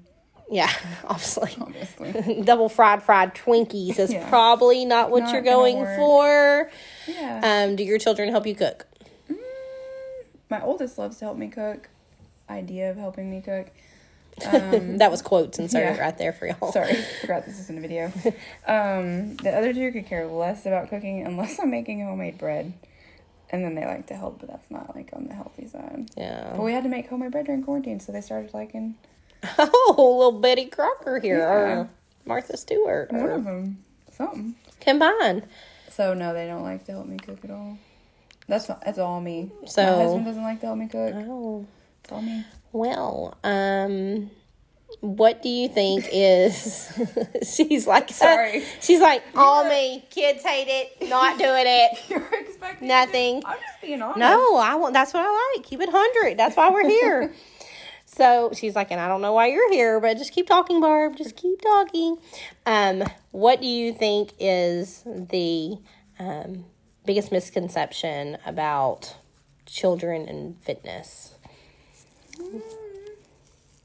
yeah, 0.49 0.71
obviously. 1.05 1.51
obviously. 1.59 2.41
double 2.45 2.69
fried 2.69 3.03
fried 3.03 3.33
Twinkies 3.35 3.97
is 3.99 4.11
Yeah. 4.13 4.29
probably 4.29 4.85
not 4.85 5.09
what 5.11 5.23
Not 5.23 5.33
you're 5.33 5.41
going 5.41 5.77
for. 5.97 6.69
Yeah. 7.07 7.41
Um, 7.69 7.75
do 7.75 7.83
your 7.83 7.97
children 7.99 8.29
help 8.29 8.45
you 8.47 8.55
cook? 8.55 8.85
Mm, 9.31 9.35
my 10.49 10.61
oldest 10.61 10.97
loves 10.97 11.17
to 11.17 11.25
help 11.25 11.37
me 11.37 11.47
cook. 11.47 11.89
Idea 12.49 12.91
of 12.91 12.97
helping 12.97 13.29
me 13.29 13.41
cook. 13.41 13.67
Um, 14.45 14.99
That 14.99 15.09
was 15.09 15.21
quotes 15.23 15.57
inserted 15.57 15.95
yeah. 15.97 16.01
right 16.01 16.17
there 16.17 16.31
for 16.31 16.45
y'all. 16.45 16.71
sorry, 16.71 16.93
forgot 17.21 17.45
this 17.45 17.59
is 17.59 17.69
in 17.71 17.77
a 17.79 17.81
video. 17.81 18.11
Um, 18.67 19.35
the 19.37 19.51
other 19.51 19.73
two 19.73 19.91
could 19.91 20.05
care 20.05 20.27
less 20.27 20.65
about 20.67 20.89
cooking 20.89 21.25
unless 21.25 21.59
I'm 21.59 21.71
making 21.71 22.01
homemade 22.05 22.37
bread, 22.37 22.73
and 23.49 23.63
then 23.63 23.75
they 23.75 23.85
like 23.85 24.07
to 24.07 24.15
help, 24.15 24.39
but 24.39 24.49
that's 24.49 24.69
not 24.69 24.95
like 24.95 25.09
on 25.13 25.27
the 25.27 25.33
healthy 25.33 25.67
side. 25.67 26.09
Yeah. 26.17 26.53
But 26.55 26.63
we 26.63 26.73
had 26.73 26.83
to 26.83 26.89
make 26.89 27.07
homemade 27.09 27.31
bread 27.31 27.45
during 27.45 27.63
quarantine, 27.63 27.99
so 27.99 28.11
they 28.11 28.21
started 28.21 28.53
liking 28.53 28.95
Oh, 29.57 29.95
little 29.97 30.39
Betty 30.39 30.65
Crocker 30.65 31.19
here, 31.19 31.37
Yeah. 31.39 31.45
or 31.79 31.89
Martha 32.25 32.57
Stewart, 32.57 33.11
one 33.11 33.21
or 33.21 33.31
of 33.31 33.43
them 33.45 33.83
something. 34.11 34.55
combine. 34.81 35.43
So 35.89 36.13
no, 36.13 36.33
they 36.33 36.45
don't 36.47 36.63
like 36.63 36.85
to 36.85 36.91
help 36.91 37.07
me 37.07 37.17
cook 37.17 37.39
at 37.43 37.51
all. 37.51 37.77
That's 38.47 38.67
that's 38.67 38.97
all 38.97 39.19
me. 39.21 39.51
So- 39.65 39.83
my 39.83 40.03
husband 40.03 40.25
doesn't 40.25 40.43
like 40.43 40.59
to 40.61 40.65
help 40.67 40.77
me 40.79 40.87
cook. 40.87 41.13
Oh, 41.15 41.65
It's 42.03 42.11
all 42.11 42.21
me. 42.21 42.45
well, 42.71 43.37
um, 43.43 44.29
what 44.99 45.43
do 45.43 45.49
you 45.49 45.69
think 45.69 46.07
is? 46.11 46.91
she's 47.55 47.85
like, 47.85 48.09
Sorry. 48.09 48.63
she's 48.81 48.99
like, 48.99 49.23
all 49.35 49.67
me. 49.69 50.03
Kids 50.09 50.43
hate 50.43 50.67
it. 50.67 51.09
Not 51.09 51.37
doing 51.37 51.65
it. 51.65 51.99
You're 52.09 52.27
expecting 52.33 52.87
Nothing. 52.87 53.43
I'm 53.45 53.57
just 53.57 53.81
being 53.81 54.01
honest. 54.01 54.17
No, 54.17 54.57
I 54.57 54.75
want. 54.75 54.93
That's 54.93 55.13
what 55.13 55.23
I 55.25 55.53
like. 55.55 55.65
Keep 55.65 55.81
it 55.81 55.89
hundred. 55.91 56.37
That's 56.37 56.55
why 56.55 56.69
we're 56.71 56.87
here. 56.87 57.33
so 58.05 58.51
she's 58.53 58.75
like, 58.75 58.91
and 58.91 58.99
I 58.99 59.07
don't 59.07 59.21
know 59.21 59.33
why 59.33 59.47
you're 59.47 59.71
here, 59.71 59.99
but 59.99 60.17
just 60.17 60.33
keep 60.33 60.47
talking, 60.47 60.81
Barb. 60.81 61.15
Just 61.15 61.35
keep 61.35 61.61
talking. 61.61 62.17
Um, 62.65 63.03
what 63.31 63.61
do 63.61 63.67
you 63.67 63.93
think 63.93 64.33
is 64.39 65.03
the 65.05 65.77
um, 66.17 66.65
biggest 67.05 67.31
misconception 67.31 68.37
about 68.45 69.15
children 69.67 70.27
and 70.27 70.59
fitness? 70.63 71.35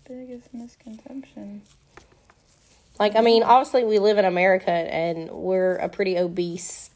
Biggest 0.08 0.52
misconception. 0.52 1.62
Like, 2.98 3.16
I 3.16 3.20
mean, 3.20 3.42
obviously, 3.42 3.84
we 3.84 3.98
live 3.98 4.18
in 4.18 4.24
America 4.24 4.70
and 4.70 5.30
we're 5.30 5.76
a 5.76 5.88
pretty 5.88 6.18
obese 6.18 6.90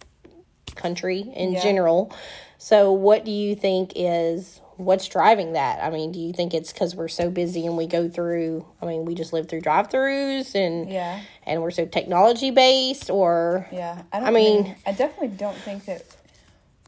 country 0.74 1.20
in 1.34 1.52
Yeah. 1.52 1.62
general. 1.62 2.12
So, 2.58 2.92
what 2.92 3.24
do 3.24 3.30
you 3.30 3.54
think 3.54 3.92
is 3.96 4.60
what's 4.76 5.08
driving 5.08 5.52
that? 5.54 5.82
I 5.82 5.90
mean, 5.90 6.12
do 6.12 6.18
you 6.20 6.32
think 6.32 6.52
it's 6.52 6.72
because 6.72 6.94
we're 6.94 7.08
so 7.08 7.30
busy 7.30 7.64
and 7.66 7.76
we 7.76 7.86
go 7.86 8.08
through? 8.08 8.66
I 8.82 8.86
mean, 8.86 9.04
we 9.04 9.14
just 9.14 9.32
live 9.32 9.48
through 9.48 9.62
drive-throughs 9.62 10.54
and 10.54 10.90
Yeah. 10.90 11.20
and 11.44 11.62
we're 11.62 11.70
so 11.70 11.86
technology 11.86 12.50
based, 12.50 13.08
or 13.08 13.66
Yeah. 13.72 14.02
I 14.12 14.18
don't 14.20 14.28
I 14.28 14.32
mean- 14.32 14.64
think- 14.64 14.76
I 14.86 14.92
definitely 14.92 15.28
don't 15.36 15.56
think 15.56 15.86
that 15.86 16.02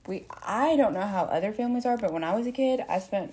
we 0.07 0.27
I 0.43 0.77
don't 0.77 0.93
know 0.95 1.01
how 1.03 1.25
other 1.25 1.53
families 1.53 1.87
are, 1.87 1.97
but 1.97 2.13
when 2.13 2.25
I 2.25 2.35
was 2.35 2.47
a 2.47 2.53
kid, 2.53 2.85
I 2.89 2.99
spent 2.99 3.33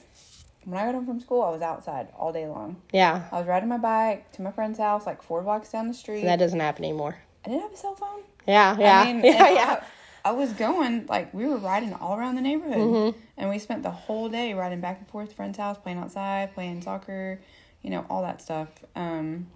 when 0.65 0.79
I 0.79 0.85
got 0.85 0.95
home 0.95 1.05
from 1.05 1.19
school, 1.19 1.41
I 1.43 1.49
was 1.49 1.61
outside 1.61 2.07
all 2.17 2.33
day 2.33 2.47
long. 2.47 2.81
yeah, 2.91 3.27
I 3.31 3.39
was 3.39 3.47
riding 3.47 3.69
my 3.69 3.77
bike 3.77 4.31
to 4.33 4.41
my 4.41 4.51
friend's 4.51 4.77
house, 4.79 5.05
like 5.05 5.21
four 5.21 5.41
blocks 5.41 5.71
down 5.71 5.87
the 5.87 5.93
street. 5.93 6.23
that 6.23 6.37
doesn't 6.39 6.59
happen 6.59 6.83
anymore. 6.83 7.17
I 7.45 7.49
didn't 7.49 7.61
have 7.63 7.73
a 7.73 7.77
cell 7.77 7.95
phone. 7.95 8.21
Yeah, 8.47 8.75
yeah, 8.77 9.01
I 9.01 9.13
mean, 9.13 9.23
yeah, 9.25 9.49
yeah. 9.49 9.81
I, 10.25 10.29
I 10.29 10.31
was 10.31 10.53
going 10.53 11.05
like 11.07 11.33
we 11.33 11.45
were 11.45 11.57
riding 11.57 11.93
all 11.93 12.17
around 12.17 12.35
the 12.35 12.41
neighborhood, 12.41 12.77
Mm-hmm. 12.77 13.19
and 13.37 13.49
we 13.49 13.59
spent 13.59 13.83
the 13.83 13.91
whole 13.91 14.27
day 14.29 14.53
riding 14.53 14.81
back 14.81 14.97
and 14.99 15.07
forth 15.07 15.29
to 15.29 15.35
friend's 15.35 15.57
house, 15.57 15.77
playing 15.77 15.99
outside, 15.99 16.53
playing 16.55 16.81
soccer, 16.81 17.39
you 17.83 17.89
know, 17.91 18.05
all 18.09 18.21
that 18.23 18.41
stuff. 18.41 18.69
Um, 18.95 19.47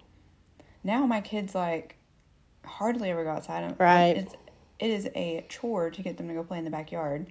now 0.84 1.06
my 1.06 1.20
kids 1.20 1.54
like 1.54 1.96
hardly 2.64 3.10
ever 3.10 3.24
go 3.24 3.30
outside. 3.30 3.74
Right. 3.80 4.16
It's, 4.16 4.34
it 4.78 4.90
is 4.90 5.08
a 5.14 5.44
chore 5.48 5.90
to 5.90 6.02
get 6.02 6.16
them 6.16 6.28
to 6.28 6.34
go 6.34 6.42
play 6.44 6.58
in 6.58 6.64
the 6.64 6.70
backyard. 6.70 7.26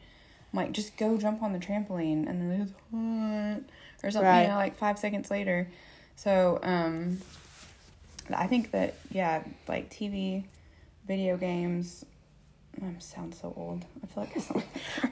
I'm 0.52 0.58
like, 0.58 0.72
just 0.72 0.98
go 0.98 1.18
jump 1.18 1.44
on 1.44 1.54
the 1.54 1.60
trampoline, 1.60 2.28
and 2.28 2.52
then 2.52 2.74
hot 2.92 3.62
or 4.04 4.12
something. 4.12 4.28
Right. 4.28 4.44
You 4.44 4.48
know, 4.50 4.56
like 4.56 4.78
five 4.78 4.98
seconds 4.98 5.30
later. 5.30 5.70
So, 6.16 6.60
um, 6.64 7.20
I 8.34 8.48
think 8.48 8.72
that 8.72 8.96
yeah, 9.12 9.44
like 9.68 9.90
TV, 9.90 10.46
video 11.08 11.38
games. 11.38 12.06
I 12.82 12.98
sound 13.00 13.36
so 13.36 13.54
old. 13.58 13.84
I 14.04 14.08
feel 14.08 14.24
like 14.24 14.38
I 14.38 14.40
sound. 14.40 14.64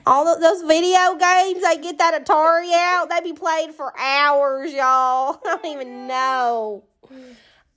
All 0.06 0.24
tho- 0.24 0.40
those 0.40 0.62
video 0.62 1.16
games, 1.16 1.62
they 1.62 1.78
get 1.82 1.98
that 1.98 2.24
Atari 2.24 2.72
out. 2.74 3.10
They 3.10 3.20
be 3.22 3.34
played 3.34 3.72
for 3.72 3.94
hours, 4.00 4.72
y'all. 4.72 5.42
I 5.46 5.58
don't 5.62 5.66
even 5.66 6.08
know. 6.08 6.84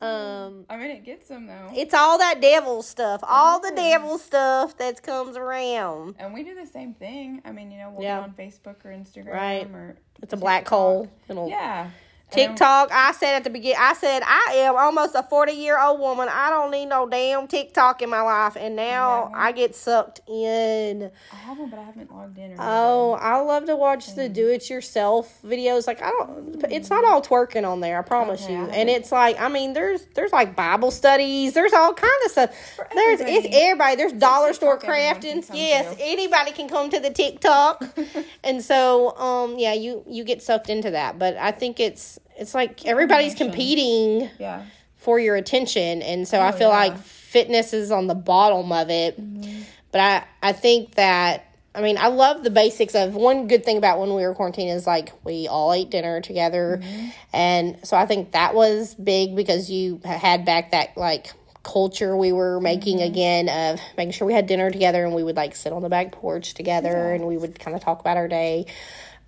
Um, 0.00 0.64
I 0.70 0.76
mean, 0.78 0.90
it 0.90 1.04
gets 1.04 1.28
them 1.28 1.46
though, 1.46 1.70
it's 1.74 1.92
all 1.92 2.16
that 2.18 2.40
devil 2.40 2.82
stuff. 2.82 3.20
All 3.22 3.60
the 3.60 3.72
devil 3.76 4.16
stuff 4.18 4.76
that 4.78 5.02
comes 5.02 5.36
around. 5.36 6.14
and 6.18 6.32
we 6.32 6.42
do 6.42 6.54
the 6.54 6.66
same 6.66 6.94
thing. 6.94 7.42
I 7.44 7.52
mean, 7.52 7.70
you 7.70 7.78
know, 7.78 7.90
we'll 7.90 8.02
Yeah. 8.04 8.20
on 8.20 8.32
Facebook 8.32 8.84
or 8.84 8.90
Instagram 8.90 9.32
Right. 9.34 9.66
or 9.72 9.96
It's 10.22 10.32
a 10.32 10.38
black 10.38 10.66
hole. 10.68 11.08
It'll, 11.28 11.48
Yeah, 11.50 11.90
TikTok. 12.30 12.90
I 12.92 13.12
said 13.12 13.34
at 13.36 13.44
the 13.44 13.50
beginning, 13.50 13.78
I 13.80 13.94
said 13.94 14.22
I 14.24 14.52
am 14.56 14.76
almost 14.76 15.14
a 15.14 15.22
forty 15.22 15.52
year 15.52 15.78
old 15.80 16.00
woman. 16.00 16.28
I 16.30 16.50
don't 16.50 16.70
need 16.70 16.86
no 16.86 17.08
damn 17.08 17.46
TikTok 17.48 18.02
in 18.02 18.10
my 18.10 18.22
life, 18.22 18.56
and 18.56 18.76
now 18.76 19.30
Yeah. 19.32 19.38
I 19.38 19.52
get 19.52 19.74
sucked 19.74 20.20
in. 20.28 21.10
I 21.32 21.36
have 21.36 21.58
one, 21.58 21.70
but 21.70 21.78
I 21.78 21.82
haven't 21.82 22.12
logged 22.14 22.38
in. 22.38 22.52
Or 22.52 22.56
Oh, 22.60 23.12
I 23.20 23.38
love 23.40 23.66
to 23.66 23.76
watch 23.76 24.14
the 24.14 24.28
do 24.28 24.48
it 24.48 24.70
yourself 24.70 25.38
videos. 25.44 25.86
Like 25.86 26.00
I 26.02 26.10
don't, 26.10 26.64
it's 26.70 26.90
not 26.90 27.04
all 27.04 27.20
twerking 27.22 27.66
on 27.68 27.80
there. 27.80 27.98
I 27.98 28.02
promise 28.02 28.44
Okay, 28.44 28.54
you. 28.54 28.62
I 28.64 28.68
And 28.68 28.88
it's 28.88 29.10
like, 29.12 29.40
I 29.40 29.48
mean, 29.48 29.72
there's 29.72 30.06
there's 30.14 30.32
like 30.32 30.54
Bible 30.54 30.90
studies. 30.90 31.52
There's 31.54 31.72
all 31.72 31.92
kind 31.94 32.12
of 32.24 32.30
stuff. 32.30 32.50
There's 32.94 33.20
it's 33.20 33.28
everybody. 33.30 33.56
everybody. 33.62 33.96
There's 33.96 34.12
dollar 34.12 34.52
store 34.52 34.78
crafting. 34.78 35.48
Yes, 35.52 35.96
to. 35.96 36.02
anybody 36.02 36.52
can 36.52 36.68
come 36.68 36.90
to 36.90 37.00
the 37.00 37.10
TikTok. 37.10 37.84
and 38.44 38.62
so, 38.62 39.16
um, 39.16 39.58
yeah, 39.58 39.72
you 39.74 40.04
you 40.08 40.22
get 40.24 40.42
sucked 40.42 40.70
into 40.70 40.92
that. 40.92 41.18
But 41.18 41.36
I 41.36 41.50
think 41.50 41.80
it's 41.80 42.18
it's 42.40 42.55
like 42.55 42.87
everybody's 42.87 43.35
competing 43.35 44.31
Yeah. 44.38 44.62
for 44.96 45.18
your 45.20 45.37
attention. 45.37 46.03
And 46.03 46.26
so 46.26 46.38
oh, 46.38 46.42
i 46.42 46.48
Oh, 46.48 46.53
feel 46.53 46.68
yeah. 46.70 46.76
like 46.79 46.98
fitness 46.98 47.72
is 47.72 47.90
on 47.92 48.07
the 48.07 48.14
bottom 48.14 48.72
of 48.72 48.90
it. 48.90 49.20
Mm-hmm. 49.20 49.62
But 49.92 50.00
i 50.00 50.24
i 50.42 50.53
think 50.53 50.94
that 50.94 51.46
i 51.74 51.81
mean 51.83 51.96
i 51.98 52.09
love 52.09 52.42
the 52.42 52.50
basics 52.50 52.94
of 52.94 53.14
one 53.14 53.46
good 53.46 53.64
thing 53.64 53.76
about 53.76 54.00
when 54.00 54.14
we 54.14 54.22
were 54.22 54.35
quarantined 54.35 54.70
is 54.70 54.87
like 54.87 55.12
we 55.24 55.46
all 55.46 55.72
ate 55.72 55.90
dinner 55.90 56.20
together. 56.20 56.81
Mm-hmm. 56.83 57.09
And 57.33 57.79
so 57.87 57.96
i 57.96 58.07
think 58.07 58.33
that 58.33 58.55
was 58.55 58.94
big 58.94 59.37
because 59.37 59.70
you 59.70 60.00
had 60.05 60.44
back 60.44 60.70
that 60.72 60.96
like 60.96 61.33
culture 61.62 62.16
we 62.16 62.33
were 62.33 62.59
making 62.61 62.98
mm-hmm. 62.98 63.12
again 63.12 63.48
of 63.48 63.81
making 63.98 64.12
sure 64.12 64.26
we 64.26 64.33
had 64.33 64.46
dinner 64.46 64.70
together 64.70 65.05
and 65.05 65.14
we 65.14 65.22
would 65.22 65.37
like 65.37 65.55
sit 65.55 65.72
on 65.74 65.83
the 65.83 65.90
back 65.90 66.11
porch 66.11 66.55
together 66.55 67.12
and 67.12 67.26
we 67.26 67.37
would 67.37 67.59
kind 67.59 67.76
of 67.76 67.83
talk 67.83 68.00
about 68.00 68.16
our 68.16 68.29
day. 68.29 68.64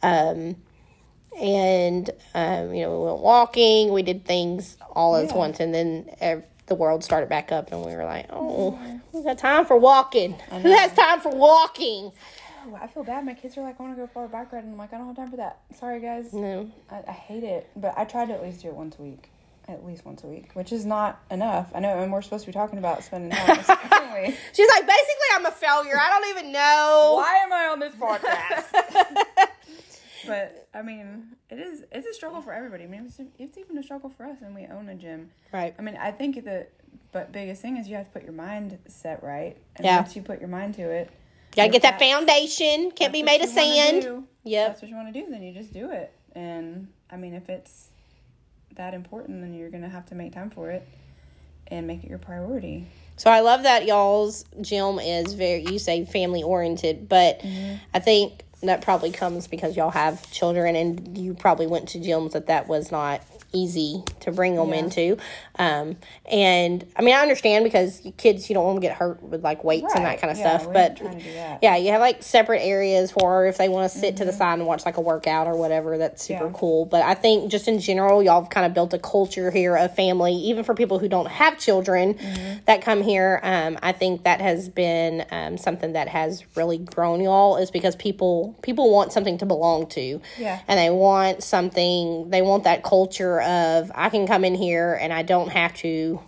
Um 0.02 0.56
and 1.40 2.10
um, 2.34 2.74
you 2.74 2.82
know 2.82 2.98
we 2.98 3.06
went 3.06 3.18
walking 3.20 3.92
we 3.92 4.02
did 4.02 4.24
things 4.24 4.76
all 4.94 5.16
at 5.16 5.34
once 5.34 5.60
and 5.60 5.74
then 5.74 6.08
ev- 6.20 6.44
the 6.66 6.74
world 6.74 7.02
started 7.02 7.28
back 7.28 7.50
up 7.52 7.72
and 7.72 7.84
we 7.84 7.94
were 7.94 8.04
like 8.04 8.26
oh 8.30 8.78
we 9.12 9.22
got 9.22 9.38
time 9.38 9.64
for 9.64 9.76
walking 9.76 10.32
who 10.50 10.70
has 10.70 10.92
time 10.96 11.20
for 11.20 11.34
walking 11.34 12.12
Oh, 12.64 12.78
I 12.80 12.86
feel 12.86 13.02
bad. 13.02 13.24
My 13.26 13.34
kids 13.34 13.58
are 13.58 13.62
like, 13.62 13.80
I 13.80 13.82
want 13.82 13.96
to 13.96 14.00
go 14.00 14.06
for 14.06 14.24
a 14.24 14.28
bike 14.28 14.52
ride, 14.52 14.62
and 14.62 14.74
I'm 14.74 14.78
like, 14.78 14.92
I 14.92 14.98
don't 14.98 15.08
have 15.08 15.16
time 15.16 15.30
for 15.32 15.36
that. 15.38 15.58
Sorry, 15.80 15.98
guys. 15.98 16.32
no 16.32 16.70
I, 16.88 17.02
I 17.08 17.10
hate 17.10 17.42
it, 17.42 17.68
but 17.74 17.92
I 17.96 18.04
try 18.04 18.24
to 18.24 18.32
at 18.32 18.40
least 18.40 18.62
do 18.62 18.68
it 18.68 18.74
once 18.74 18.96
a 19.00 19.02
week. 19.02 19.30
At 19.66 19.84
least 19.84 20.04
once 20.06 20.22
a 20.22 20.28
week, 20.28 20.50
which 20.54 20.70
is 20.70 20.86
not 20.86 21.20
enough. 21.28 21.72
I 21.74 21.80
know, 21.80 22.00
and 22.00 22.12
we're 22.12 22.22
supposed 22.22 22.44
to 22.44 22.50
be 22.50 22.52
talking 22.52 22.78
about 22.78 23.02
spending 23.02 23.32
anyway, 23.32 24.36
she's 24.52 24.68
like 24.68 24.86
basically 24.86 25.28
i'm 25.34 25.46
a 25.46 25.50
failure 25.50 25.98
i 25.98 26.08
don't 26.08 26.38
even 26.38 26.52
know 26.52 27.14
why 27.16 27.36
am 27.38 27.52
I 27.52 27.66
on 27.68 27.80
this 27.80 27.94
podcast? 27.94 29.48
but 30.26 30.68
I 30.74 30.82
mean, 30.82 31.36
it 31.50 31.58
is 31.58 31.84
it's 31.92 32.06
a 32.06 32.14
struggle 32.14 32.40
for 32.42 32.52
everybody. 32.52 32.84
I 32.84 32.86
mean, 32.86 33.04
it's, 33.06 33.20
it's 33.38 33.58
even 33.58 33.76
a 33.78 33.82
struggle 33.82 34.10
for 34.10 34.24
us, 34.24 34.38
and 34.42 34.54
we 34.54 34.66
own 34.66 34.88
a 34.88 34.94
gym. 34.94 35.30
right 35.52 35.74
I 35.78 35.82
mean, 35.82 35.96
I 35.96 36.10
think 36.10 36.44
the 36.44 36.66
but 37.12 37.32
biggest 37.32 37.60
thing 37.62 37.76
is 37.76 37.88
you 37.88 37.96
have 37.96 38.06
to 38.06 38.12
put 38.12 38.22
your 38.22 38.32
mind 38.32 38.78
set 38.86 39.22
right, 39.22 39.56
and 39.76 39.84
Yeah. 39.84 39.96
once 40.00 40.16
you 40.16 40.22
put 40.22 40.40
your 40.40 40.48
mind 40.48 40.74
to 40.74 40.82
it, 40.82 41.10
gotta 41.56 41.68
get 41.68 41.82
that 41.82 41.98
foundation 41.98 42.90
can't 42.92 43.12
be 43.12 43.22
made 43.22 43.42
of 43.42 43.48
sand 43.48 44.24
Yeah. 44.44 44.68
that's 44.68 44.82
what 44.82 44.88
you 44.90 44.96
want 44.96 45.12
to 45.12 45.20
do, 45.20 45.30
then 45.30 45.42
you 45.42 45.52
just 45.52 45.72
do 45.72 45.90
it. 45.90 46.12
And 46.34 46.88
I 47.10 47.16
mean, 47.16 47.34
if 47.34 47.48
it's 47.50 47.88
that 48.76 48.94
important, 48.94 49.40
then 49.42 49.52
you're 49.54 49.70
gonna 49.70 49.88
have 49.88 50.06
to 50.06 50.14
make 50.14 50.32
time 50.32 50.50
for 50.50 50.70
it 50.70 50.86
and 51.66 51.86
make 51.86 52.02
it 52.04 52.08
your 52.08 52.18
priority. 52.18 52.86
So 53.16 53.30
I 53.30 53.40
love 53.40 53.62
that 53.64 53.84
y'all's 53.86 54.44
gym 54.62 54.98
is 54.98 55.34
very 55.34 55.64
you 55.66 55.78
say 55.78 56.04
family 56.04 56.42
oriented, 56.42 57.08
but 57.08 57.40
Mm-hmm. 57.40 57.74
I 57.94 57.98
think 57.98 58.44
that 58.68 58.82
probably 58.82 59.10
comes 59.10 59.46
because 59.46 59.76
y'all 59.76 59.90
have 59.90 60.30
children 60.30 60.76
and 60.76 61.18
you 61.18 61.34
probably 61.34 61.66
went 61.66 61.88
to 61.90 61.98
gyms 61.98 62.32
that 62.32 62.46
that 62.46 62.68
was 62.68 62.92
not 62.92 63.20
easy 63.52 64.02
to 64.20 64.32
bring 64.32 64.56
them 64.56 64.68
Yeah. 64.70 64.74
into. 64.76 65.16
Um, 65.58 65.96
and 66.26 66.84
I 66.96 67.02
mean 67.02 67.14
I 67.14 67.20
understand 67.20 67.64
because 67.64 68.00
kids 68.16 68.48
you 68.48 68.54
don't 68.54 68.64
want 68.64 68.76
them 68.76 68.82
to 68.82 68.88
get 68.88 68.96
hurt 68.96 69.22
with 69.22 69.42
like 69.44 69.64
weights 69.64 69.94
and 69.94 70.04
that 70.04 70.20
kind 70.20 70.30
of 70.30 70.38
Yeah, 70.38 70.58
stuff, 70.58 70.72
but 70.72 70.90
ain't 70.92 70.98
trying 70.98 71.18
to 71.18 71.24
do 71.24 71.32
that. 71.34 71.58
yeah, 71.62 71.76
you 71.76 71.90
have 71.92 72.00
like 72.00 72.22
separate 72.22 72.60
areas 72.60 73.10
for 73.12 73.46
if 73.46 73.58
they 73.58 73.68
want 73.68 73.90
to 73.92 73.98
sit 73.98 74.16
to 74.18 74.24
the 74.24 74.32
side 74.32 74.54
and 74.58 74.66
watch 74.66 74.84
like 74.86 74.96
a 74.96 75.00
workout 75.00 75.46
or 75.46 75.56
whatever. 75.56 75.98
That's 75.98 76.22
super 76.24 76.44
Mm-hmm. 76.44 76.54
Yeah. 76.54 76.58
cool. 76.58 76.84
But 76.86 77.02
I 77.02 77.14
think 77.14 77.50
just 77.50 77.68
in 77.68 77.78
general, 77.78 78.22
y'all 78.22 78.40
have 78.40 78.50
kind 78.50 78.64
of 78.66 78.72
built 78.74 78.94
a 78.94 78.98
culture 78.98 79.50
here 79.50 79.76
of 79.76 79.94
family, 79.94 80.32
even 80.34 80.64
for 80.64 80.74
people 80.74 80.98
who 80.98 81.08
don't 81.08 81.28
have 81.28 81.58
children 81.58 82.14
Mm-hmm. 82.14 82.58
that 82.66 82.80
come 82.82 83.02
here. 83.02 83.38
Um, 83.42 83.78
I 83.82 83.92
think 83.92 84.24
that 84.24 84.40
has 84.40 84.68
been 84.68 85.24
um, 85.30 85.58
something 85.58 85.92
that 85.92 86.08
has 86.08 86.42
really 86.56 86.78
grown 86.78 87.20
y'all 87.20 87.56
is 87.58 87.70
because 87.70 87.94
people 87.96 88.56
people 88.62 88.90
want 88.90 89.12
something 89.12 89.36
to 89.38 89.46
belong 89.46 89.86
to. 89.88 90.20
Yeah. 90.38 90.60
And 90.68 90.78
they 90.78 90.90
want 90.90 91.42
something. 91.42 92.30
They 92.30 92.40
want 92.42 92.64
that 92.64 92.82
culture 92.82 93.40
of 93.42 93.90
I 93.94 94.08
can 94.08 94.26
come 94.26 94.44
in 94.44 94.54
here 94.54 94.98
and 95.00 95.12
I 95.12 95.22
don't 95.22 95.50
have 95.50 95.74
to 95.78 96.20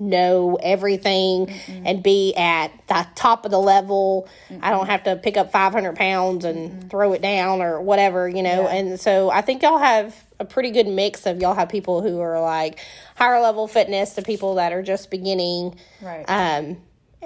know 0.00 0.58
everything 0.62 1.48
and 1.84 2.02
be 2.02 2.34
at 2.34 2.68
the 2.88 3.06
top 3.14 3.44
of 3.44 3.50
the 3.50 3.60
level. 3.60 4.28
I 4.60 4.70
don't 4.70 4.86
have 4.86 5.04
to 5.04 5.16
pick 5.16 5.36
up 5.36 5.52
500 5.52 5.96
pounds 5.96 6.44
and 6.44 6.90
throw 6.90 7.12
it 7.12 7.22
down 7.22 7.62
or 7.62 7.80
whatever, 7.80 8.28
you 8.28 8.42
know. 8.42 8.62
Yeah. 8.62 8.74
And 8.74 9.00
so 9.00 9.30
I 9.30 9.42
think 9.42 9.62
y'all 9.62 9.78
have 9.78 10.14
a 10.40 10.44
pretty 10.44 10.70
good 10.70 10.88
mix 10.88 11.26
of 11.26 11.40
y'all 11.40 11.54
have 11.54 11.68
people 11.68 12.02
who 12.02 12.20
are 12.20 12.40
like 12.40 12.80
higher 13.14 13.40
level 13.40 13.68
fitness 13.68 14.14
to 14.14 14.22
people 14.22 14.56
that 14.56 14.72
are 14.72 14.82
just 14.82 15.10
beginning. 15.10 15.76
Right. 16.00 16.24
Um, 16.28 16.78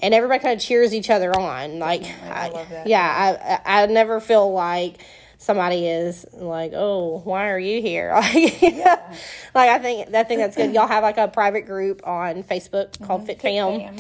and 0.02 0.12
everybody 0.12 0.42
kind 0.42 0.61
of 0.61 0.64
cheers 0.64 0.92
each 0.92 1.09
other 1.09 1.35
on. 1.38 1.78
Like, 1.78 2.02
I 2.22 2.48
love 2.48 2.68
that. 2.68 2.87
Yeah, 2.87 3.61
I, 3.64 3.72
I 3.74 3.82
I 3.82 3.87
never 3.87 4.20
feel 4.20 4.52
like 4.52 4.98
somebody 5.46 5.87
is 5.87 6.26
like, 6.32 6.72
oh, 6.74 7.20
why 7.24 7.50
are 7.50 7.59
you 7.59 7.80
here? 7.80 8.12
Like, 8.26 8.62
like 9.54 9.70
I 9.70 9.78
think 9.78 10.11
that 10.11 10.28
thing 10.28 10.38
that's 10.38 10.56
good. 10.56 10.74
Y'all 10.74 10.88
have 10.88 11.02
like 11.02 11.16
a 11.16 11.28
private 11.28 11.62
group 11.62 12.06
on 12.06 12.42
Facebook 12.42 13.00
called 13.06 13.24
Fit 13.26 13.40
Fam. 13.40 13.80
Fam. 13.80 13.96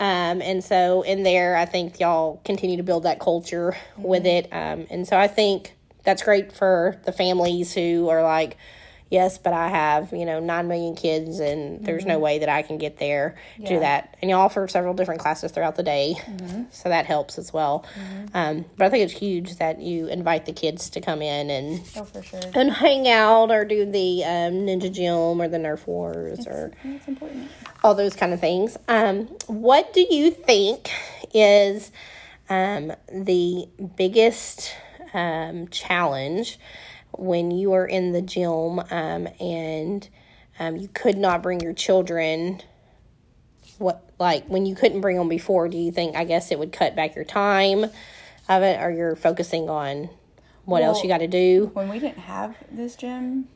Um, 0.00 0.42
and 0.42 0.62
so 0.62 1.02
in 1.02 1.22
there, 1.22 1.56
I 1.56 1.64
think 1.64 1.98
y'all 2.00 2.40
continue 2.44 2.76
to 2.76 2.82
build 2.82 3.04
that 3.04 3.20
culture 3.20 3.76
with 3.96 4.26
it. 4.26 4.48
Um, 4.52 4.86
and 4.90 5.06
so 5.08 5.18
I 5.18 5.28
think 5.28 5.74
that's 6.04 6.22
great 6.22 6.52
for 6.52 7.00
the 7.04 7.12
families 7.12 7.72
who 7.72 8.08
are 8.08 8.22
like, 8.22 8.56
yes, 9.10 9.38
but 9.38 9.52
I 9.52 9.68
have, 9.68 10.12
you 10.12 10.24
know, 10.26 10.40
nine 10.40 10.68
million 10.68 10.94
kids 10.94 11.38
and 11.40 11.84
there's 11.84 12.04
no 12.04 12.18
way 12.18 12.40
that 12.40 12.48
I 12.48 12.62
can 12.62 12.78
get 12.78 12.98
there 12.98 13.36
to 13.60 13.66
do 13.66 13.80
that. 13.80 14.16
And 14.20 14.30
you 14.30 14.36
offer 14.36 14.66
several 14.68 14.94
different 14.94 15.20
classes 15.20 15.52
throughout 15.52 15.76
the 15.76 15.82
day. 15.82 16.14
So 16.70 16.88
that 16.88 17.06
helps 17.06 17.38
as 17.38 17.52
well. 17.52 17.84
Um, 18.34 18.64
but 18.76 18.86
I 18.86 18.90
think 18.90 19.04
it's 19.04 19.12
huge 19.18 19.56
that 19.56 19.80
you 19.80 20.06
invite 20.08 20.46
the 20.46 20.52
kids 20.52 20.90
to 20.90 21.00
come 21.00 21.22
in 21.22 21.50
and, 21.50 21.80
Oh, 21.96 22.06
sure. 22.22 22.40
and 22.54 22.70
hang 22.70 23.08
out 23.08 23.50
or 23.50 23.64
do 23.64 23.84
the 23.90 24.24
um, 24.24 24.52
Ninja 24.66 24.92
Gym 24.92 25.40
or 25.40 25.48
the 25.48 25.58
Nerf 25.58 25.86
Wars 25.86 26.46
or 26.46 26.72
it's 26.84 27.08
important. 27.08 27.50
all 27.82 27.94
those 27.94 28.14
kind 28.16 28.32
of 28.32 28.40
things. 28.40 28.76
Um, 28.88 29.26
what 29.46 29.92
do 29.92 30.00
you 30.08 30.30
think 30.30 30.90
is 31.32 31.90
um, 32.50 32.92
the 33.12 33.68
biggest 33.96 34.74
um, 35.14 35.68
challenge 35.68 36.58
when 37.12 37.50
you 37.50 37.72
are 37.72 37.86
in 37.86 38.12
the 38.12 38.22
gym 38.22 38.78
um, 38.78 39.28
and 39.40 40.08
um, 40.58 40.76
you 40.76 40.88
could 40.88 41.16
not 41.16 41.42
bring 41.42 41.60
your 41.60 41.72
children? 41.72 42.60
What 43.78 44.10
like 44.18 44.46
when 44.46 44.66
you 44.66 44.74
couldn't 44.74 45.00
bring 45.00 45.16
them 45.16 45.28
before? 45.28 45.68
Do 45.68 45.78
you 45.78 45.92
think 45.92 46.16
I 46.16 46.24
guess 46.24 46.50
it 46.50 46.58
would 46.58 46.72
cut 46.72 46.96
back 46.96 47.14
your 47.14 47.24
time 47.24 47.84
of 48.48 48.62
it, 48.62 48.80
or 48.80 48.90
you're 48.90 49.16
focusing 49.16 49.68
on 49.70 50.10
what 50.64 50.82
else 50.82 51.02
you 51.02 51.08
got 51.08 51.18
to 51.18 51.28
do? 51.28 51.70
When 51.74 51.88
we 51.88 51.98
didn't 51.98 52.18
have 52.18 52.56
this 52.70 52.96
gym, 52.96 53.48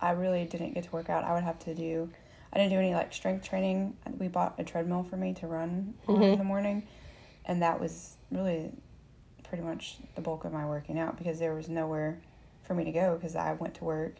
I 0.00 0.12
really 0.12 0.44
didn't 0.44 0.74
get 0.74 0.84
to 0.84 0.90
work 0.90 1.10
out. 1.10 1.24
I 1.24 1.34
would 1.34 1.42
have 1.42 1.58
to 1.60 1.74
do. 1.74 2.10
I 2.52 2.58
didn't 2.58 2.72
do 2.72 2.78
any 2.78 2.94
like 2.94 3.12
strength 3.12 3.48
training. 3.48 3.96
We 4.18 4.28
bought 4.28 4.54
a 4.58 4.64
treadmill 4.64 5.02
for 5.04 5.16
me 5.16 5.34
to 5.34 5.46
run 5.46 5.94
on 6.06 6.22
in 6.22 6.38
the 6.38 6.44
morning, 6.44 6.86
and 7.46 7.62
that 7.62 7.80
was 7.80 8.16
really 8.30 8.70
pretty 9.44 9.64
much 9.64 9.96
the 10.14 10.20
bulk 10.20 10.44
of 10.44 10.52
my 10.52 10.64
working 10.64 10.98
out 10.98 11.18
because 11.18 11.38
there 11.38 11.54
was 11.54 11.68
nowhere 11.68 12.20
for 12.70 12.76
me 12.76 12.84
to 12.84 12.92
go 12.92 13.16
because 13.16 13.34
I 13.34 13.54
went 13.54 13.74
to 13.74 13.84
work, 13.84 14.14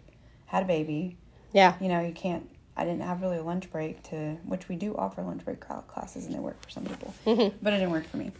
had 0.47 0.65
a 0.65 0.67
baby. 0.67 1.17
Yeah, 1.53 1.75
You 1.81 1.87
know, 1.89 2.01
you 2.01 2.13
can't. 2.13 2.49
I 2.77 2.83
didn't 2.83 3.03
have 3.03 3.23
really 3.23 3.37
a 3.37 3.45
lunch 3.45 3.71
break 3.71 4.03
to 4.05 4.39
which 4.45 4.69
we 4.69 4.75
do 4.75 4.97
offer 4.97 5.23
lunch 5.23 5.45
break 5.45 5.61
classes 5.61 6.27
and 6.27 6.35
they 6.35 6.41
work 6.41 6.61
for 6.61 6.69
some 6.71 6.85
people, 6.85 7.15
but 7.25 7.73
it 7.73 7.77
didn't 7.79 7.93
work 7.93 8.09
for 8.09 8.17
me. 8.17 8.33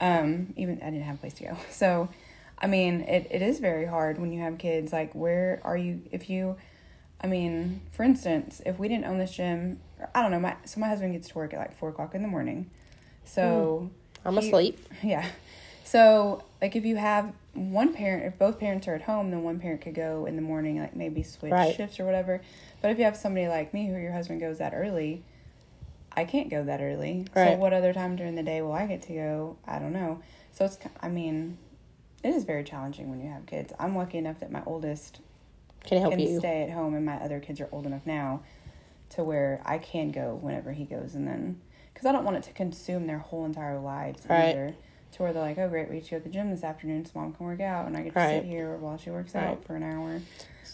Um, 0.00 0.54
even 0.56 0.80
I 0.80 0.86
didn't 0.86 1.02
have 1.02 1.16
a 1.16 1.18
place 1.18 1.34
to 1.34 1.44
go. 1.44 1.56
So, 1.70 2.08
I 2.58 2.66
mean, 2.66 3.02
it, 3.02 3.26
it 3.30 3.42
is 3.42 3.58
very 3.58 3.84
hard 3.84 4.18
when 4.18 4.32
you 4.32 4.40
have 4.40 4.56
kids. 4.56 4.90
Like, 4.90 5.14
where 5.14 5.60
are 5.64 5.76
you? 5.76 6.00
If 6.12 6.30
you, 6.30 6.56
I 7.20 7.26
mean, 7.26 7.82
for 7.92 8.04
instance, 8.04 8.62
if 8.64 8.78
we 8.78 8.88
didn't 8.88 9.04
own 9.04 9.18
this 9.18 9.32
gym, 9.32 9.80
I 10.14 10.22
don't 10.22 10.30
know. 10.30 10.40
My 10.40 10.56
so 10.64 10.80
my 10.80 10.88
husband 10.88 11.12
gets 11.12 11.28
to 11.28 11.34
work 11.34 11.52
at 11.52 11.58
like 11.58 11.76
four 11.76 11.90
o'clock 11.90 12.14
in 12.14 12.22
the 12.22 12.28
morning, 12.28 12.70
so 13.26 13.90
I'm 14.24 14.34
he- 14.38 14.48
asleep. 14.48 14.78
yeah. 15.02 15.26
So, 15.84 16.44
like, 16.62 16.74
if 16.76 16.84
you 16.86 16.96
have 16.96 17.32
one 17.58 17.92
parent, 17.92 18.24
if 18.24 18.38
both 18.38 18.58
parents 18.58 18.88
are 18.88 18.94
at 18.94 19.02
home, 19.02 19.30
then 19.30 19.42
one 19.42 19.58
parent 19.60 19.80
could 19.80 19.94
go 19.94 20.26
in 20.26 20.36
the 20.36 20.42
morning, 20.42 20.78
like 20.78 20.96
maybe 20.96 21.22
switch 21.22 21.52
Right. 21.52 21.74
shifts 21.74 21.98
or 22.00 22.04
whatever. 22.04 22.40
But 22.80 22.90
if 22.90 22.98
you 22.98 23.04
have 23.04 23.16
somebody 23.16 23.48
like 23.48 23.74
me, 23.74 23.86
who 23.86 23.96
your 23.96 24.12
husband 24.12 24.40
goes 24.40 24.58
that 24.58 24.72
early, 24.74 25.22
I 26.16 26.24
can't 26.24 26.48
go 26.50 26.64
that 26.64 26.80
early. 26.80 27.26
So, 27.34 27.52
what 27.56 27.72
other 27.72 27.92
time 27.92 28.16
during 28.16 28.34
the 28.34 28.42
day 28.42 28.62
will 28.62 28.72
I 28.72 28.86
get 28.86 29.02
to 29.02 29.12
go? 29.12 29.56
I 29.66 29.78
don't 29.78 29.92
know. 29.92 30.20
So, 30.52 30.64
it's, 30.64 30.78
I 31.00 31.08
mean, 31.08 31.58
it 32.22 32.30
is 32.30 32.44
very 32.44 32.64
challenging 32.64 33.10
when 33.10 33.20
you 33.20 33.28
have 33.30 33.46
kids. 33.46 33.72
I'm 33.78 33.94
lucky 33.96 34.18
enough 34.18 34.40
that 34.40 34.50
my 34.50 34.62
oldest 34.66 35.20
Can 35.84 36.00
help 36.00 36.12
can 36.12 36.20
you. 36.26 36.38
stay 36.38 36.62
at 36.62 36.70
home, 36.70 36.94
and 36.94 37.04
my 37.06 37.16
other 37.16 37.40
kids 37.40 37.60
are 37.60 37.68
old 37.70 37.86
enough 37.86 38.06
now 38.06 38.42
to 39.10 39.22
where 39.24 39.62
I 39.64 39.78
can 39.78 40.10
go 40.10 40.38
whenever 40.40 40.72
he 40.72 40.84
goes, 40.84 41.14
and 41.14 41.26
then 41.26 41.60
because 41.92 42.06
I 42.06 42.12
don't 42.12 42.24
want 42.24 42.36
it 42.36 42.42
to 42.44 42.52
consume 42.52 43.06
their 43.06 43.18
whole 43.18 43.44
entire 43.44 43.78
lives 43.78 44.24
Right. 44.28 44.50
either. 44.50 44.74
To 45.12 45.22
where 45.22 45.32
they're 45.32 45.42
like, 45.42 45.58
oh 45.58 45.68
great, 45.68 45.90
we 45.90 46.00
to 46.00 46.10
go 46.10 46.18
to 46.18 46.24
the 46.24 46.30
gym 46.30 46.50
this 46.50 46.62
afternoon, 46.62 47.04
so 47.06 47.12
mom 47.16 47.32
can 47.32 47.46
work 47.46 47.60
out, 47.60 47.86
and 47.86 47.96
I 47.96 48.02
get 48.02 48.12
to 48.12 48.18
Right. 48.18 48.42
sit 48.42 48.44
here 48.44 48.76
while 48.76 48.98
she 48.98 49.10
works 49.10 49.34
Right. 49.34 49.48
out 49.48 49.64
for 49.64 49.74
an 49.74 49.82
hour. 49.82 50.20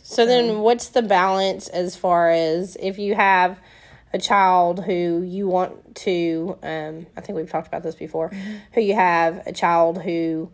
So 0.02 0.26
then, 0.26 0.60
what's 0.60 0.88
the 0.88 1.02
balance 1.02 1.68
as 1.68 1.96
far 1.96 2.30
as 2.30 2.76
if 2.80 2.98
you 2.98 3.14
have 3.14 3.58
a 4.12 4.18
child 4.18 4.84
who 4.84 5.22
you 5.22 5.48
want 5.48 5.94
to? 5.96 6.58
Um, 6.62 7.06
I 7.16 7.20
think 7.20 7.36
we've 7.36 7.50
talked 7.50 7.68
about 7.68 7.82
this 7.82 7.94
before. 7.94 8.30
Who 8.72 8.80
you 8.80 8.94
have 8.94 9.46
a 9.46 9.52
child 9.52 10.02
who 10.02 10.50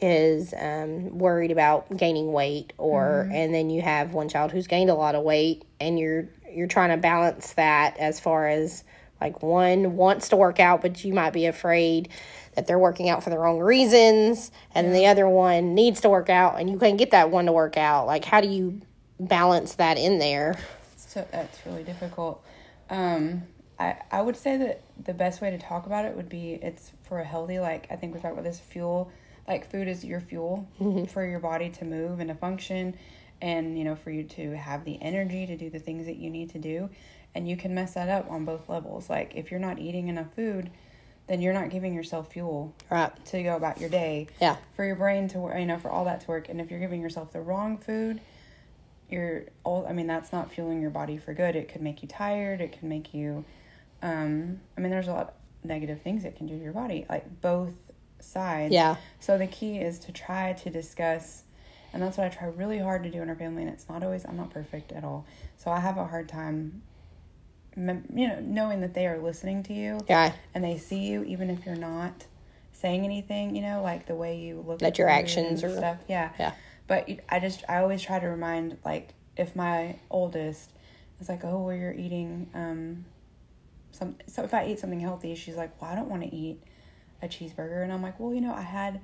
is 0.00 0.52
um, 0.58 1.16
worried 1.16 1.52
about 1.52 1.96
gaining 1.96 2.32
weight, 2.32 2.72
or 2.76 3.28
and 3.30 3.54
then 3.54 3.70
you 3.70 3.80
have 3.82 4.12
one 4.14 4.28
child 4.28 4.50
who's 4.52 4.66
gained 4.66 4.90
a 4.90 4.94
lot 4.94 5.14
of 5.14 5.22
weight, 5.22 5.64
and 5.80 5.98
you're 5.98 6.28
you're 6.52 6.66
trying 6.66 6.90
to 6.90 6.96
balance 6.98 7.52
that 7.54 7.96
as 7.98 8.20
far 8.20 8.48
as 8.48 8.84
like 9.20 9.42
one 9.42 9.96
wants 9.96 10.30
to 10.30 10.36
work 10.36 10.58
out, 10.60 10.82
but 10.82 11.02
you 11.04 11.14
might 11.14 11.32
be 11.32 11.46
afraid 11.46 12.08
that 12.54 12.66
they're 12.66 12.78
working 12.78 13.08
out 13.08 13.24
for 13.24 13.30
the 13.30 13.38
wrong 13.38 13.60
reasons, 13.60 14.50
and 14.74 14.86
then 14.86 14.94
the 14.94 15.06
other 15.06 15.28
one 15.28 15.74
needs 15.74 16.00
to 16.02 16.10
work 16.10 16.28
out, 16.28 16.60
and 16.60 16.68
you 16.68 16.78
can't 16.78 16.98
get 16.98 17.12
that 17.12 17.30
one 17.30 17.46
to 17.46 17.52
work 17.52 17.76
out. 17.76 18.06
Like, 18.06 18.24
how 18.24 18.40
do 18.40 18.48
you 18.48 18.80
balance 19.18 19.76
that 19.76 19.98
in 19.98 20.18
there? 20.18 20.58
So 20.96 21.26
that's 21.30 21.64
really 21.66 21.82
difficult. 21.82 22.44
Um, 22.90 23.42
I 23.78 23.96
I 24.10 24.22
would 24.22 24.36
say 24.36 24.56
that 24.58 24.82
the 25.02 25.14
best 25.14 25.40
way 25.40 25.50
to 25.50 25.58
talk 25.58 25.86
about 25.86 26.04
it 26.04 26.14
would 26.16 26.28
be 26.28 26.54
it's 26.54 26.92
for 27.02 27.20
a 27.20 27.24
healthy 27.24 27.58
like 27.58 27.86
I 27.90 27.96
think 27.96 28.14
we 28.14 28.20
talked 28.20 28.32
about 28.32 28.44
this 28.44 28.60
fuel 28.60 29.10
like 29.48 29.68
food 29.70 29.88
is 29.88 30.04
your 30.04 30.20
fuel 30.20 30.68
for 31.08 31.26
your 31.26 31.40
body 31.40 31.68
to 31.70 31.84
move 31.84 32.20
and 32.20 32.28
to 32.28 32.34
function, 32.34 32.96
and 33.40 33.76
you 33.76 33.84
know 33.84 33.96
for 33.96 34.10
you 34.10 34.24
to 34.24 34.56
have 34.56 34.84
the 34.84 35.00
energy 35.02 35.46
to 35.46 35.56
do 35.56 35.68
the 35.68 35.78
things 35.78 36.06
that 36.06 36.16
you 36.16 36.30
need 36.30 36.50
to 36.50 36.58
do, 36.58 36.88
and 37.34 37.48
you 37.48 37.56
can 37.56 37.74
mess 37.74 37.94
that 37.94 38.08
up 38.08 38.30
on 38.30 38.44
both 38.44 38.68
levels. 38.68 39.10
Like 39.10 39.34
if 39.34 39.50
you're 39.50 39.60
not 39.60 39.78
eating 39.78 40.08
enough 40.08 40.32
food, 40.34 40.70
then 41.28 41.40
you're 41.40 41.52
not 41.54 41.70
giving 41.70 41.94
yourself 41.94 42.32
fuel 42.32 42.74
Right. 42.90 43.10
to 43.26 43.42
go 43.42 43.56
about 43.56 43.80
your 43.80 43.88
day 43.88 44.26
Yeah. 44.40 44.56
for 44.74 44.84
your 44.84 44.96
brain 44.96 45.28
to 45.28 45.38
work, 45.38 45.58
you 45.58 45.66
know, 45.66 45.78
for 45.78 45.90
all 45.90 46.04
that 46.06 46.20
to 46.22 46.28
work. 46.28 46.48
And 46.48 46.60
if 46.60 46.70
you're 46.70 46.80
giving 46.80 47.00
yourself 47.00 47.32
the 47.32 47.40
wrong 47.40 47.78
food, 47.78 48.20
you're 49.08 49.44
all, 49.64 49.86
I 49.86 49.92
mean, 49.92 50.06
that's 50.06 50.32
not 50.32 50.50
fueling 50.50 50.80
your 50.80 50.90
body 50.90 51.16
for 51.18 51.34
good. 51.34 51.54
It 51.54 51.68
could 51.68 51.82
make 51.82 52.02
you 52.02 52.08
tired. 52.08 52.60
It 52.60 52.72
can 52.78 52.88
make 52.88 53.12
you, 53.14 53.44
um, 54.02 54.60
I 54.76 54.80
mean, 54.80 54.90
there's 54.90 55.08
a 55.08 55.12
lot 55.12 55.28
of 55.28 55.34
negative 55.68 56.00
things 56.02 56.24
it 56.24 56.36
can 56.36 56.46
do 56.46 56.56
to 56.56 56.62
your 56.62 56.72
body, 56.72 57.06
like 57.08 57.40
both 57.40 57.72
sides. 58.20 58.72
Yeah. 58.72 58.96
So 59.20 59.38
the 59.38 59.46
key 59.46 59.78
is 59.78 59.98
to 60.00 60.12
try 60.12 60.54
to 60.54 60.70
discuss, 60.70 61.44
and 61.92 62.02
that's 62.02 62.16
what 62.16 62.26
I 62.26 62.30
try 62.30 62.48
really 62.48 62.78
hard 62.78 63.02
to 63.04 63.10
do 63.10 63.20
in 63.22 63.28
our 63.28 63.36
family. 63.36 63.62
And 63.62 63.70
it's 63.70 63.88
not 63.88 64.02
always, 64.02 64.24
I'm 64.24 64.36
not 64.36 64.50
perfect 64.50 64.92
at 64.92 65.04
all. 65.04 65.24
So 65.58 65.70
I 65.70 65.78
have 65.78 65.98
a 65.98 66.04
hard 66.06 66.28
time, 66.28 66.82
you 67.76 68.28
know, 68.28 68.38
knowing 68.40 68.80
that 68.82 68.94
they 68.94 69.06
are 69.06 69.18
listening 69.18 69.62
to 69.64 69.72
you 69.72 69.98
Yeah. 70.08 70.32
and 70.54 70.62
they 70.62 70.76
see 70.78 70.98
you 71.06 71.24
even 71.24 71.48
if 71.50 71.64
you're 71.64 71.74
not 71.76 72.26
saying 72.72 73.04
anything 73.04 73.54
you 73.54 73.62
know 73.62 73.80
like 73.82 74.06
the 74.06 74.14
way 74.14 74.38
you 74.38 74.62
look 74.66 74.80
That 74.80 74.88
at 74.88 74.98
your 74.98 75.08
actions 75.08 75.62
are- 75.62 75.74
stuff 75.76 75.98
yeah 76.08 76.30
Yeah. 76.38 76.52
but 76.88 77.08
i 77.28 77.38
just 77.38 77.62
i 77.68 77.78
always 77.78 78.02
try 78.02 78.18
to 78.18 78.26
remind 78.26 78.76
like 78.84 79.10
if 79.36 79.54
my 79.54 79.96
oldest 80.10 80.70
is 81.20 81.28
like 81.28 81.44
oh 81.44 81.60
well 81.62 81.76
you're 81.76 81.92
eating 81.92 82.48
um 82.54 83.04
some 83.92 84.16
so 84.26 84.42
if 84.42 84.52
i 84.52 84.66
eat 84.66 84.78
something 84.80 85.00
healthy 85.00 85.34
she's 85.34 85.56
like 85.56 85.80
well 85.80 85.90
i 85.90 85.94
don't 85.94 86.08
want 86.08 86.22
to 86.22 86.34
eat 86.34 86.60
a 87.22 87.28
cheeseburger 87.28 87.82
and 87.84 87.92
i'm 87.92 88.02
like 88.02 88.18
well 88.18 88.34
you 88.34 88.40
know 88.40 88.52
i 88.54 88.62
had 88.62 89.00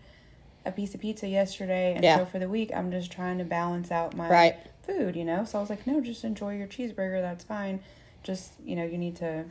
a 0.67 0.73
piece 0.73 0.95
of 0.95 1.01
pizza 1.01 1.29
yesterday 1.29 1.95
and 1.95 2.03
Yeah. 2.03 2.17
so 2.17 2.27
for 2.27 2.39
the 2.39 2.49
week 2.49 2.71
i'm 2.75 2.91
just 2.91 3.13
trying 3.13 3.39
to 3.39 3.45
balance 3.45 3.91
out 3.93 4.17
my 4.17 4.29
Right. 4.29 4.57
food 4.83 5.15
you 5.15 5.25
know 5.25 5.45
so 5.45 5.59
i 5.59 5.61
was 5.61 5.71
like 5.71 5.87
no 5.87 6.01
just 6.01 6.25
enjoy 6.25 6.57
your 6.57 6.67
cheeseburger 6.67 7.21
that's 7.23 7.45
fine 7.45 7.81
just 8.23 8.53
you 8.65 8.77
know 8.77 8.85
you 8.85 8.99
need 8.99 9.17
to 9.17 9.45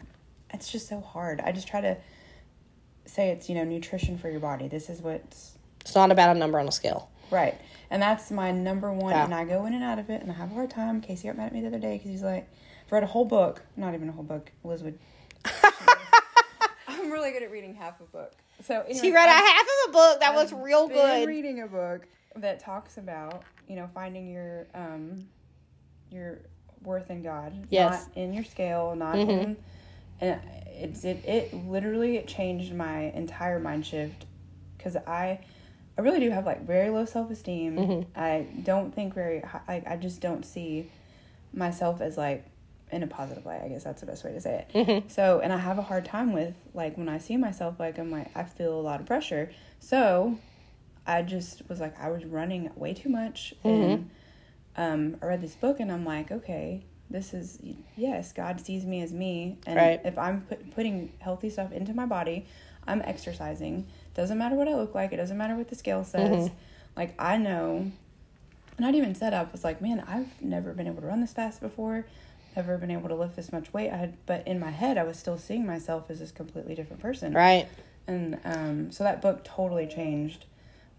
it's 0.54 0.72
just 0.72 0.88
so 0.88 1.00
hard 1.02 1.42
i 1.42 1.52
just 1.52 1.68
try 1.68 1.82
to 1.82 1.98
say 3.06 3.30
it's 3.30 3.50
you 3.50 3.56
know 3.56 3.64
nutrition 3.64 4.18
for 4.18 4.30
your 4.30 4.40
body 4.40 4.68
this 4.68 4.90
is 4.90 5.02
what's 5.02 5.58
It's 5.82 5.96
not 5.96 6.12
about 6.12 6.36
a 6.36 6.40
number 6.40 6.60
on 6.60 6.68
a 6.68 6.72
scale. 6.72 7.10
right 7.32 7.60
and 7.90 8.02
that's 8.02 8.30
my 8.32 8.52
number 8.52 8.92
one 8.92 9.12
Yeah. 9.14 9.26
and 9.26 9.34
i 9.34 9.46
go 9.46 9.66
in 9.66 9.74
and 9.74 9.84
out 9.84 10.00
of 10.00 10.10
it 10.10 10.22
and 10.22 10.32
i 10.32 10.36
have 10.36 10.52
a 10.52 10.54
hard 10.54 10.70
time 10.70 11.02
casey 11.02 11.28
got 11.28 11.38
mad 11.38 11.48
at 11.48 11.54
me 11.54 11.62
the 11.62 11.68
other 11.68 11.80
day 11.80 11.94
because 11.98 12.10
he's 12.12 12.22
like 12.24 12.48
i've 12.86 12.92
read 12.92 13.04
a 13.04 13.08
whole 13.08 13.26
book 13.26 13.62
not 13.76 13.94
even 13.94 14.10
a 14.10 14.12
whole 14.12 14.24
book 14.24 14.52
liz 14.64 14.84
would 14.84 14.98
i'm 16.88 17.12
really 17.12 17.32
good 17.32 17.44
at 17.44 17.52
reading 17.52 17.74
half 17.76 18.00
a 18.02 18.04
book 18.06 18.34
so 18.64 18.84
She 18.92 18.98
anyway, 19.00 19.12
read 19.16 19.30
a 19.30 19.32
I've- 19.32 19.48
half 19.48 19.62
of 19.62 19.90
a 19.90 19.92
book 19.94 20.20
that 20.20 20.34
was 20.34 20.52
I've 20.54 20.60
real 20.60 20.88
been 20.88 20.98
good. 20.98 21.28
reading 21.28 21.62
a 21.62 21.68
book 21.68 22.08
that 22.36 22.60
talks 22.60 22.98
about 22.98 23.44
you 23.68 23.76
know 23.76 23.90
finding 23.94 24.28
your 24.32 24.68
um 24.74 25.28
your 26.10 26.40
worth 26.84 27.10
in 27.10 27.24
God, 27.24 27.68
Yes. 27.70 28.08
not 28.08 28.18
in 28.18 28.34
your 28.34 28.44
scale, 28.44 28.96
not 28.96 29.16
Mm-hmm. 29.16 29.30
in. 29.32 29.58
And 30.20 30.42
it's 30.68 31.04
it 31.04 31.24
it 31.26 31.54
literally 31.54 32.18
it 32.18 32.28
changed 32.28 32.74
my 32.74 33.12
entire 33.12 33.60
mind 33.60 33.86
shift 33.86 34.26
because 34.78 34.96
I 34.96 35.40
I 35.98 36.02
really 36.02 36.20
do 36.20 36.30
have 36.32 36.46
like 36.46 36.66
very 36.66 36.90
low 36.90 37.06
self 37.06 37.30
esteem. 37.32 37.76
Mm-hmm. 37.78 38.20
I 38.20 38.48
don't 38.64 38.94
think 38.94 39.14
very 39.14 39.42
hi- 39.42 39.62
like 39.68 39.88
I 39.88 39.96
just 39.98 40.22
don't 40.22 40.44
see 40.46 40.90
myself 41.54 42.02
as 42.02 42.18
like 42.18 42.46
in 42.92 43.04
a 43.04 43.08
positive 43.08 43.46
way. 43.46 43.62
I 43.64 43.68
guess 43.68 43.84
that's 43.84 44.00
the 44.02 44.08
best 44.08 44.24
way 44.24 44.32
to 44.32 44.42
say 44.42 44.66
it. 44.70 44.78
Mm-hmm. 44.78 45.10
So, 45.10 45.40
and 45.44 45.52
I 45.52 45.58
have 45.58 45.78
a 45.78 45.82
hard 45.84 46.06
time 46.06 46.32
with 46.34 46.54
like 46.74 46.98
when 46.98 47.10
I 47.10 47.18
see 47.18 47.38
myself, 47.38 47.80
like 47.80 47.98
I'm 48.00 48.12
like 48.12 48.30
I 48.36 48.44
feel 48.44 48.80
a 48.80 48.82
lot 48.82 49.00
of 49.00 49.06
pressure. 49.06 49.52
So, 49.80 50.38
I 51.06 51.22
just 51.22 51.68
was 51.70 51.80
like 51.80 52.00
I 52.00 52.10
was 52.10 52.26
running 52.26 52.72
way 52.76 52.94
too 52.94 53.10
much, 53.10 53.54
Mm-hmm. 53.64 53.84
and 53.92 54.10
um, 54.78 55.18
I 55.22 55.26
read 55.26 55.42
this 55.42 55.56
book, 55.56 55.80
and 55.80 55.92
I'm 55.92 56.06
like, 56.06 56.32
okay, 56.32 56.84
this 57.10 57.34
is 57.34 57.60
yes, 57.96 58.34
God 58.34 58.62
sees 58.62 58.86
me 58.86 59.02
as 59.02 59.12
me, 59.12 59.58
and 59.66 59.76
Right. 59.78 60.02
if 60.04 60.18
I'm 60.18 60.42
put, 60.42 60.76
putting 60.76 61.12
healthy 61.20 61.50
stuff 61.50 61.72
into 61.72 61.94
my 61.94 62.06
body, 62.06 62.46
I'm 62.88 63.02
exercising. 63.02 63.88
Doesn't 64.14 64.38
matter 64.38 64.56
what 64.56 64.68
I 64.68 64.76
look 64.76 64.96
like. 64.96 65.14
It 65.14 65.18
doesn't 65.18 65.38
matter 65.38 65.56
what 65.56 65.70
the 65.70 65.76
scale 65.76 66.04
says. 66.04 66.48
Mm-hmm. 66.48 66.56
Like 66.96 67.14
I 67.20 67.38
know 67.38 67.92
I'd 68.86 68.96
even 68.96 69.16
said 69.16 69.34
I 69.34 69.48
was 69.52 69.64
like, 69.64 69.82
man, 69.82 70.04
I've 70.08 70.42
never 70.42 70.74
been 70.74 70.88
able 70.88 71.02
to 71.02 71.08
run 71.08 71.22
this 71.22 71.34
fast 71.34 71.62
before, 71.62 72.06
never 72.56 72.78
been 72.78 72.92
able 72.92 73.10
to 73.10 73.16
lift 73.16 73.36
this 73.36 73.52
much 73.52 73.74
weight. 73.74 73.90
I 73.92 73.98
had, 73.98 74.14
but 74.26 74.48
in 74.48 74.60
my 74.60 74.72
head, 74.72 74.98
I 74.98 75.04
was 75.04 75.18
still 75.18 75.38
seeing 75.38 75.66
myself 75.66 76.10
as 76.10 76.20
this 76.20 76.32
completely 76.32 76.76
different 76.76 77.02
person. 77.02 77.34
Right. 77.34 77.68
And 78.08 78.40
um, 78.46 78.92
so 78.92 79.04
that 79.04 79.22
book 79.22 79.44
totally 79.44 79.88
changed 79.88 80.46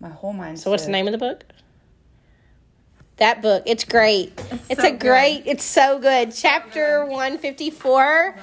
my 0.01 0.09
whole 0.09 0.35
mindset. 0.35 0.59
So 0.59 0.71
what's 0.71 0.87
the 0.87 0.93
name 0.93 1.07
of 1.07 1.13
the 1.13 1.19
book? 1.19 1.45
That 3.19 3.43
book. 3.43 3.65
It's 3.67 3.85
great. 3.85 4.33
It's, 4.69 4.81
so 4.81 4.89
a 4.89 4.91
good. 4.93 5.01
great. 5.01 5.43
It's 5.47 5.65
so 5.65 5.99
good. 5.99 6.33
Chapter 6.33 7.05
one 7.05 7.39
fifty 7.39 7.71
four. 7.71 8.37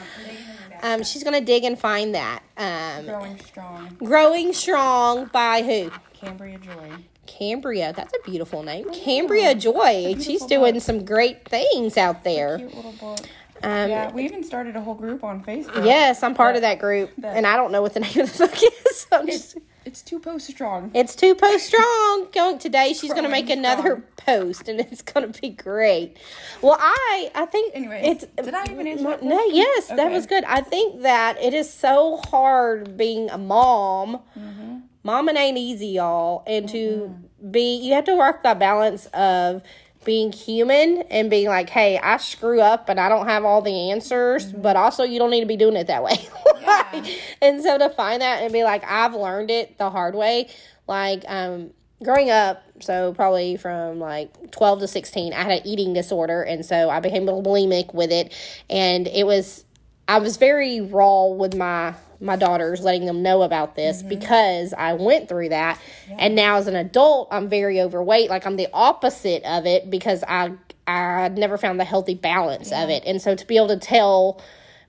Um, 0.84 1.04
she's 1.04 1.24
gonna 1.24 1.42
dig 1.42 1.64
and 1.64 1.80
find 1.80 2.14
that. 2.16 2.44
Um, 2.58 3.06
Growing 3.06 3.40
strong, 3.40 3.96
Growing 4.00 4.54
Strong 4.54 5.26
by 5.34 5.62
who? 5.64 5.92
Cambria 6.14 6.58
Joy. 6.60 6.92
Cambria. 7.26 7.94
That's 7.94 8.14
a 8.14 8.30
beautiful 8.30 8.64
name. 8.64 8.90
Cambria 8.94 9.56
Joy. 9.56 10.16
She's 10.20 10.46
doing 10.46 10.74
book. 10.76 10.84
some 10.84 11.06
great 11.06 11.48
things 11.48 11.98
out 11.98 12.24
there. 12.24 12.58
Cute 12.60 12.76
little 12.76 12.92
book. 12.94 13.20
Um, 13.64 13.90
yeah, 13.90 14.12
we 14.12 14.26
even 14.26 14.44
started 14.44 14.76
a 14.76 14.82
whole 14.82 14.94
group 14.94 15.24
on 15.24 15.42
Facebook. 15.44 15.86
Yes, 15.86 16.22
I'm 16.22 16.36
part 16.36 16.56
of 16.56 16.62
that 16.62 16.78
group, 16.80 17.12
that- 17.18 17.36
and 17.38 17.48
I 17.48 17.56
don't 17.56 17.72
know 17.72 17.82
what 17.82 17.94
the 17.94 18.02
name 18.02 18.20
of 18.20 18.32
the 18.38 18.46
book 18.48 18.56
is. 18.62 18.96
So 18.98 19.08
I'm 19.14 19.26
just, 19.26 19.58
It's 19.86 20.02
two 20.02 20.20
posts 20.20 20.50
strong. 20.50 20.90
it's 20.96 21.16
two 21.16 21.36
post 21.36 21.68
strong. 21.68 22.28
Going 22.34 22.58
today, 22.58 22.94
she's 22.94 23.12
going 23.12 23.24
to 23.24 23.30
make 23.30 23.50
another 23.52 24.04
post, 24.18 24.68
and 24.68 24.80
it's 24.80 25.04
going 25.04 25.32
to 25.32 25.40
be 25.42 25.50
great. 25.50 26.18
Well, 26.62 26.78
I 26.80 27.32
I 27.36 27.46
think 27.46 27.76
anyway. 27.76 28.02
it's 28.04 28.26
did 28.44 28.54
I 28.54 28.64
even 28.72 28.88
answer 28.88 29.04
that 29.04 29.24
No, 29.24 29.46
yes, 29.46 29.88
that 29.90 30.12
was 30.12 30.26
good. 30.26 30.44
I 30.46 30.62
think 30.62 31.04
that 31.04 31.40
it 31.42 31.54
is 31.54 31.72
so 31.72 32.18
hard 32.30 32.98
being 32.98 33.30
a 33.30 33.38
mom. 33.38 34.22
Mm-hmm. 34.38 34.78
Mama 35.04 35.34
ain't 35.34 35.58
easy, 35.60 35.88
y'all, 35.88 36.44
and 36.48 36.68
to 36.70 37.16
be 37.52 37.78
you 37.78 37.94
have 37.94 38.06
to 38.06 38.16
work 38.16 38.42
that 38.42 38.58
balance 38.58 39.06
of 39.14 39.62
being 40.06 40.32
human 40.32 41.04
and 41.10 41.30
being 41.30 41.48
like, 41.48 41.70
hey, 41.70 41.98
I 41.98 42.18
screw 42.18 42.62
up 42.62 42.88
and 42.88 43.00
I 43.00 43.10
don't 43.10 43.28
have 43.28 43.44
all 43.44 43.62
the 43.62 43.92
answers, 43.92 44.52
but 44.52 44.76
also 44.76 45.04
you 45.04 45.20
don't 45.20 45.32
need 45.32 45.42
to 45.42 45.46
be 45.48 45.58
doing 45.58 45.76
it 45.76 45.88
that 45.88 46.04
way. 46.04 46.18
Yeah. 46.66 47.06
and 47.44 47.62
so 47.62 47.78
to 47.78 47.90
find 47.90 48.24
that 48.24 48.42
and 48.42 48.52
be 48.52 48.64
like, 48.64 48.84
I've 48.88 49.14
learned 49.14 49.52
it 49.52 49.78
the 49.78 49.92
hard 49.92 50.16
way. 50.16 50.50
Like, 50.88 51.24
um, 51.28 51.72
growing 52.04 52.32
up, 52.32 52.64
so 52.80 53.14
probably 53.14 53.56
from 53.58 54.00
like 54.00 54.52
12 54.52 54.80
to 54.80 54.88
16, 54.88 55.34
I 55.34 55.44
had 55.44 55.52
an 55.52 55.62
eating 55.68 55.94
disorder. 55.94 56.42
And 56.42 56.66
so 56.66 56.90
I 56.90 57.00
became 57.02 57.28
bulimic 57.28 57.94
with 57.94 58.12
it. 58.12 58.34
And 58.68 59.08
it 59.08 59.28
was, 59.28 59.66
I 60.08 60.18
was 60.18 60.38
very 60.38 60.82
raw 60.82 61.28
with 61.28 61.56
my 61.56 61.94
my 62.20 62.36
daughters 62.36 62.82
letting 62.82 63.06
them 63.06 63.22
know 63.24 63.42
about 63.42 63.76
this 63.76 64.00
mm-hmm. 64.00 64.10
because 64.10 64.74
I 64.74 64.94
went 64.94 65.30
through 65.30 65.50
that. 65.50 65.80
And 66.18 66.36
now 66.36 66.58
as 66.58 66.68
an 66.68 66.76
adult 66.76 67.30
I'm 67.32 67.50
very 67.50 67.82
overweight. 67.82 68.30
Like 68.30 68.46
I'm 68.46 68.56
the 68.56 68.70
opposite 68.74 69.44
of 69.44 69.66
it 69.66 69.90
because 69.90 70.24
I 70.28 70.54
I 70.88 71.30
never 71.30 71.58
found 71.58 71.80
the 71.80 71.86
healthy 71.86 72.16
balance 72.16 72.72
of 72.72 72.90
it. 72.90 73.04
And 73.06 73.22
so 73.22 73.36
to 73.36 73.48
be 73.48 73.58
able 73.58 73.70
to 73.70 73.78
tell 73.78 74.42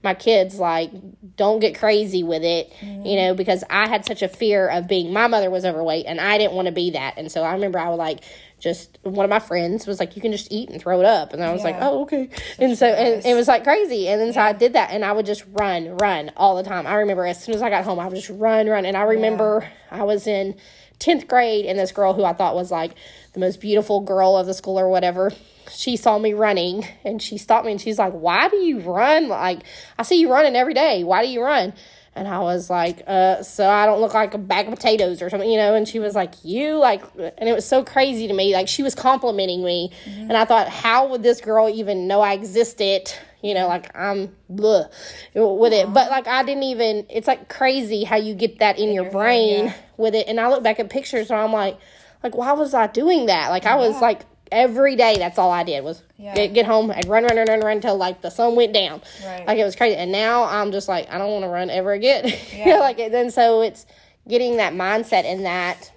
my 0.03 0.15
kids 0.15 0.59
like 0.59 0.91
don't 1.37 1.59
get 1.59 1.77
crazy 1.77 2.23
with 2.23 2.45
it 2.45 2.73
you 2.81 2.89
mm-hmm. 2.89 3.17
know 3.17 3.35
because 3.35 3.65
i 3.71 3.89
had 3.89 4.05
such 4.05 4.23
a 4.23 4.29
fear 4.29 4.69
of 4.69 4.87
being 4.87 5.12
my 5.12 5.27
mother 5.27 5.51
was 5.51 5.65
overweight 5.65 6.07
and 6.07 6.21
i 6.21 6.39
didn't 6.39 6.53
want 6.53 6.67
to 6.67 6.73
be 6.73 6.91
that. 6.91 7.15
And 7.17 7.33
so 7.33 7.43
i 7.43 7.53
remember 7.53 7.79
i 7.79 7.89
would 7.89 7.97
like 7.97 8.21
just 8.59 8.99
one 9.03 9.25
of 9.25 9.31
my 9.31 9.38
friends 9.38 9.87
was 9.87 10.01
like, 10.01 10.16
"You 10.16 10.23
can 10.23 10.33
just 10.33 10.51
eat 10.51 10.71
and 10.71 10.81
throw 10.81 11.01
it 11.01 11.07
up," 11.07 11.33
and 11.33 11.45
I 11.45 11.53
was 11.53 11.62
like, 11.62 11.77
"Oh, 11.79 12.03
okay." 12.03 12.31
and 12.59 12.77
so 12.77 12.87
and 12.87 13.25
it 13.25 13.35
was 13.35 13.49
like 13.49 13.64
crazy, 13.64 14.09
and 14.09 14.21
then 14.21 14.33
so 14.33 14.40
I 14.40 14.53
did 14.53 14.73
that, 14.73 14.90
and 14.90 15.05
I 15.05 15.12
would 15.12 15.27
just 15.27 15.45
run, 15.53 15.97
run 15.99 16.33
all 16.37 16.57
the 16.57 16.62
time. 16.62 16.87
I 16.87 16.95
remember 16.95 17.27
as 17.27 17.42
soon 17.42 17.55
as 17.55 17.62
I 17.62 17.71
got 17.71 17.85
home, 17.85 17.99
I 17.99 18.07
would 18.07 18.16
just 18.16 18.31
run, 18.31 18.66
run, 18.69 18.87
and 18.87 18.97
I 18.97 19.03
remember 19.03 19.69
I 19.90 20.05
was 20.05 20.27
in 20.27 20.57
tenth 20.99 21.29
grade, 21.29 21.66
and 21.66 21.79
this 21.79 21.92
girl 21.92 22.14
who 22.14 22.25
I 22.25 22.33
thought 22.33 22.55
was 22.55 22.71
like 22.71 22.92
the 23.35 23.40
most 23.40 23.61
beautiful 23.61 24.01
girl 24.01 24.37
of 24.37 24.47
the 24.47 24.55
school 24.55 24.79
or 24.79 24.88
whatever. 24.88 25.31
She 25.71 25.97
saw 25.97 26.19
me 26.19 26.33
running 26.33 26.87
and 27.05 27.21
she 27.21 27.38
stopped 27.38 27.66
me 27.66 27.73
and 27.73 27.81
she's 27.81 27.99
like, 27.99 28.12
Why 28.12 28.49
do 28.49 28.57
you 28.57 28.81
run? 28.81 29.29
Like, 29.29 29.61
I 29.99 30.05
see 30.05 30.21
you 30.21 30.33
running 30.33 30.57
every 30.57 30.75
day. 30.75 31.05
Why 31.05 31.23
do 31.23 31.29
you 31.29 31.42
run? 31.42 31.75
And 32.17 32.27
I 32.27 32.39
was 32.39 32.71
like, 32.71 33.03
uh, 33.07 33.43
so 33.43 33.69
I 33.69 33.85
don't 33.85 34.01
look 34.01 34.15
like 34.15 34.33
a 34.33 34.39
bag 34.39 34.67
of 34.67 34.75
potatoes 34.75 35.21
or 35.21 35.29
something, 35.29 35.51
you 35.51 35.59
know? 35.59 35.75
And 35.75 35.87
she 35.87 35.99
was 35.99 36.15
like, 36.15 36.33
you 36.43 36.79
like, 36.79 37.03
and 37.17 37.49
it 37.49 37.55
was 37.55 37.67
so 37.67 37.85
crazy 37.85 38.27
to 38.27 38.33
me. 38.33 38.55
Like, 38.55 38.69
she 38.69 38.83
was 38.83 38.95
complimenting 38.95 39.63
me. 39.63 39.93
And 40.07 40.33
I 40.33 40.47
thought, 40.47 40.69
how 40.69 41.09
would 41.09 41.23
this 41.23 41.43
girl 41.43 41.69
even 41.69 42.09
know 42.09 42.23
I 42.23 42.33
existed? 42.33 43.13
You 43.43 43.53
know, 43.53 43.69
like, 43.69 43.95
I'm 43.95 44.35
bleh 44.51 44.91
with 45.35 45.73
it. 45.75 45.93
But 45.93 46.11
like, 46.11 46.27
I 46.27 46.43
didn't 46.43 46.65
even, 46.65 47.07
it's 47.11 47.29
like 47.29 47.51
crazy 47.51 48.05
how 48.05 48.17
you 48.17 48.35
get 48.35 48.61
that 48.61 48.79
in, 48.79 48.87
your, 48.87 48.95
your 48.95 49.05
head, 49.05 49.13
brain 49.13 49.65
yeah. 49.67 49.75
with 49.99 50.15
it. 50.15 50.27
And 50.27 50.41
I 50.41 50.49
look 50.49 50.63
back 50.63 50.81
at 50.81 50.89
pictures 50.89 51.31
and 51.31 51.39
I'm 51.39 51.53
like, 51.53 51.79
like, 52.23 52.35
why 52.35 52.53
was 52.53 52.73
I 52.73 52.87
doing 52.87 53.27
that? 53.27 53.51
Like, 53.51 53.67
I 53.67 53.77
was 53.77 54.01
like, 54.01 54.23
every 54.53 54.97
day, 54.97 55.17
that's 55.19 55.39
all 55.39 55.51
I 55.51 55.65
did 55.65 55.83
was 55.85 56.03
Yeah. 56.19 56.35
get, 56.35 56.55
get 56.55 56.67
home 56.67 56.91
and 56.91 57.05
run, 57.07 57.25
run, 57.25 57.37
run, 57.37 57.47
run, 57.49 57.61
run 57.61 57.77
until 57.77 57.97
like 57.97 58.21
the 58.23 58.31
sun 58.31 58.55
went 58.57 58.73
down. 58.73 59.03
Right. 59.25 59.47
Like, 59.47 59.59
it 59.59 59.65
was 59.65 59.77
crazy. 59.77 59.97
And 59.97 60.13
now 60.13 60.45
I'm 60.45 60.73
just 60.73 60.89
like, 60.89 61.11
I 61.11 61.19
don't 61.19 61.31
want 61.33 61.45
to 61.45 61.49
run 61.49 61.71
ever 61.71 61.93
again. 61.93 62.33
Yeah. 62.57 62.77
like, 62.79 62.99
and 62.99 63.13
then 63.13 63.31
so 63.31 63.63
it's 63.63 63.87
getting 64.29 64.57
that 64.59 64.73
mindset 64.73 65.25
and 65.25 65.45
that, 65.45 65.91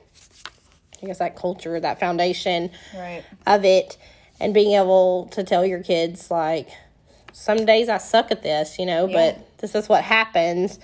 I 1.01 1.05
guess, 1.07 1.19
that 1.19 1.35
culture, 1.35 1.79
that 1.79 1.99
foundation 1.99 2.71
Right. 2.95 3.23
of 3.47 3.65
it, 3.65 3.97
and 4.39 4.53
being 4.53 4.73
able 4.75 5.27
to 5.31 5.43
tell 5.43 5.65
your 5.65 5.81
kids, 5.83 6.29
like, 6.31 6.69
some 7.33 7.65
days 7.65 7.89
I 7.89 7.97
suck 7.99 8.31
at 8.31 8.41
this, 8.43 8.77
you 8.79 8.85
know, 8.85 9.07
Yeah. 9.07 9.31
but 9.33 9.57
this 9.59 9.75
is 9.75 9.87
what 9.89 10.03
happens. 10.03 10.79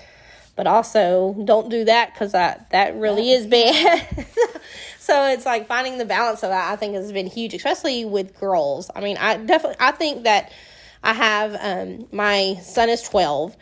But 0.55 0.67
also, 0.67 1.35
don't 1.43 1.69
do 1.69 1.83
that 1.85 2.13
because 2.13 2.31
that 2.31 2.69
that 2.69 2.95
really 2.95 3.31
is 3.31 3.45
bad. 3.45 4.25
so 4.99 5.25
it's 5.27 5.45
like 5.45 5.67
finding 5.67 5.97
the 5.97 6.05
balance 6.05 6.43
of 6.43 6.49
that. 6.49 6.71
I 6.71 6.77
think 6.77 6.95
has 6.95 7.11
been 7.11 7.27
huge, 7.27 7.53
especially 7.53 8.05
with 8.05 8.39
girls. 8.39 8.89
I 8.95 9.01
mean, 9.01 9.17
I 9.17 9.37
definitely 9.37 9.77
I 9.79 9.91
think 9.91 10.23
that 10.23 10.51
I 11.03 11.13
have 11.13 11.57
um, 11.59 12.07
my 12.11 12.57
son 12.63 12.89
is 12.89 13.01
12 13.03 13.55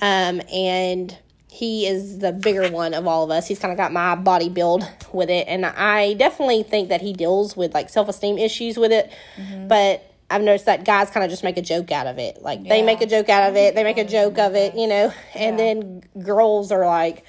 um, 0.00 0.40
and 0.52 1.16
he 1.50 1.86
is 1.86 2.18
the 2.18 2.32
bigger 2.32 2.70
one 2.70 2.92
of 2.94 3.06
all 3.06 3.24
of 3.24 3.30
us. 3.30 3.46
He's 3.46 3.58
kind 3.58 3.72
of 3.72 3.78
got 3.78 3.92
my 3.92 4.14
body 4.14 4.48
build 4.48 4.88
with 5.12 5.30
it, 5.30 5.46
and 5.48 5.66
I 5.66 6.14
definitely 6.14 6.62
think 6.62 6.88
that 6.88 7.00
he 7.02 7.12
deals 7.12 7.56
with 7.56 7.74
like 7.74 7.88
self 7.88 8.08
esteem 8.08 8.38
issues 8.38 8.78
with 8.78 8.92
it, 8.92 9.12
but. 9.68 10.04
I've 10.30 10.42
noticed 10.42 10.66
that 10.66 10.84
guys 10.84 11.10
kind 11.10 11.24
of 11.24 11.30
just 11.30 11.42
make 11.44 11.56
a 11.56 11.62
joke 11.62 11.90
out 11.90 12.06
of 12.06 12.18
it. 12.18 12.42
Like 12.42 12.62
they 12.62 12.82
make 12.82 13.00
a 13.00 13.06
joke 13.06 13.28
out 13.28 13.48
of 13.48 13.56
it, 13.56 13.74
they 13.74 13.82
make 13.84 13.98
a 13.98 14.04
joke 14.04 14.38
of 14.38 14.54
it, 14.54 14.74
you 14.74 14.86
know. 14.86 15.12
And 15.34 15.58
Yeah. 15.58 15.64
then 15.64 16.02
girls 16.22 16.70
are 16.70 16.84
like, 16.86 17.24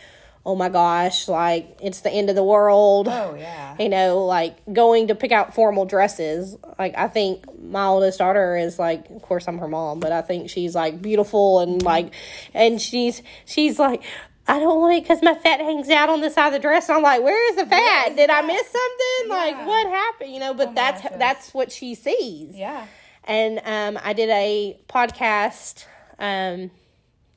"Oh 0.46 0.56
my 0.56 0.68
gosh, 0.70 1.28
like 1.30 1.78
it's 1.82 2.02
the 2.02 2.12
end 2.12 2.30
of 2.30 2.36
the 2.36 2.44
world." 2.44 3.08
Oh 3.08 3.36
yeah. 3.40 3.76
you 3.80 3.88
know, 3.88 4.26
like 4.26 4.58
going 4.74 5.08
to 5.08 5.16
pick 5.16 5.32
out 5.32 5.56
formal 5.56 5.86
dresses. 5.86 6.58
Like 6.78 6.98
I 6.98 7.08
think 7.08 7.46
my 7.62 7.86
oldest 7.86 8.20
daughter 8.20 8.58
is 8.58 8.78
like, 8.78 9.10
of 9.10 9.22
course 9.22 9.48
I'm 9.48 9.60
her 9.60 9.68
mom, 9.70 10.00
but 10.02 10.12
I 10.12 10.22
think 10.22 10.50
she's 10.50 10.76
like 10.76 11.02
beautiful 11.02 11.62
and 11.62 11.82
like, 11.82 12.14
and 12.54 12.82
she's 12.82 13.22
she's 13.46 13.80
like. 13.80 14.04
I 14.50 14.60
don't 14.60 14.80
want 14.80 14.98
it 14.98 15.04
because 15.04 15.22
my 15.22 15.36
fat 15.36 15.60
hangs 15.60 15.90
out 15.90 16.10
on 16.10 16.22
the 16.22 16.30
side 16.32 16.48
of 16.48 16.54
the 16.54 16.60
dress. 16.60 16.90
And 16.90 16.98
I'm 16.98 17.04
like, 17.04 17.22
where 17.22 17.52
is 17.52 17.56
the 17.56 17.68
fat? 17.68 18.10
is 18.10 18.16
Did 18.16 18.32
I 18.32 18.42
miss 18.42 18.64
something? 18.66 19.30
Like, 19.30 19.68
what 19.68 19.88
happened? 19.88 20.34
You 20.34 20.40
know, 20.40 20.56
but 20.56 20.70
my 20.70 20.74
that's 20.74 21.02
that's 21.20 21.54
what 21.54 21.72
she 21.72 21.94
sees. 21.94 22.56
Yeah. 22.56 22.88
And 23.26 23.62
um, 23.64 24.02
I 24.04 24.14
did 24.14 24.30
a 24.30 24.80
podcast 24.90 25.86
um, 26.18 26.72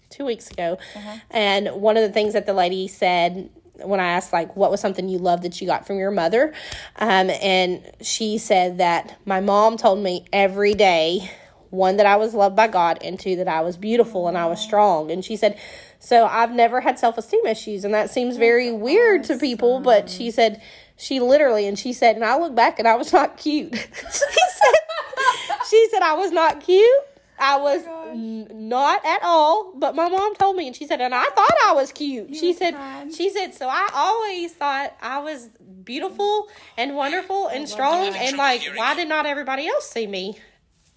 two 0.08 0.24
weeks 0.24 0.50
ago, 0.50 0.78
and 1.30 1.68
one 1.68 1.98
of 1.98 2.02
the 2.02 2.08
things 2.08 2.32
that 2.32 2.46
the 2.46 2.54
lady 2.54 2.88
said 2.88 3.50
when 3.76 4.00
I 4.00 4.06
asked 4.12 4.32
like 4.32 4.56
what 4.56 4.70
was 4.70 4.80
something 4.80 5.06
you 5.06 5.18
loved 5.18 5.42
that 5.42 5.60
you 5.60 5.66
got 5.66 5.86
from 5.86 5.98
your 5.98 6.10
mother, 6.10 6.54
um, 6.96 7.28
and 7.28 7.82
she 8.00 8.38
said 8.38 8.78
that 8.78 9.18
my 9.26 9.40
mom 9.40 9.76
told 9.76 10.02
me 10.02 10.24
every 10.32 10.72
day 10.72 11.30
one 11.68 11.98
that 11.98 12.06
I 12.06 12.16
was 12.16 12.32
loved 12.32 12.56
by 12.56 12.68
God 12.68 12.98
and 13.02 13.20
two 13.20 13.36
that 13.36 13.48
I 13.48 13.60
was 13.60 13.76
beautiful 13.76 14.28
and 14.28 14.38
I 14.38 14.46
was 14.46 14.62
strong, 14.62 15.10
and 15.10 15.22
she 15.22 15.36
said. 15.36 15.58
So 16.04 16.26
I've 16.26 16.50
never 16.50 16.80
had 16.80 16.98
self 16.98 17.16
esteem 17.16 17.46
issues, 17.46 17.84
and 17.84 17.94
that 17.94 18.10
seems 18.10 18.36
very 18.36 18.72
weird 18.72 19.22
to 19.24 19.38
people. 19.38 19.78
But 19.78 20.10
she 20.10 20.32
said 20.32 20.60
she 20.96 21.20
literally, 21.20 21.64
and 21.68 21.78
she 21.78 21.92
said, 21.92 22.16
and 22.16 22.24
I 22.24 22.36
look 22.38 22.56
back 22.56 22.80
and 22.80 22.88
I 22.88 22.96
was 22.96 23.12
not 23.12 23.36
cute. 23.36 23.72
she 23.76 23.78
said, 23.78 24.74
she 25.70 25.88
said 25.90 26.02
I 26.02 26.14
was 26.14 26.32
not 26.32 26.60
cute. 26.60 26.90
I 27.38 27.56
was 27.56 27.82
n- 28.12 28.48
not 28.68 29.04
at 29.06 29.20
all. 29.22 29.72
But 29.76 29.94
my 29.94 30.08
mom 30.08 30.34
told 30.34 30.56
me, 30.56 30.66
and 30.66 30.74
she 30.74 30.88
said, 30.88 31.00
and 31.00 31.14
I 31.14 31.24
thought 31.24 31.54
I 31.66 31.72
was 31.72 31.92
cute. 31.92 32.34
she 32.34 32.52
said, 32.52 32.74
she 33.14 33.30
said, 33.30 33.54
so 33.54 33.68
I 33.68 33.88
always 33.94 34.52
thought 34.52 34.96
I 35.00 35.20
was 35.20 35.50
beautiful 35.84 36.48
and 36.76 36.96
wonderful 36.96 37.46
and 37.48 37.68
strong, 37.68 38.06
and 38.16 38.36
like, 38.36 38.62
why 38.76 38.94
did 38.96 39.08
not 39.08 39.24
everybody 39.26 39.68
else 39.68 39.88
see 39.88 40.06
me? 40.08 40.36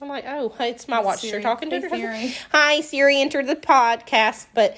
I'm 0.01 0.09
like, 0.09 0.25
oh, 0.27 0.53
it's 0.59 0.87
my 0.87 0.99
watch. 0.99 1.23
You're 1.23 1.41
talking 1.41 1.69
to 1.69 1.79
Hey. 1.81 1.89
Siri. 1.89 2.35
Hi, 2.51 2.81
Siri 2.81 3.19
entered 3.21 3.47
the 3.47 3.55
podcast, 3.55 4.47
but 4.53 4.77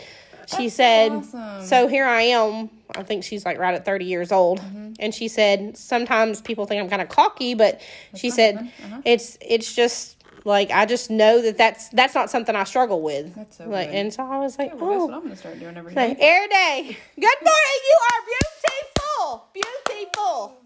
she 0.58 0.70
said, 0.70 1.12
awesome. 1.12 1.66
so 1.66 1.88
here 1.88 2.06
I 2.06 2.22
am. 2.22 2.70
I 2.96 3.04
think 3.04 3.24
she's 3.26 3.46
like 3.46 3.58
right 3.58 3.74
at 3.76 3.84
30 3.84 4.06
years 4.06 4.32
old. 4.32 4.60
Mm-hmm. 4.62 4.94
And 5.00 5.14
she 5.14 5.28
said, 5.28 5.76
sometimes 5.78 6.40
people 6.42 6.66
think 6.66 6.82
I'm 6.82 6.90
kind 6.90 7.02
of 7.02 7.10
cocky, 7.10 7.54
but 7.54 7.82
she 8.16 8.30
said, 8.30 8.56
Uh-huh. 8.58 9.02
it's, 9.04 9.38
it's 9.42 9.74
just 9.76 10.16
like, 10.46 10.72
I 10.72 10.86
just 10.86 11.10
know 11.12 11.42
that 11.42 11.58
that's, 11.58 11.90
that's 11.90 12.16
not 12.16 12.30
something 12.30 12.56
I 12.56 12.64
struggle 12.64 13.02
with. 13.02 13.36
That's 13.36 13.58
so 13.58 13.68
like, 13.68 13.90
good. 13.90 13.96
and 13.98 14.14
so 14.14 14.24
I 14.24 14.38
was 14.40 14.58
like, 14.58 14.80
Well, 14.80 14.92
guess 14.92 15.00
what 15.02 15.14
oh, 15.14 15.18
I'm 15.18 15.24
gonna 15.24 15.36
start 15.36 15.60
doing 15.60 15.76
every 15.76 15.94
like, 15.94 16.18
day. 16.18 16.26
air 16.26 16.48
day. 16.48 16.98
Good 17.20 17.42
morning. 17.42 17.80
You 17.84 17.98
are 18.14 18.22
beautiful. 18.26 19.48
Beautiful. 19.54 20.58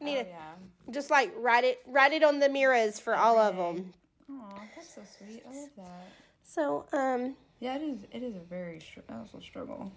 I 0.00 0.04
need 0.04 0.14
to 0.16 0.20
Oh, 0.24 0.26
Yeah. 0.28 0.92
just 0.92 1.10
like 1.10 1.32
write 1.38 1.64
it, 1.64 1.80
write 1.86 2.12
it 2.12 2.22
on 2.22 2.40
the 2.40 2.50
mirrors 2.50 3.00
for 3.00 3.14
all 3.16 3.38
of 3.38 3.56
them. 3.56 3.94
Aw, 4.30 4.60
that's 4.74 4.94
so 4.94 5.02
sweet. 5.18 5.42
I 5.48 5.54
love 5.54 5.68
that. 5.76 6.08
So, 6.42 6.86
um, 6.92 7.36
Yeah, 7.60 7.76
it 7.76 7.82
is. 7.82 7.98
It 8.12 8.22
is 8.22 8.36
a 8.36 8.40
very 8.40 8.80
str- 8.80 9.00
also 9.12 9.40
struggle 9.40 9.92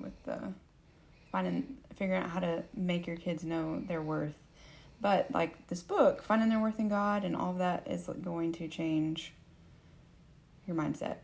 with 0.00 0.12
the 0.24 0.52
finding 1.30 1.78
figuring 1.96 2.22
out 2.22 2.30
how 2.30 2.40
to 2.40 2.62
make 2.74 3.06
your 3.06 3.16
kids 3.16 3.44
know 3.44 3.82
their 3.86 4.02
worth. 4.02 4.34
But 5.00 5.30
like 5.32 5.66
this 5.68 5.82
book, 5.82 6.22
finding 6.22 6.48
their 6.48 6.60
worth 6.60 6.78
in 6.78 6.88
God 6.88 7.24
and 7.24 7.34
all 7.34 7.50
of 7.50 7.58
that 7.58 7.86
is 7.88 8.08
going 8.22 8.52
to 8.52 8.68
change 8.68 9.32
your 10.66 10.76
mindset. 10.76 11.16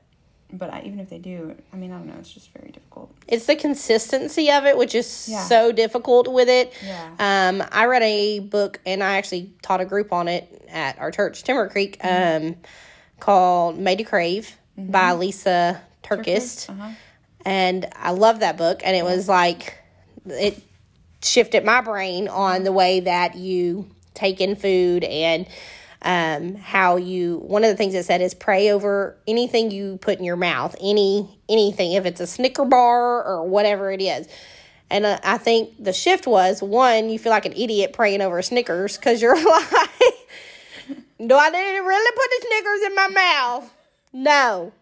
But 0.52 0.72
I, 0.72 0.80
even 0.86 0.98
if 0.98 1.10
they 1.10 1.18
do, 1.18 1.54
I 1.72 1.76
mean, 1.76 1.92
I 1.92 1.98
don't 1.98 2.06
know. 2.06 2.14
It's 2.18 2.32
just 2.32 2.50
very 2.52 2.70
difficult. 2.70 3.10
it's 3.28 3.44
the 3.46 3.56
consistency 3.56 4.50
of 4.50 4.64
it 4.64 4.76
which 4.78 4.94
is 4.94 5.28
Yeah. 5.30 5.44
so 5.44 5.72
difficult 5.72 6.26
with 6.28 6.48
it 6.48 6.72
Yeah. 6.84 7.10
um 7.18 7.62
i 7.70 7.84
read 7.86 8.02
a 8.02 8.38
book 8.40 8.80
and 8.86 9.02
i 9.04 9.16
actually 9.18 9.52
taught 9.62 9.80
a 9.80 9.84
group 9.84 10.12
on 10.12 10.26
it 10.28 10.44
at 10.70 10.98
our 10.98 11.10
church 11.10 11.42
timber 11.44 11.68
creek 11.68 11.98
um 12.02 12.56
called 13.20 13.78
made 13.78 13.98
to 13.98 14.04
crave 14.04 14.56
by 14.76 15.12
Lisa 15.12 15.80
TerKeurst 16.02 16.70
Uh-huh. 16.70 16.90
and 17.44 17.86
i 17.96 18.10
love 18.12 18.40
that 18.40 18.56
book 18.56 18.80
and 18.84 18.96
it 18.96 19.04
was 19.04 19.28
like 19.28 19.76
it 20.26 20.60
shifted 21.22 21.64
my 21.64 21.80
brain 21.82 22.26
on 22.28 22.64
the 22.64 22.72
way 22.72 23.00
that 23.00 23.34
you 23.36 23.88
take 24.14 24.40
in 24.40 24.56
food 24.56 25.04
and 25.04 25.46
um, 26.02 26.54
how 26.54 26.96
you 26.96 27.38
one 27.38 27.64
of 27.64 27.70
the 27.70 27.76
things 27.76 27.94
it 27.94 28.04
said 28.04 28.20
is 28.20 28.34
pray 28.34 28.70
over 28.70 29.16
anything 29.26 29.70
you 29.70 29.98
put 30.00 30.18
in 30.18 30.24
your 30.24 30.36
mouth 30.36 30.76
any 30.80 31.40
anything 31.48 31.92
if 31.92 32.06
it's 32.06 32.20
a 32.20 32.26
snicker 32.26 32.64
bar 32.64 33.24
or 33.24 33.44
whatever 33.44 33.90
it 33.90 34.00
is. 34.00 34.28
And 34.90 35.04
uh, 35.04 35.18
i 35.24 35.38
think 35.38 35.82
the 35.82 35.92
shift 35.92 36.26
was 36.26 36.62
one 36.62 37.10
you 37.10 37.18
feel 37.18 37.30
like 37.30 37.46
an 37.46 37.52
idiot 37.52 37.92
praying 37.92 38.22
over 38.22 38.40
snickers 38.42 38.96
because 38.96 39.20
you're 39.20 39.34
like 39.44 40.14
do 40.88 41.36
i 41.36 41.50
need 41.50 41.76
to 41.76 41.80
really 41.80 42.16
put 42.16 42.30
the 42.30 42.46
snickers 42.46 42.82
in 42.86 42.94
my 42.94 43.08
mouth? 43.08 43.74
No. 44.12 44.72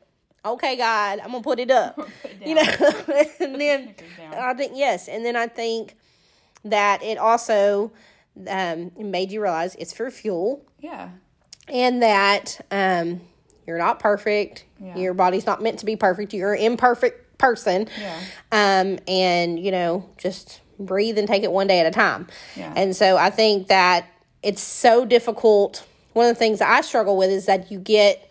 Okay 0.45 0.77
god 0.77 1.21
i'm 1.21 1.33
gonna 1.33 1.43
put 1.43 1.59
it 1.59 1.71
up. 1.71 1.99
You 2.45 2.55
know? 2.55 2.63
and 3.41 3.61
then 3.61 3.95
i 4.35 4.53
think 4.53 4.73
yes. 4.75 5.09
And 5.09 5.25
then 5.25 5.35
i 5.35 5.47
think 5.47 5.97
that 6.65 7.03
it 7.03 7.17
also 7.17 7.91
um, 8.49 8.93
made 8.99 9.31
you 9.33 9.43
realize 9.43 9.75
it's 9.77 9.93
for 9.93 10.11
fuel 10.11 10.65
Yeah. 10.81 11.11
and 11.69 12.03
that 12.03 12.61
um, 12.71 13.21
you're 13.67 13.79
not 13.79 13.99
perfect. 13.99 14.65
Yeah. 14.81 14.97
Your 14.97 15.15
body's 15.15 15.47
not 15.47 15.63
meant 15.63 15.79
to 15.81 15.87
be 15.87 15.97
perfect. 15.97 16.33
You're 16.35 16.55
an 16.55 16.61
imperfect 16.63 17.39
person. 17.39 17.89
Yeah. 18.01 18.21
Um, 18.53 18.99
and, 19.09 19.59
you 19.59 19.71
know, 19.71 20.09
just 20.19 20.61
breathe 20.79 21.19
and 21.19 21.27
take 21.27 21.43
it 21.43 21.51
one 21.53 21.67
day 21.67 21.81
at 21.81 21.87
a 21.87 21.91
time. 21.91 22.27
Yeah. 22.55 22.73
And 22.77 22.95
so 22.95 23.17
I 23.17 23.31
think 23.31 23.69
that 23.69 24.07
it's 24.43 24.63
so 24.63 25.05
difficult. 25.05 25.87
One 26.13 26.27
of 26.29 26.35
the 26.35 26.39
things 26.39 26.59
that 26.61 26.71
I 26.71 26.81
struggle 26.83 27.17
with 27.17 27.31
is 27.31 27.47
that 27.47 27.71
you 27.71 27.79
get 27.79 28.23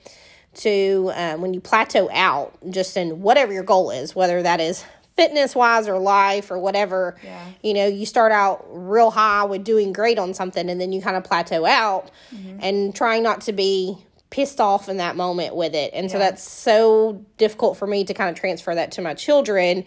to, 0.56 1.12
um, 1.16 1.41
when 1.41 1.53
you 1.53 1.60
plateau 1.60 2.10
out, 2.14 2.58
just 2.70 2.95
in 2.95 3.22
whatever 3.22 3.51
your 3.51 3.64
goal 3.64 3.91
is, 3.91 4.16
whether 4.16 4.41
that 4.43 4.62
is 4.62 4.86
fitness 5.16 5.55
wise 5.55 5.88
or 5.88 5.97
life 5.97 6.51
or 6.51 6.59
whatever. 6.59 7.16
Yeah. 7.24 7.45
You 7.63 7.74
know, 7.74 7.88
you 7.88 8.05
start 8.05 8.32
out 8.32 8.66
real 8.70 9.11
high 9.11 9.43
with 9.45 9.63
doing 9.63 9.93
great 9.93 10.20
on 10.20 10.34
something 10.34 10.70
and 10.70 10.80
then 10.82 10.91
you 10.91 11.01
kind 11.01 11.16
of 11.16 11.24
plateau 11.24 11.66
out 11.66 12.11
Mm-hmm. 12.34 12.59
and 12.61 12.95
trying 12.95 13.24
not 13.24 13.41
to 13.41 13.53
be 13.53 13.97
pissed 14.30 14.59
off 14.59 14.89
in 14.89 14.97
that 14.97 15.16
moment 15.16 15.55
with 15.55 15.74
it. 15.74 15.91
And 15.93 16.11
so 16.11 16.18
that's 16.20 16.43
so 16.43 17.24
difficult 17.38 17.78
for 17.78 17.88
me 17.88 18.03
to 18.03 18.13
kind 18.13 18.30
of 18.30 18.36
transfer 18.36 18.76
that 18.76 18.91
to 18.93 19.01
my 19.01 19.13
children 19.13 19.86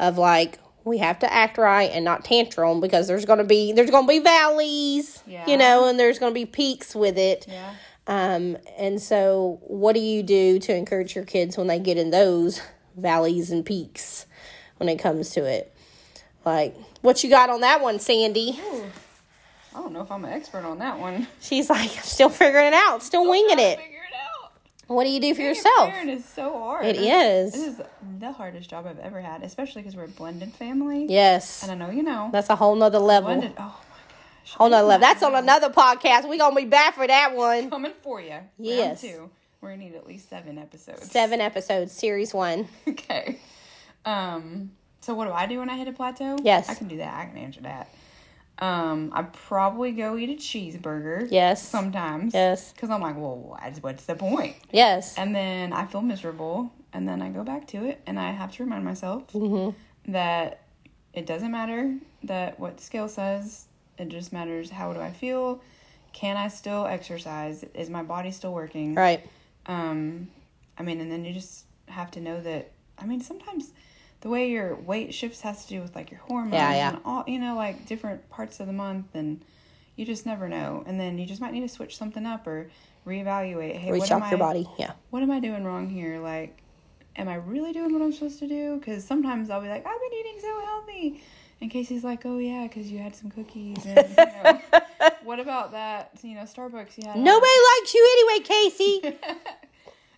of 0.00 0.18
like 0.18 0.58
we 0.84 0.98
have 0.98 1.20
to 1.20 1.32
act 1.32 1.56
right 1.56 1.90
and 1.92 2.04
not 2.04 2.24
tantrum 2.24 2.80
because 2.80 3.06
there's 3.06 3.24
going 3.24 3.38
to 3.38 3.44
be 3.44 3.72
there's 3.72 3.90
going 3.90 4.04
to 4.04 4.08
be 4.08 4.18
valleys, 4.18 5.22
Yeah. 5.26 5.46
you 5.46 5.56
know, 5.56 5.88
and 5.88 5.98
there's 6.00 6.18
going 6.18 6.30
to 6.30 6.34
be 6.34 6.46
peaks 6.46 6.94
with 6.96 7.16
it. 7.16 7.46
Yeah. 7.48 7.74
Um, 8.06 8.58
and 8.76 9.00
so, 9.00 9.60
what 9.62 9.94
do 9.94 10.00
you 10.00 10.22
do 10.22 10.58
to 10.58 10.74
encourage 10.76 11.14
your 11.14 11.24
kids 11.24 11.56
when 11.56 11.68
they 11.68 11.78
get 11.78 11.96
in 11.96 12.10
those 12.10 12.60
valleys 12.96 13.50
and 13.50 13.64
peaks 13.64 14.26
when 14.78 14.88
it 14.88 14.98
comes 14.98 15.30
to 15.30 15.44
it? 15.44 15.72
Like, 16.44 16.74
what 17.02 17.24
you 17.24 17.30
got 17.30 17.50
on 17.50 17.60
that 17.62 17.80
one, 17.80 17.98
Sandi? 18.00 18.58
I 19.74 19.78
don't 19.78 19.92
know 19.92 20.02
if 20.02 20.10
I'm 20.12 20.24
an 20.24 20.32
expert 20.32 20.64
on 20.64 20.78
that 20.78 20.98
one. 20.98 21.26
She's 21.40 21.68
like, 21.70 21.90
still 21.90 22.28
figuring 22.28 22.68
it 22.68 22.74
out, 22.74 23.02
still 23.02 23.28
winging 23.28 23.58
it. 23.58 23.78
It 23.78 23.80
out. 23.80 24.52
What 24.86 25.04
do 25.04 25.10
you 25.10 25.20
do 25.20 25.32
for 25.34 25.38
Being 25.38 25.48
yourself? 25.48 25.88
parent 25.90 26.10
is 26.10 26.24
so 26.24 26.52
hard. 26.58 26.84
It 26.86 26.96
is. 26.96 27.52
This 27.54 27.66
is 27.78 27.80
the 28.20 28.32
hardest 28.32 28.68
job 28.68 28.86
I've 28.86 28.98
ever 28.98 29.20
had, 29.20 29.42
especially 29.42 29.82
because 29.82 29.96
we're 29.96 30.04
a 30.04 30.08
blended 30.08 30.52
family. 30.52 31.06
Yes, 31.08 31.62
And 31.62 31.72
I 31.72 31.74
know 31.74 31.90
you 31.90 32.02
know. 32.02 32.28
that's 32.32 32.50
a 32.50 32.56
whole 32.56 32.74
nother 32.76 32.98
level. 32.98 33.30
blended. 33.30 33.52
Oh 33.58 33.62
my 33.62 33.68
gosh. 33.70 34.54
Whole 34.54 34.68
nother 34.68 34.86
level. 34.86 35.00
That's 35.06 35.22
on 35.22 35.34
another 35.34 35.70
podcast. 35.70 36.28
We're 36.28 36.38
gonna 36.38 36.54
be 36.54 36.66
back 36.66 36.94
for 36.94 37.06
that 37.06 37.34
one. 37.34 37.70
Coming 37.70 37.92
for 38.02 38.20
you. 38.20 38.36
Yes. 38.58 39.02
Round 39.02 39.14
two. 39.16 39.30
We're 39.62 39.70
gonna 39.70 39.84
need 39.84 39.94
at 39.94 40.06
least 40.06 40.28
seven 40.28 40.58
episodes. 40.58 41.10
Seven 41.10 41.40
episodes, 41.40 41.90
series 41.92 42.34
one. 42.34 42.68
Okay. 42.86 43.38
Um. 44.04 44.72
So 45.00 45.14
what 45.14 45.26
do 45.26 45.32
I 45.32 45.46
do 45.46 45.58
when 45.58 45.68
I 45.68 45.76
hit 45.76 45.88
a 45.88 45.92
plateau? 45.92 46.38
Yes. 46.42 46.68
I 46.70 46.74
can 46.74 46.88
do 46.88 46.96
that. 46.98 47.14
I 47.14 47.26
can 47.26 47.36
answer 47.36 47.60
that. 47.62 47.88
Um. 48.58 49.10
I 49.14 49.22
probably 49.22 49.92
go 49.92 50.16
eat 50.16 50.30
a 50.30 50.34
cheeseburger. 50.34 51.28
Yes. 51.30 51.66
Sometimes. 51.66 52.34
Yes. 52.34 52.72
Because 52.72 52.90
I'm 52.90 53.00
like, 53.00 53.16
well, 53.16 53.58
what's, 53.80 54.04
the 54.06 54.14
point? 54.14 54.56
Yes. 54.72 55.16
And 55.18 55.34
then 55.34 55.72
I 55.72 55.86
feel 55.86 56.02
miserable, 56.02 56.72
and 56.92 57.08
then 57.08 57.20
I 57.22 57.28
go 57.28 57.42
back 57.42 57.66
to 57.68 57.84
it, 57.84 58.00
and 58.06 58.18
I 58.18 58.32
have 58.32 58.52
to 58.52 58.64
remind 58.64 58.84
myself 58.84 59.24
that 60.08 60.60
it 61.12 61.26
doesn't 61.26 61.50
matter 61.50 61.96
that 62.24 62.58
what 62.58 62.80
scale 62.80 63.08
says. 63.08 63.66
It 63.98 64.08
just 64.08 64.32
matters 64.32 64.70
how 64.70 64.92
do 64.92 65.00
I 65.00 65.10
feel. 65.10 65.60
Can 66.12 66.36
I 66.36 66.48
still 66.48 66.86
exercise? 66.86 67.64
Is 67.74 67.90
my 67.90 68.02
body 68.02 68.30
still 68.30 68.52
working? 68.52 68.94
Right. 68.94 69.24
Um, 69.66 70.28
I 70.78 70.82
mean, 70.82 71.00
and 71.00 71.10
then 71.10 71.24
you 71.24 71.32
just 71.32 71.64
have 71.86 72.10
to 72.12 72.20
know 72.20 72.40
that. 72.40 72.72
I 72.98 73.06
mean, 73.06 73.20
sometimes 73.20 73.70
the 74.24 74.30
way 74.30 74.50
your 74.50 74.74
weight 74.74 75.14
shifts 75.14 75.42
has 75.42 75.64
to 75.66 75.68
do 75.74 75.80
with 75.82 75.94
like 75.94 76.10
your 76.10 76.18
hormones 76.20 76.54
Yeah, 76.54 76.74
yeah. 76.74 76.88
and 76.88 76.98
all 77.04 77.22
you 77.28 77.38
know, 77.38 77.54
like 77.54 77.86
different 77.86 78.28
parts 78.30 78.58
of 78.58 78.66
the 78.66 78.72
month, 78.72 79.14
and 79.14 79.40
you 79.96 80.04
just 80.04 80.24
never 80.26 80.48
know. 80.48 80.82
And 80.86 80.98
then 80.98 81.18
you 81.18 81.26
just 81.26 81.40
might 81.40 81.52
need 81.52 81.60
to 81.60 81.68
switch 81.68 81.96
something 81.96 82.24
up 82.26 82.46
or 82.46 82.70
reevaluate. 83.06 83.76
Hey, 83.76 83.92
what 83.92 84.10
am 84.10 84.20
Reshock 84.22 84.30
your 84.30 84.38
I- 84.42 84.46
body. 84.46 84.68
Yeah. 84.78 84.92
what 85.10 85.22
am 85.22 85.30
I 85.30 85.38
doing 85.40 85.62
wrong 85.64 85.88
here? 85.90 86.18
Like, 86.20 86.58
am 87.16 87.28
I 87.28 87.34
really 87.36 87.72
doing 87.72 87.92
what 87.92 88.00
I'm 88.02 88.12
supposed 88.12 88.38
to 88.40 88.48
do? 88.48 88.76
Because 88.78 89.04
sometimes 89.04 89.50
I'll 89.50 89.60
be 89.60 89.68
like, 89.68 89.86
I've 89.86 90.00
been 90.00 90.18
eating 90.18 90.38
so 90.40 90.60
healthy. 90.64 91.22
And 91.60 91.70
Casey's 91.70 92.02
like, 92.02 92.24
oh 92.26 92.38
yeah, 92.38 92.66
because 92.66 92.90
you 92.90 92.98
had 92.98 93.14
some 93.14 93.30
cookies. 93.30 93.84
And, 93.86 94.08
you 94.08 94.24
know, 94.24 94.80
what 95.22 95.38
about 95.38 95.72
that? 95.72 96.10
You 96.22 96.34
know, 96.34 96.42
Starbucks. 96.42 96.96
You 96.98 97.06
had 97.08 97.16
Nobody 97.18 97.52
likes 97.78 97.94
you 97.94 98.26
anyway, 98.32 98.44
Casey. 98.46 99.18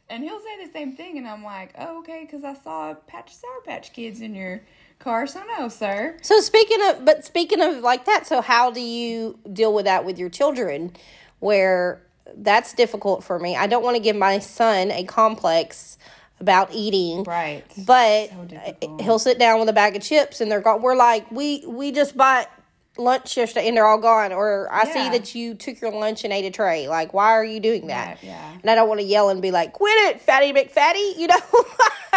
And 0.08 0.22
he'll 0.22 0.38
say 0.40 0.64
the 0.64 0.72
same 0.72 0.94
thing, 0.94 1.18
and 1.18 1.26
I'm 1.26 1.42
like, 1.42 1.74
oh 1.78 1.98
okay, 2.00 2.22
because 2.24 2.44
I 2.44 2.54
saw 2.54 2.92
a 2.92 2.94
patch 2.94 3.32
of 3.32 3.36
Sour 3.36 3.60
Patch 3.64 3.92
Kids 3.92 4.20
in 4.20 4.34
your 4.34 4.62
car. 5.00 5.26
So 5.26 5.42
no, 5.58 5.68
sir. 5.68 6.16
So 6.22 6.40
speaking 6.40 6.78
of, 6.88 7.04
but 7.04 7.24
speaking 7.24 7.60
of 7.60 7.78
like 7.78 8.04
that, 8.04 8.26
so 8.26 8.40
how 8.40 8.70
do 8.70 8.80
you 8.80 9.38
deal 9.52 9.72
with 9.74 9.84
that 9.86 10.04
with 10.04 10.18
your 10.18 10.28
children? 10.30 10.92
Where 11.40 12.02
that's 12.36 12.72
difficult 12.72 13.24
for 13.24 13.38
me. 13.38 13.56
I 13.56 13.66
don't 13.66 13.82
want 13.82 13.96
to 13.96 14.02
give 14.02 14.16
my 14.16 14.38
son 14.38 14.90
a 14.90 15.04
complex 15.04 15.98
about 16.38 16.68
eating, 16.72 17.22
Right. 17.24 17.64
but 17.86 18.28
So 18.28 18.96
he'll 19.00 19.18
sit 19.18 19.38
down 19.38 19.58
with 19.58 19.68
a 19.68 19.72
bag 19.72 19.96
of 19.96 20.02
chips 20.02 20.40
and 20.40 20.50
they're 20.50 20.60
gone. 20.60 20.82
We're 20.82 20.94
like, 20.96 21.30
we 21.30 21.64
we 21.66 21.92
just 21.92 22.16
bought 22.16 22.50
lunch 22.98 23.36
yesterday 23.36 23.68
and 23.68 23.76
they're 23.76 23.86
all 23.86 23.98
gone. 23.98 24.32
Or 24.32 24.68
I 24.72 24.84
see 24.84 25.08
that 25.10 25.34
you 25.34 25.54
took 25.54 25.80
your 25.80 25.92
lunch 25.92 26.24
and 26.24 26.32
ate 26.32 26.44
a 26.44 26.50
tray. 26.50 26.88
Like, 26.88 27.14
why 27.14 27.32
are 27.32 27.44
you 27.44 27.60
doing 27.60 27.86
that? 27.88 28.22
Yeah, 28.22 28.30
yeah. 28.30 28.58
And 28.62 28.70
I 28.70 28.74
don't 28.74 28.88
want 28.88 29.00
to 29.00 29.06
yell 29.06 29.28
and 29.28 29.42
be 29.42 29.50
like, 29.50 29.72
quit 29.72 29.94
it, 30.08 30.20
fatty 30.20 30.52
McFatty. 30.52 31.14
You 31.16 31.28
know, 31.28 31.36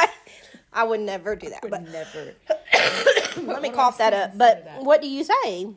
I 0.74 0.84
would 0.84 1.00
never 1.00 1.36
do 1.36 1.50
that. 1.50 1.62
But 1.68 1.90
never. 1.90 2.34
let 3.52 3.62
me 3.62 3.70
cough 3.70 3.98
that 3.98 4.14
up. 4.14 4.38
But 4.38 4.66
that? 4.66 4.84
what 4.84 5.02
do 5.02 5.08
you 5.08 5.24
say? 5.24 5.74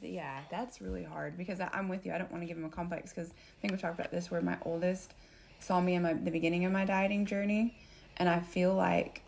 Yeah, 0.00 0.40
that's 0.50 0.80
really 0.80 1.02
hard 1.02 1.36
because 1.36 1.60
I, 1.60 1.68
I'm 1.72 1.88
with 1.88 2.06
you. 2.06 2.12
I 2.12 2.18
don't 2.18 2.30
want 2.30 2.42
to 2.42 2.46
give 2.46 2.56
him 2.56 2.64
a 2.64 2.68
complex 2.68 3.12
because 3.12 3.30
I 3.30 3.60
think 3.60 3.72
we 3.72 3.78
talked 3.78 3.98
about 3.98 4.12
this 4.12 4.30
where 4.30 4.40
my 4.40 4.56
oldest 4.62 5.14
saw 5.58 5.80
me 5.80 5.94
in 5.94 6.02
my 6.02 6.12
the 6.12 6.30
beginning 6.30 6.64
of 6.64 6.72
my 6.72 6.84
dieting 6.84 7.26
journey, 7.26 7.76
and 8.18 8.28
I 8.28 8.40
feel 8.40 8.74
like 8.74 9.22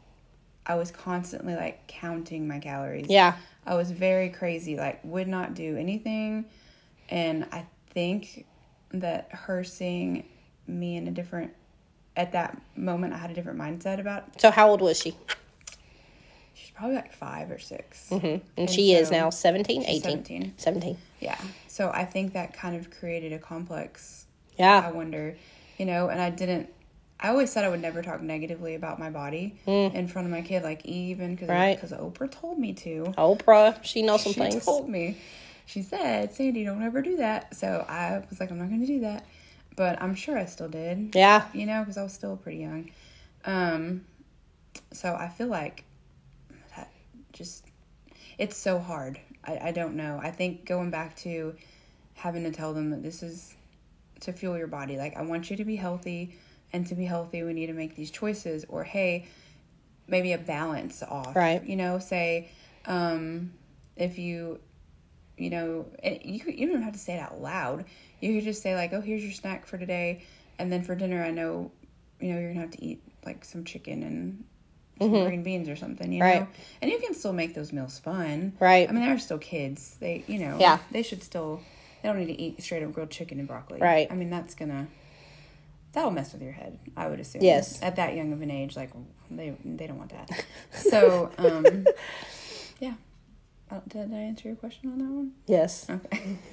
I 0.67 0.75
was 0.75 0.91
constantly 0.91 1.57
like 1.57 1.87
counting 1.87 2.47
my 2.47 2.59
calories. 2.59 3.07
Yeah. 3.09 3.37
I 3.67 3.75
was 3.75 3.91
very 3.91 4.31
crazy, 4.31 4.77
like 4.77 5.01
would 5.05 5.29
not 5.29 5.55
do 5.55 5.77
anything, 5.77 6.47
and 7.09 7.47
I 7.53 7.67
think 7.91 8.47
that 8.93 9.29
her 9.33 9.63
seeing 9.65 10.25
me 10.67 10.97
in 10.97 11.07
a 11.09 11.11
different 11.11 11.53
at 12.17 12.33
that 12.33 12.61
moment, 12.77 13.15
I 13.15 13.19
had 13.19 13.31
a 13.31 13.35
different 13.35 13.59
mindset 13.59 14.01
about. 14.01 14.41
So 14.41 14.51
how 14.51 14.69
old 14.69 14.81
was 14.81 14.99
she? 14.99 15.15
She's 16.55 16.71
probably 16.71 16.97
like 16.97 17.13
five 17.13 17.51
or 17.51 17.59
6 17.59 18.09
Mm-hmm. 18.11 18.45
And, 18.57 18.69
she 18.69 18.93
is 18.93 19.11
now 19.11 19.31
17, 19.31 19.85
18. 19.85 20.03
17. 20.03 20.55
17. 20.57 20.99
Yeah. 21.21 21.39
So 21.69 21.91
I 21.91 22.05
think 22.05 22.35
that 22.35 22.53
kind 22.53 22.77
of 22.77 22.91
created 22.91 23.33
a 23.33 23.39
complex 23.39 24.27
Yeah. 24.59 24.83
I 24.87 24.91
wonder, 24.91 25.37
you 25.79 25.87
know, 25.87 26.09
and 26.09 26.21
I 26.21 26.31
didn't. 26.31 26.69
I 27.21 27.29
always 27.29 27.53
said 27.53 27.65
I 27.65 27.69
would 27.69 27.83
never 27.83 28.03
talk 28.03 28.23
negatively 28.23 28.75
about 28.75 28.99
my 28.99 29.11
body 29.11 29.55
in 29.67 30.09
front 30.09 30.27
of 30.27 30.33
my 30.33 30.41
kid, 30.41 30.63
like 30.63 30.85
even 30.87 31.35
because 31.35 31.49
Mm. 31.51 31.55
Right. 31.55 31.81
Oprah 31.81 32.31
told 32.31 32.59
me 32.59 32.73
to. 32.75 33.13
Oprah, 33.19 33.83
she 33.85 34.03
knows 34.03 34.23
some 34.23 34.33
she 34.33 34.41
things. 34.41 34.55
She 34.55 34.61
told 34.61 34.89
me. 34.89 35.19
She 35.67 35.83
said, 35.83 36.33
"Sandi, 36.35 36.65
don't 36.65 36.83
ever 36.83 37.03
do 37.03 37.19
that." 37.19 37.55
So 37.55 37.85
I 37.89 38.23
was 38.29 38.41
like, 38.41 38.51
"I'm 38.51 38.59
not 38.59 38.69
going 38.69 38.81
to 38.81 38.87
do 38.87 39.01
that," 39.01 39.25
but 39.77 40.01
I'm 40.03 40.15
sure 40.15 40.37
I 40.37 40.47
still 40.47 40.69
did. 40.69 41.15
Yeah. 41.15 41.47
You 41.53 41.67
know, 41.67 41.81
because 41.81 41.97
I 41.99 42.03
was 42.03 42.13
still 42.13 42.37
pretty 42.37 42.59
young. 42.59 42.91
Um, 43.45 44.05
so 44.93 45.15
I 45.15 45.29
feel 45.29 45.47
like 45.49 45.85
that 46.77 46.91
just 47.33 47.67
it's 48.39 48.57
so 48.57 48.79
hard. 48.79 49.21
I, 49.45 49.69
I 49.69 49.73
don't 49.73 49.95
know. 49.95 50.19
I 50.23 50.31
think 50.31 50.65
going 50.65 50.91
back 50.91 51.17
to 51.19 51.55
having 52.15 52.45
to 52.45 52.51
tell 52.51 52.73
them 52.75 52.91
that 52.91 53.03
this 53.03 53.23
is 53.23 53.55
to 54.21 54.33
fuel 54.33 54.57
your 54.59 54.67
body. 54.67 54.97
Like 54.97 55.17
I 55.17 55.23
want 55.23 55.51
you 55.51 55.57
to 55.57 55.65
be 55.65 55.77
healthy, 55.77 56.35
and 56.73 56.87
to 56.87 56.95
be 56.95 57.05
healthy, 57.05 57.43
we 57.43 57.53
need 57.53 57.67
to 57.67 57.73
make 57.73 57.97
these 57.97 58.11
choices. 58.11 58.65
Or 58.69 58.85
hey, 58.85 59.27
maybe 60.09 60.33
a 60.33 60.39
balance 60.39 61.03
off. 61.03 61.35
Right. 61.37 61.63
You 61.65 61.77
know, 61.77 61.99
say 61.99 62.51
um, 62.87 63.53
if 63.97 64.19
you 64.19 64.61
you 65.37 65.49
know, 65.51 65.87
and 66.03 66.19
you 66.23 66.43
you 66.53 66.67
don't 66.71 66.83
have 66.83 66.93
to 66.93 66.99
say 66.99 67.15
it 67.15 67.21
out 67.21 67.41
loud. 67.41 67.85
You 68.21 68.35
could 68.35 68.45
just 68.45 68.63
say 68.63 68.75
like, 68.75 68.93
"Oh, 68.93 69.01
here's 69.01 69.23
your 69.23 69.33
snack 69.33 69.65
for 69.67 69.79
today," 69.79 70.23
and 70.59 70.71
then 70.71 70.83
for 70.83 70.95
dinner, 70.95 71.23
I 71.25 71.31
know, 71.31 71.71
you 72.21 72.33
know, 72.33 72.39
you're 72.39 72.51
gonna 72.51 72.61
have 72.61 72.73
to 72.73 72.85
eat 72.85 73.03
like 73.25 73.45
some 73.45 73.65
chicken 73.65 74.03
and 74.03 74.45
some 74.99 75.11
green 75.25 75.43
beans 75.43 75.67
or 75.71 75.77
something, 75.77 76.13
you 76.13 76.23
Mm-hmm. 76.23 76.31
Right. 76.31 76.41
know. 76.43 76.49
And 76.83 76.91
you 76.91 76.99
can 76.99 77.15
still 77.15 77.33
make 77.33 77.55
those 77.55 77.73
meals 77.73 77.99
fun, 77.99 78.53
Right. 78.61 78.87
I 78.87 78.93
mean, 78.93 79.03
they're 79.03 79.19
still 79.19 79.39
kids. 79.39 79.97
They, 79.99 80.25
you 80.27 80.39
know, 80.41 80.59
Yeah. 80.61 80.79
they 80.91 81.03
should 81.03 81.23
still. 81.23 81.63
They 82.03 82.09
don't 82.11 82.19
need 82.19 82.27
to 82.35 82.39
eat 82.39 82.63
straight 82.63 82.83
up 82.83 82.93
grilled 82.93 83.11
chicken 83.11 83.39
and 83.39 83.49
broccoli, 83.49 83.81
Right. 83.81 84.09
I 84.11 84.15
mean, 84.15 84.29
that's 84.29 84.55
gonna 84.55 84.89
that'll 85.93 86.11
mess 86.11 86.33
with 86.33 86.43
your 86.43 86.53
head. 86.53 86.79
I 86.97 87.09
would 87.09 87.21
assume. 87.21 87.43
Yes. 87.43 87.81
At 87.83 87.97
that 87.97 88.15
young 88.15 88.33
of 88.33 88.43
an 88.43 88.51
age, 88.51 88.77
like 88.77 88.91
they 89.31 89.57
they 89.65 89.87
don't 89.87 89.99
want 89.99 90.11
that. 90.11 90.45
so, 90.73 91.31
um, 91.39 91.87
yeah. 92.79 92.95
Uh, 93.71 93.79
did 93.87 94.13
I 94.13 94.17
answer 94.17 94.49
your 94.49 94.57
question 94.57 94.91
on 94.91 94.99
that 94.99 95.05
one? 95.05 95.33
Yes. 95.47 95.89
Okay. 95.89 96.39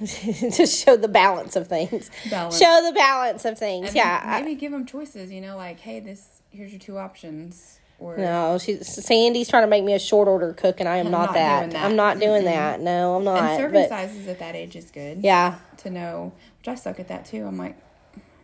Just 0.50 0.84
show 0.84 0.96
the 0.96 1.08
balance 1.08 1.56
of 1.56 1.66
things. 1.66 2.10
Balance. 2.30 2.56
Show 2.58 2.82
the 2.86 2.92
balance 2.92 3.44
of 3.44 3.58
things. 3.58 3.88
And 3.88 3.96
yeah. 3.96 4.20
then 4.20 4.28
I- 4.34 4.40
Maybe 4.42 4.54
give 4.54 4.70
them 4.70 4.86
choices. 4.86 5.32
You 5.32 5.40
know, 5.40 5.56
like, 5.56 5.80
hey, 5.80 5.98
this 6.00 6.42
here's 6.50 6.70
your 6.70 6.80
two 6.80 6.96
options. 6.96 7.80
Or 8.00 8.16
no, 8.16 8.58
she's 8.58 8.88
Sandi's 8.88 9.48
trying 9.48 9.64
to 9.64 9.66
make 9.66 9.82
me 9.82 9.92
a 9.92 9.98
short 9.98 10.28
order 10.28 10.52
cook, 10.52 10.78
and 10.78 10.88
I 10.88 10.98
am 10.98 11.06
I'm 11.06 11.12
not, 11.12 11.26
not 11.26 11.34
that. 11.34 11.60
doing 11.62 11.70
that. 11.72 11.84
I'm 11.84 11.96
not 11.96 12.20
doing 12.20 12.44
that. 12.44 12.80
No, 12.80 13.16
I'm 13.16 13.24
not. 13.24 13.42
and 13.42 13.58
serving 13.58 13.82
but 13.82 13.88
sizes 13.88 14.28
at 14.28 14.38
that 14.38 14.54
age 14.54 14.76
is 14.76 14.92
good. 14.92 15.24
yeah, 15.24 15.58
To 15.78 15.90
know, 15.90 16.32
which 16.60 16.68
I 16.68 16.76
suck 16.76 17.00
at 17.00 17.08
that 17.08 17.24
too. 17.24 17.44
I'm 17.44 17.58
like, 17.58 17.76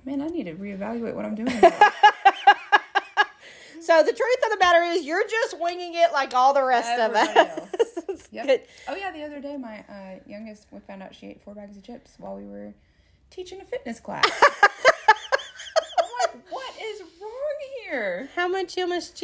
man, 0.04 0.20
I 0.22 0.26
need 0.26 0.44
to 0.44 0.54
reevaluate 0.54 1.14
what 1.14 1.24
I'm 1.24 1.34
doing. 1.34 1.48
in 1.50 1.60
my 1.60 1.68
life." 1.68 1.94
So 3.80 4.02
the 4.02 4.12
truth 4.14 4.36
of 4.46 4.50
the 4.50 4.56
matter 4.58 4.80
is, 4.82 5.04
you're 5.04 5.26
just 5.28 5.60
winging 5.60 5.92
it 5.94 6.10
like 6.12 6.32
all 6.32 6.54
the 6.54 6.64
rest 6.64 6.88
Everybody 6.88 7.38
of 7.38 7.46
us. 7.46 7.58
else. 7.58 8.28
Yep. 8.32 8.66
Oh 8.88 8.96
yeah, 8.96 9.12
the 9.12 9.22
other 9.22 9.40
day 9.40 9.56
my 9.56 9.84
uh, 9.88 10.18
youngest 10.26 10.66
we 10.72 10.80
found 10.80 11.02
out 11.04 11.14
she 11.14 11.26
ate 11.28 11.40
four 11.42 11.54
bags 11.54 11.76
of 11.76 11.84
chips 11.84 12.14
while 12.18 12.34
we 12.34 12.44
were 12.46 12.72
teaching 13.30 13.60
a 13.60 13.64
fitness 13.64 14.00
class. 14.00 14.24
I'm 15.98 16.06
like, 16.22 16.44
what 16.50 16.74
is 16.82 17.02
wrong 17.20 17.84
here. 17.84 18.28
how 18.34 18.48
much 18.48 18.74
MSG 18.74 19.22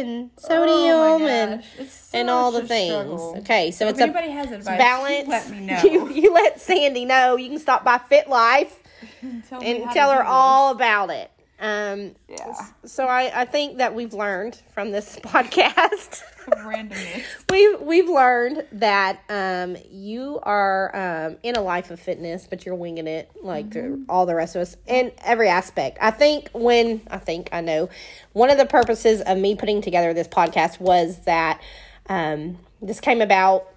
and 0.00 0.30
Oh 0.38 0.48
sodium 0.48 1.22
my 1.22 1.30
and 1.30 1.64
and 2.12 2.30
all 2.30 2.52
the 2.52 2.62
things. 2.66 2.92
struggle. 2.92 3.34
Okay, 3.38 3.70
so 3.72 3.88
it's 3.88 3.98
a 3.98 4.06
has 4.30 4.52
advice, 4.52 4.78
balance. 4.78 5.28
let 5.28 5.50
me 5.50 5.60
know. 5.66 5.82
You, 5.82 6.10
you 6.10 6.32
let 6.32 6.60
Sandy 6.60 7.04
know. 7.04 7.36
You 7.36 7.48
can 7.48 7.58
stop 7.58 7.84
by 7.84 7.98
FITT 7.98 8.28
Life 8.28 8.81
tell 9.48 9.62
and 9.62 9.90
tell 9.90 10.10
her 10.10 10.22
all 10.22 10.72
about 10.72 11.10
it. 11.10 11.30
Um, 11.60 12.16
Yeah. 12.28 12.52
So 12.84 13.06
I, 13.06 13.42
I 13.42 13.44
think 13.44 13.78
that 13.78 13.94
we've 13.94 14.12
learned 14.12 14.60
from 14.74 14.90
this 14.90 15.16
podcast. 15.22 16.22
randomness. 16.42 17.22
we've 17.50 17.80
we've 17.80 18.08
learned 18.08 18.66
that 18.72 19.20
um, 19.28 19.76
you 19.88 20.40
are 20.42 21.26
um, 21.26 21.36
in 21.44 21.54
a 21.54 21.60
life 21.60 21.92
of 21.92 22.00
fitness, 22.00 22.48
but 22.50 22.66
you're 22.66 22.74
winging 22.74 23.06
it 23.06 23.30
like 23.42 23.70
through 23.72 24.04
all 24.08 24.26
the 24.26 24.34
rest 24.34 24.56
of 24.56 24.62
us 24.62 24.76
in 24.88 25.12
every 25.24 25.48
aspect. 25.48 25.98
I 26.00 26.10
think 26.10 26.50
when 26.52 27.00
I 27.08 27.18
think 27.18 27.48
I 27.52 27.60
know 27.60 27.88
one 28.32 28.50
of 28.50 28.58
the 28.58 28.66
purposes 28.66 29.20
of 29.20 29.38
me 29.38 29.54
putting 29.54 29.82
together 29.82 30.12
this 30.12 30.26
podcast 30.26 30.80
was 30.80 31.20
that 31.26 31.60
um, 32.08 32.58
this 32.80 32.98
came 32.98 33.20
about 33.20 33.68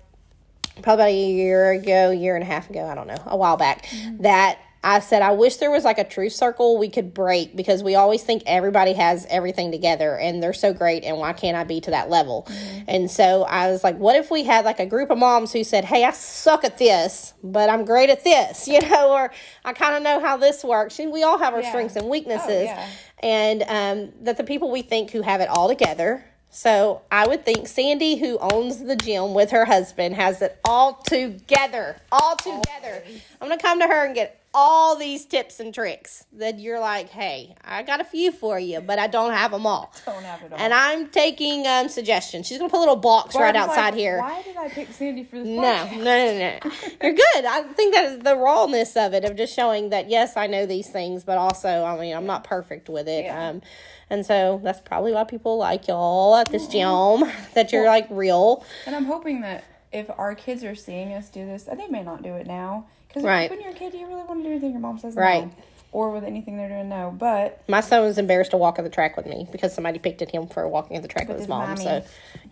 probably 0.81 1.03
about 1.03 1.09
a 1.09 1.31
year 1.31 1.71
ago, 1.71 2.09
year 2.11 2.35
and 2.35 2.43
a 2.43 2.47
half 2.47 2.69
ago, 2.69 2.85
I 2.85 2.95
don't 2.95 3.07
know, 3.07 3.21
a 3.27 3.37
while 3.37 3.57
back, 3.57 3.87
that 4.19 4.59
I 4.85 4.99
said 4.99 5.23
I 5.23 5.31
wish 5.31 5.57
there 5.57 5.71
was 5.71 5.83
like 5.83 5.97
a 5.97 6.03
truth 6.03 6.31
circle 6.33 6.77
we 6.77 6.89
could 6.89 7.11
break 7.11 7.55
because 7.55 7.81
we 7.81 7.95
always 7.95 8.21
think 8.21 8.43
everybody 8.45 8.93
has 8.93 9.25
everything 9.31 9.71
together 9.71 10.15
and 10.15 10.43
they're 10.43 10.53
so 10.53 10.73
great 10.73 11.03
and 11.03 11.17
why 11.17 11.33
can't 11.33 11.57
I 11.57 11.63
be 11.63 11.81
to 11.81 11.91
that 11.91 12.11
level? 12.11 12.47
And 12.87 13.09
so 13.09 13.43
I 13.43 13.71
was 13.71 13.83
like, 13.83 13.97
what 13.97 14.15
if 14.15 14.29
we 14.29 14.43
had 14.43 14.63
like 14.63 14.79
a 14.79 14.85
group 14.85 15.09
of 15.09 15.17
moms 15.17 15.51
who 15.51 15.63
said, 15.63 15.85
Hey, 15.85 16.05
I 16.05 16.11
suck 16.11 16.63
at 16.63 16.77
this, 16.77 17.33
but 17.43 17.67
I'm 17.67 17.83
great 17.83 18.11
at 18.11 18.23
this, 18.23 18.67
you 18.67 18.79
know, 18.81 19.11
or 19.11 19.31
I 19.65 19.73
kind 19.73 19.95
of 19.95 20.03
know 20.03 20.19
how 20.19 20.37
this 20.37 20.63
works. 20.63 20.99
And 20.99 21.11
we 21.11 21.23
all 21.23 21.39
have 21.39 21.55
our 21.55 21.61
Yeah. 21.63 21.69
strengths 21.69 21.95
and 21.95 22.07
weaknesses. 22.07 22.69
Oh, 22.69 22.73
yeah. 22.75 22.89
And 23.21 23.63
um, 23.63 24.13
that 24.21 24.37
the 24.37 24.43
people 24.43 24.69
we 24.69 24.83
think 24.83 25.09
who 25.09 25.23
have 25.23 25.41
it 25.41 25.49
all 25.49 25.67
together 25.67 26.23
so 26.55 27.01
I 27.11 27.27
would 27.27 27.43
think 27.43 27.67
Sandi, 27.67 28.15
who 28.15 28.37
owns 28.39 28.81
the 28.81 28.95
gym 28.95 29.33
with 29.33 29.51
her 29.51 29.65
husband, 29.65 30.15
has 30.15 30.41
it 30.41 30.57
all 30.63 30.93
together. 30.93 31.97
All 32.13 32.37
together. 32.37 33.03
I'm 33.41 33.49
gonna 33.49 33.61
come 33.61 33.81
to 33.81 33.87
her 33.87 34.05
and 34.05 34.15
get 34.15 34.39
all 34.57 34.95
these 34.95 35.25
tips 35.25 35.59
and 35.59 35.73
tricks 35.73 36.25
that 36.31 36.59
you're 36.59 36.79
like, 36.79 37.09
hey, 37.09 37.55
I 37.65 37.83
got 37.83 37.99
a 37.99 38.05
few 38.05 38.31
for 38.31 38.57
you, 38.57 38.79
but 38.79 38.97
I 38.97 39.07
don't 39.07 39.33
have 39.33 39.51
them 39.51 39.67
all. 39.67 39.93
Don't 40.05 40.23
have 40.23 40.41
it 40.43 40.53
all. 40.53 40.57
And 40.57 40.73
I'm 40.73 41.07
taking 41.09 41.67
um, 41.67 41.89
suggestions. 41.89 42.47
She's 42.47 42.57
gonna 42.57 42.69
put 42.69 42.77
a 42.77 42.79
little 42.79 42.95
box 42.95 43.35
right 43.35 43.53
outside 43.53 43.89
like, 43.89 43.95
here. 43.95 44.19
Why 44.19 44.41
did 44.43 44.55
I 44.55 44.69
pick 44.69 44.91
Sandi 44.93 45.25
for 45.25 45.35
this? 45.35 45.45
No, 45.45 45.61
podcast? 45.61 45.97
no, 45.97 46.03
no, 46.03 46.59
no. 46.63 46.71
You're 47.03 47.13
good. 47.13 47.45
I 47.45 47.63
think 47.73 47.93
that 47.93 48.05
is 48.05 48.19
the 48.19 48.37
rawness 48.37 48.95
of 48.95 49.13
it, 49.13 49.25
of 49.25 49.35
just 49.35 49.53
showing 49.53 49.89
that 49.89 50.09
yes, 50.09 50.37
I 50.37 50.47
know 50.47 50.65
these 50.65 50.89
things, 50.89 51.25
but 51.25 51.37
also, 51.37 51.83
I 51.83 51.99
mean, 51.99 52.15
I'm 52.15 52.25
not 52.25 52.45
perfect 52.45 52.87
with 52.87 53.09
it. 53.09 53.25
Yeah. 53.25 53.49
Um, 53.49 53.61
and 54.09 54.25
so 54.25 54.61
that's 54.63 54.79
probably 54.79 55.11
why 55.11 55.25
people 55.25 55.57
like 55.57 55.89
y'all 55.89 56.33
at 56.37 56.49
this 56.49 56.67
gym, 56.67 57.23
that 57.55 57.73
you're 57.73 57.85
like 57.85 58.07
real. 58.09 58.63
And 58.85 58.95
I'm 58.95 59.05
hoping 59.05 59.41
that 59.41 59.65
if 59.91 60.09
our 60.17 60.33
kids 60.33 60.63
are 60.63 60.75
seeing 60.75 61.11
us 61.11 61.29
do 61.29 61.45
this, 61.45 61.67
and 61.67 61.77
they 61.77 61.87
may 61.87 62.03
not 62.03 62.23
do 62.23 62.35
it 62.35 62.47
now, 62.47 62.87
because 63.15 63.25
Right. 63.25 63.49
when 63.49 63.61
you're 63.61 63.71
a 63.71 63.73
kid, 63.73 63.93
do 63.93 63.97
you 63.97 64.07
really 64.07 64.23
want 64.23 64.41
to 64.41 64.43
do 64.43 64.51
anything 64.51 64.71
your 64.71 64.79
mom 64.81 64.99
says 64.99 65.15
Right. 65.15 65.49
or 65.93 66.11
with 66.11 66.25
anything 66.25 66.57
they're 66.57 66.67
doing 66.67 66.89
no. 66.89 67.13
But 67.17 67.61
My 67.69 67.79
son 67.79 68.03
was 68.03 68.17
embarrassed 68.17 68.51
to 68.51 68.57
walk 68.57 68.77
on 68.77 68.83
the 68.83 68.89
track 68.91 69.15
with 69.15 69.25
me 69.25 69.47
because 69.51 69.73
somebody 69.73 69.99
picked 69.99 70.21
at 70.21 70.31
him 70.31 70.47
for 70.47 70.67
walking 70.67 70.97
on 70.97 71.01
the 71.01 71.07
track 71.07 71.27
with 71.29 71.37
his 71.39 71.47
mom. 71.47 71.69
mommy. 71.69 71.83
So, 71.83 72.03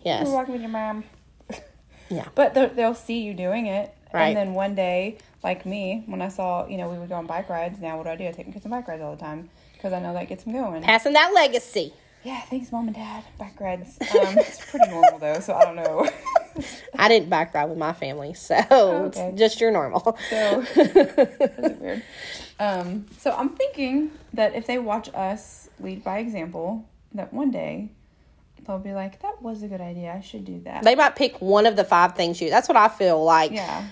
yes, 0.02 0.24
you're 0.26 0.34
walking 0.34 0.52
with 0.54 0.62
your 0.62 0.70
mom. 0.70 1.04
Yeah. 2.08 2.24
But 2.34 2.54
they'll, 2.54 2.68
they'll 2.70 2.94
see 2.94 3.20
you 3.22 3.34
doing 3.34 3.66
it, 3.66 3.94
Right. 4.12 4.28
and 4.28 4.36
then 4.36 4.54
one 4.54 4.74
day, 4.74 5.18
like 5.42 5.66
me, 5.66 6.02
when 6.06 6.22
I 6.22 6.28
saw, 6.28 6.66
you 6.66 6.78
know, 6.78 6.88
we 6.88 6.98
would 6.98 7.08
go 7.10 7.16
on 7.16 7.26
bike 7.26 7.50
rides. 7.50 7.78
Now, 7.80 7.96
what 7.98 8.04
do 8.04 8.10
I 8.10 8.16
do? 8.16 8.26
I 8.26 8.32
take 8.32 8.46
my 8.46 8.52
kids 8.54 8.64
on 8.64 8.70
bike 8.70 8.88
rides 8.88 9.02
all 9.02 9.14
the 9.14 9.20
time 9.20 9.50
because 9.74 9.92
I 9.92 10.00
know 10.00 10.14
that 10.14 10.28
gets 10.28 10.44
them 10.44 10.54
going. 10.54 10.82
passing 10.82 11.12
that 11.12 11.32
legacy. 11.34 11.92
Yeah, 12.24 12.40
thanks, 12.42 12.72
mom 12.72 12.86
and 12.88 12.96
dad. 12.96 13.22
Bike 13.38 13.60
rides. 13.60 13.98
Um, 14.00 14.38
it's 14.38 14.70
pretty 14.70 14.90
normal 14.90 15.18
though, 15.18 15.40
so 15.40 15.54
I 15.54 15.64
don't 15.66 15.76
know. 15.76 16.08
I 16.98 17.08
didn't 17.08 17.28
bike 17.28 17.52
ride 17.52 17.66
with 17.66 17.76
my 17.76 17.92
family, 17.92 18.32
so 18.32 18.56
okay. 18.70 19.28
it's 19.28 19.38
just 19.38 19.60
your 19.60 19.70
normal. 19.70 20.16
So 20.30 20.62
that's 20.74 21.78
weird. 21.78 22.02
Um, 22.58 23.06
so 23.18 23.32
I'm 23.32 23.50
thinking 23.50 24.10
that 24.32 24.54
if 24.54 24.66
they 24.66 24.78
watch 24.78 25.10
us 25.14 25.68
lead 25.78 26.02
by 26.02 26.18
example, 26.18 26.88
that 27.12 27.32
one 27.32 27.50
day 27.50 27.90
they'll 28.66 28.78
be 28.78 28.94
like, 28.94 29.20
"That 29.20 29.42
was 29.42 29.62
a 29.62 29.68
good 29.68 29.82
idea. 29.82 30.14
I 30.16 30.20
should 30.20 30.46
do 30.46 30.60
that." 30.64 30.82
they 30.82 30.94
might 30.94 31.16
pick 31.16 31.40
one 31.42 31.66
of 31.66 31.76
the 31.76 31.84
five 31.84 32.14
things 32.14 32.40
you. 32.40 32.48
That's 32.48 32.68
what 32.68 32.76
I 32.78 32.88
feel 32.88 33.22
like. 33.22 33.52
yeah, 33.52 33.86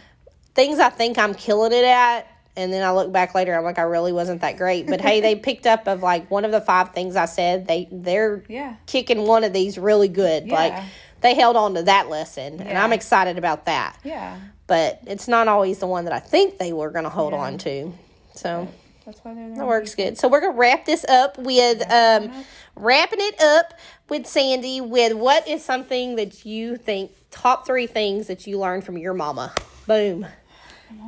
things 0.54 0.78
I 0.78 0.88
think 0.88 1.18
I'm 1.18 1.34
killing 1.34 1.72
it 1.72 1.84
at, 1.84 2.26
and 2.56 2.72
then 2.72 2.82
I 2.82 2.92
look 2.92 3.10
back 3.12 3.34
later, 3.34 3.54
I'm 3.56 3.64
like, 3.64 3.78
I 3.78 3.82
really 3.82 4.12
wasn't 4.12 4.40
that 4.42 4.56
great. 4.58 4.86
But 4.86 5.00
hey, 5.00 5.20
they 5.20 5.34
picked 5.48 5.66
up 5.66 5.86
of 5.86 6.02
like 6.02 6.30
one 6.30 6.44
of 6.44 6.50
the 6.52 6.60
five 6.60 6.92
things 6.92 7.16
I 7.16 7.24
said. 7.26 7.66
They 7.66 7.88
they're 7.90 8.44
yeah, 8.48 8.76
kicking 8.86 9.26
one 9.26 9.44
of 9.44 9.52
these 9.52 9.78
really 9.78 10.08
good. 10.08 10.48
Like 10.48 10.74
they 11.20 11.34
held 11.34 11.56
on 11.56 11.74
to 11.74 11.82
that 11.84 12.08
lesson, 12.08 12.60
and 12.60 12.76
I'm 12.76 12.92
excited 12.92 13.38
about 13.38 13.66
that. 13.66 13.98
yeah. 14.04 14.38
But 14.68 15.00
it's 15.06 15.28
not 15.28 15.48
always 15.48 15.78
the 15.80 15.86
one 15.86 16.04
that 16.04 16.14
I 16.14 16.20
think 16.20 16.56
they 16.58 16.72
were 16.72 16.88
going 16.90 17.04
to 17.04 17.10
hold 17.10 17.32
Yeah. 17.32 17.40
on 17.40 17.58
to. 17.58 17.92
So 18.34 18.68
That's 19.04 19.18
why 19.22 19.34
they're 19.34 19.48
there. 19.48 19.56
that 19.58 19.66
works 19.66 19.94
good. 19.94 20.16
So 20.16 20.28
we're 20.28 20.40
gonna 20.40 20.56
wrap 20.56 20.86
this 20.86 21.04
up 21.04 21.36
with 21.36 21.82
um, 21.92 22.32
wrapping 22.76 23.18
it 23.20 23.40
up 23.42 23.74
with 24.08 24.26
Sandi 24.26 24.80
with 24.80 25.12
what 25.14 25.46
is 25.46 25.62
something 25.64 26.16
that 26.16 26.46
you 26.46 26.76
think 26.76 27.10
top 27.30 27.66
three 27.66 27.86
things 27.86 28.28
that 28.28 28.46
you 28.46 28.58
learned 28.58 28.84
from 28.84 28.96
your 28.96 29.12
mama. 29.14 29.52
Boom. 29.86 30.26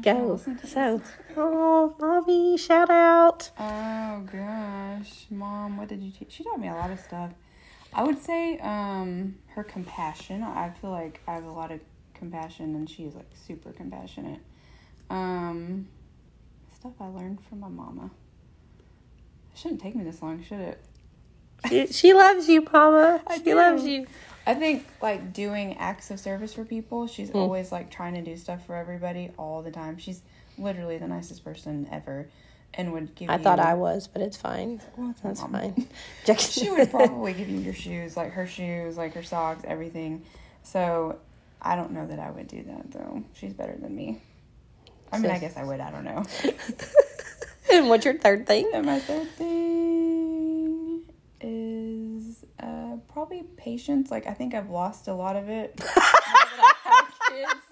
Go. 0.02 0.40
So, 0.66 1.00
oh, 1.36 1.94
mommy, 2.00 2.56
shout 2.56 2.90
out. 2.90 3.50
Oh 3.58 4.22
gosh, 4.30 5.26
mom, 5.30 5.76
what 5.76 5.88
did 5.88 6.02
you 6.02 6.10
teach? 6.10 6.32
She 6.32 6.44
taught 6.44 6.60
me 6.60 6.68
a 6.68 6.74
lot 6.74 6.90
of 6.90 7.00
stuff. 7.00 7.30
I 7.92 8.02
would 8.02 8.18
say 8.20 8.58
um 8.58 9.36
her 9.54 9.62
compassion. 9.62 10.42
I 10.42 10.70
feel 10.80 10.90
like 10.90 11.20
I 11.28 11.34
have 11.34 11.44
a 11.44 11.50
lot 11.52 11.70
of 11.70 11.80
compassion 12.14 12.74
and 12.74 12.88
she's 12.90 13.14
like 13.14 13.30
super 13.46 13.72
compassionate. 13.72 14.40
Um 15.10 15.88
stuff 16.74 16.92
I 17.00 17.06
learned 17.06 17.38
from 17.48 17.60
my 17.60 17.68
mama. 17.68 18.10
It 19.52 19.58
shouldn't 19.58 19.80
take 19.80 19.94
me 19.94 20.02
this 20.04 20.20
long, 20.22 20.42
should 20.42 20.58
it? 20.60 20.84
She, 21.68 21.86
she 21.86 22.12
loves 22.14 22.48
you, 22.48 22.66
mama. 22.72 23.22
I 23.26 23.38
she 23.38 23.44
do. 23.44 23.54
loves 23.54 23.84
you. 23.84 24.06
I 24.46 24.54
think 24.54 24.84
like 25.00 25.32
doing 25.32 25.76
acts 25.78 26.10
of 26.10 26.18
service 26.20 26.52
for 26.52 26.64
people. 26.64 27.06
She's 27.06 27.30
Hmm. 27.30 27.38
always 27.38 27.70
like 27.72 27.90
trying 27.90 28.14
to 28.14 28.22
do 28.22 28.36
stuff 28.36 28.66
for 28.66 28.74
everybody 28.74 29.30
all 29.38 29.62
the 29.62 29.70
time. 29.70 29.96
She's 29.98 30.20
literally 30.58 30.98
the 30.98 31.08
nicest 31.08 31.44
person 31.44 31.88
ever 31.90 32.28
and 32.76 32.92
would 32.92 33.14
give 33.14 33.30
I 33.30 33.36
you 33.36 33.42
thought 33.42 33.60
I 33.60 33.74
was, 33.74 34.08
but 34.08 34.22
it's 34.22 34.36
fine. 34.36 34.80
Well, 34.96 35.10
it's 35.10 35.20
That's 35.20 35.40
fine. 35.40 35.86
she 36.38 36.70
would 36.70 36.90
probably 36.90 37.32
give 37.32 37.48
you 37.48 37.60
your 37.60 37.74
shoes, 37.74 38.16
like 38.16 38.32
her 38.32 38.46
shoes, 38.46 38.96
like 38.96 39.14
her 39.14 39.22
socks, 39.22 39.62
everything. 39.66 40.24
So 40.62 41.18
I 41.62 41.76
don't 41.76 41.92
know 41.92 42.06
that 42.06 42.18
I 42.18 42.30
would 42.30 42.48
do 42.48 42.62
that 42.64 42.90
though. 42.90 43.22
She's 43.34 43.52
better 43.52 43.76
than 43.76 43.94
me. 43.94 44.20
I 45.12 45.18
mean, 45.18 45.30
I 45.30 45.38
guess 45.38 45.56
I 45.56 45.64
would. 45.64 45.80
I 45.80 45.90
don't 45.90 46.04
know. 46.04 46.24
and 47.72 47.88
what's 47.88 48.04
your 48.04 48.18
third 48.18 48.46
thing? 48.46 48.68
and 48.74 48.84
my 48.84 48.98
third 48.98 49.30
thing 49.30 51.02
is 51.40 52.44
uh, 52.58 52.96
probably 53.12 53.44
patience. 53.56 54.10
Like 54.10 54.26
I 54.26 54.34
think 54.34 54.54
I've 54.54 54.70
lost 54.70 55.06
a 55.06 55.14
lot 55.14 55.36
of 55.36 55.48
it 55.48 55.78
now 55.78 55.86
that 55.86 56.74
I 56.84 56.90
have 56.90 57.12
kids. 57.28 57.63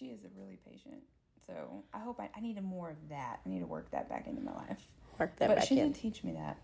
She 0.00 0.06
is 0.06 0.24
a 0.24 0.28
really 0.40 0.58
patient. 0.66 1.02
So 1.46 1.84
I 1.92 1.98
hope 1.98 2.18
I, 2.20 2.30
I 2.34 2.40
need 2.40 2.62
more 2.62 2.88
of 2.88 2.96
that. 3.10 3.40
I 3.44 3.48
need 3.50 3.60
to 3.60 3.66
work 3.66 3.90
that 3.90 4.08
back 4.08 4.26
into 4.26 4.40
my 4.40 4.54
life. 4.54 4.78
Work 5.18 5.36
that 5.36 5.48
back. 5.48 5.48
but 5.48 5.56
back 5.58 5.68
she 5.68 5.78
in. 5.78 5.92
did 5.92 6.00
teach 6.00 6.24
me 6.24 6.32
that 6.32 6.56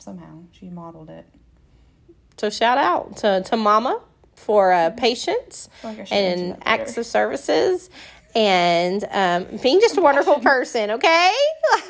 somehow. 0.00 0.42
She 0.50 0.68
modeled 0.68 1.08
it. 1.08 1.24
So 2.36 2.50
shout 2.50 2.76
out 2.76 3.18
to, 3.18 3.44
to 3.46 3.56
mama 3.56 4.00
for 4.34 4.72
uh, 4.72 4.90
patience 4.90 5.68
like 5.84 6.00
I 6.00 6.04
should 6.04 6.14
mention 6.14 6.40
and 6.40 6.52
that 6.52 6.64
better. 6.64 6.82
acts 6.82 6.98
of 6.98 7.06
services 7.06 7.90
and 8.34 9.04
um, 9.12 9.46
being 9.62 9.80
just 9.80 9.96
a 9.96 10.00
wonderful 10.00 10.34
person, 10.40 10.90
okay? 10.90 11.32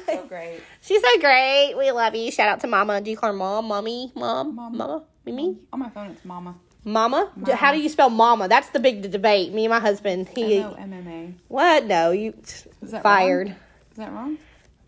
So 0.05 0.26
great. 0.26 0.61
She's 0.82 1.01
so 1.01 1.18
great. 1.18 1.76
We 1.78 1.91
love 1.93 2.14
you. 2.14 2.30
Shout 2.30 2.49
out 2.49 2.61
to 2.61 2.66
mama. 2.66 3.01
Do 3.01 3.11
you 3.11 3.16
call 3.16 3.30
her 3.30 3.37
mom, 3.37 3.68
mommy, 3.68 4.12
mom, 4.14 4.55
mama, 4.55 5.05
mimi? 5.24 5.57
On 5.72 5.80
my 5.80 5.89
phone, 5.89 6.11
it's 6.11 6.22
Mama. 6.26 6.57
Mama? 6.85 7.30
How 7.55 7.72
do 7.72 7.80
you 7.80 7.89
spell 7.89 8.11
mama? 8.11 8.47
That's 8.49 8.68
the 8.68 8.80
big 8.80 9.11
debate. 9.11 9.53
Me 9.53 9.64
and 9.64 9.70
my 9.70 9.80
husband. 9.80 10.28
He 10.28 10.59
M 10.59 10.70
O 10.70 10.74
M 10.74 10.93
M 10.93 11.09
A. 11.09 11.35
what? 11.49 11.87
No, 11.87 12.11
you 12.11 12.35
fired. 13.03 13.49
Wrong? 13.49 13.57
Is 13.93 13.97
that 13.97 14.12
wrong? 14.12 14.39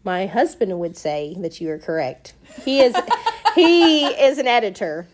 My 0.04 0.26
husband 0.26 0.78
would 0.78 0.96
say 0.96 1.34
that 1.38 1.60
you 1.60 1.70
are 1.70 1.78
correct. 1.78 2.34
He 2.64 2.80
is 2.80 2.94
he 3.54 4.06
is 4.06 4.38
an 4.38 4.46
editor. 4.46 5.08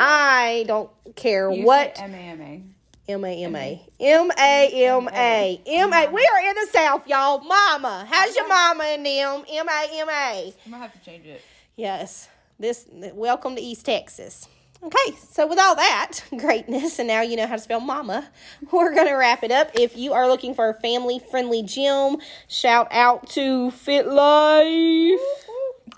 I 0.00 0.64
don't 0.66 0.90
care 1.16 1.50
You 1.50 1.64
what 1.64 2.00
M 2.00 2.14
A 2.14 2.18
M 2.18 2.40
A. 2.40 2.62
M 3.10 3.24
A 3.24 3.44
M 3.44 3.56
A 3.56 3.82
M 4.00 4.30
A 4.36 4.70
M 4.84 5.08
A 5.14 5.62
M 5.66 5.92
A. 5.92 6.06
We 6.12 6.28
are 6.34 6.48
in 6.50 6.54
the 6.56 6.68
South, 6.72 7.06
y'all. 7.06 7.40
Mama, 7.40 8.06
how's 8.10 8.34
your 8.36 8.46
mama 8.48 8.84
and 8.84 9.06
them? 9.06 9.44
M 9.48 9.68
A 9.68 9.88
M 9.92 10.08
A. 10.10 10.54
I'm 10.66 10.72
gonna 10.72 10.82
have 10.82 10.92
to 10.92 11.00
change 11.04 11.26
it. 11.26 11.40
Yes. 11.76 12.28
This 12.58 12.86
welcome 12.90 13.54
to 13.54 13.62
East 13.62 13.86
Texas. 13.86 14.48
Okay, 14.82 15.16
so 15.30 15.46
with 15.46 15.58
all 15.58 15.74
that 15.74 16.20
greatness, 16.38 16.98
and 16.98 17.08
now 17.08 17.20
you 17.20 17.36
know 17.36 17.46
how 17.46 17.56
to 17.56 17.60
spell 17.62 17.80
mama, 17.80 18.28
we're 18.70 18.94
going 18.94 19.08
to 19.08 19.14
wrap 19.14 19.42
it 19.42 19.50
up. 19.50 19.70
If 19.74 19.96
you 19.96 20.12
are 20.12 20.28
looking 20.28 20.54
for 20.54 20.68
a 20.68 20.74
family 20.74 21.18
friendly 21.18 21.62
gym, 21.62 22.18
shout 22.46 22.86
out 22.90 23.28
to 23.30 23.70
FITT 23.72 24.06
Life. 24.06 25.20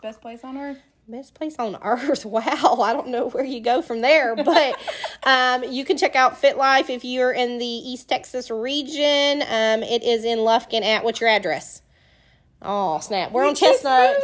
best 0.03 0.21
place 0.23 0.43
on 0.45 0.57
earth. 0.57 0.79
best 1.07 1.35
place 1.35 1.57
on 1.59 1.77
earth. 1.83 2.25
Wow, 2.31 2.79
I 2.81 2.93
don't 2.95 3.09
know 3.09 3.29
where 3.29 3.45
you 3.45 3.61
go 3.61 3.83
from 3.83 4.01
there, 4.01 4.35
but 4.35 4.75
um, 5.25 5.63
you 5.65 5.85
can 5.85 5.99
check 5.99 6.17
out 6.17 6.39
FITT 6.39 6.57
Life 6.57 6.89
if 6.89 7.05
you're 7.05 7.33
in 7.33 7.59
the 7.59 7.67
East 7.67 8.09
Texas 8.09 8.51
region. 8.51 9.43
Um, 9.43 9.83
it 9.83 10.03
is 10.03 10.25
in 10.25 10.39
Lufkin. 10.39 10.83
At 10.83 11.05
what's 11.05 11.21
your 11.21 11.29
address? 11.29 11.83
Oh 12.63 12.99
snap! 13.01 13.33
We're 13.33 13.47
on 13.47 13.55
Chestnut. 13.55 14.17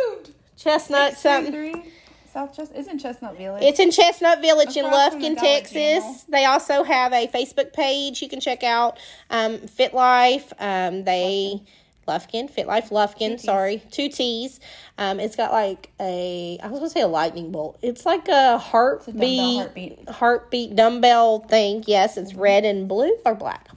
Chestnut 0.56 1.18
something. 1.18 1.90
South 2.36 2.54
Chestnut 2.54 2.78
isn't 2.78 2.98
Chestnut 2.98 3.38
Village. 3.38 3.62
It's 3.62 3.80
in 3.80 3.90
Chestnut 3.90 4.42
Village 4.42 4.76
in 4.76 4.84
Across 4.84 5.14
the 5.14 5.20
Lufkin, 5.20 5.36
Dollar 5.36 5.48
Texas. 5.48 6.24
They 6.28 6.44
also 6.44 6.82
have 6.82 7.14
a 7.14 7.28
Facebook 7.28 7.72
page 7.72 8.20
you 8.20 8.28
can 8.28 8.40
check 8.40 8.62
out. 8.62 8.98
Um, 9.30 9.56
FITT 9.56 9.94
Life. 9.94 10.52
Um, 10.58 11.04
they 11.04 11.62
Lufkin, 12.06 12.50
FITT 12.50 12.66
Life 12.66 12.90
Lufkin. 12.90 13.36
T's. 13.36 13.44
Sorry, 13.44 13.82
two 13.90 14.10
T's. 14.10 14.60
Um, 14.98 15.18
it's 15.18 15.34
got 15.34 15.50
like 15.50 15.90
a 15.98 16.58
I 16.62 16.68
was 16.68 16.78
gonna 16.78 16.90
say 16.90 17.00
a 17.00 17.06
lightning 17.06 17.52
bolt. 17.52 17.78
It's 17.80 18.04
like 18.04 18.28
a 18.28 18.58
heartbeat 18.58 19.16
dumbbell 19.16 19.56
heartbeat. 19.56 20.08
heartbeat 20.10 20.76
dumbbell 20.76 21.38
thing. 21.38 21.84
Yes, 21.86 22.18
it's 22.18 22.34
red 22.34 22.66
and 22.66 22.86
blue 22.86 23.16
or 23.24 23.34
black. 23.34 23.70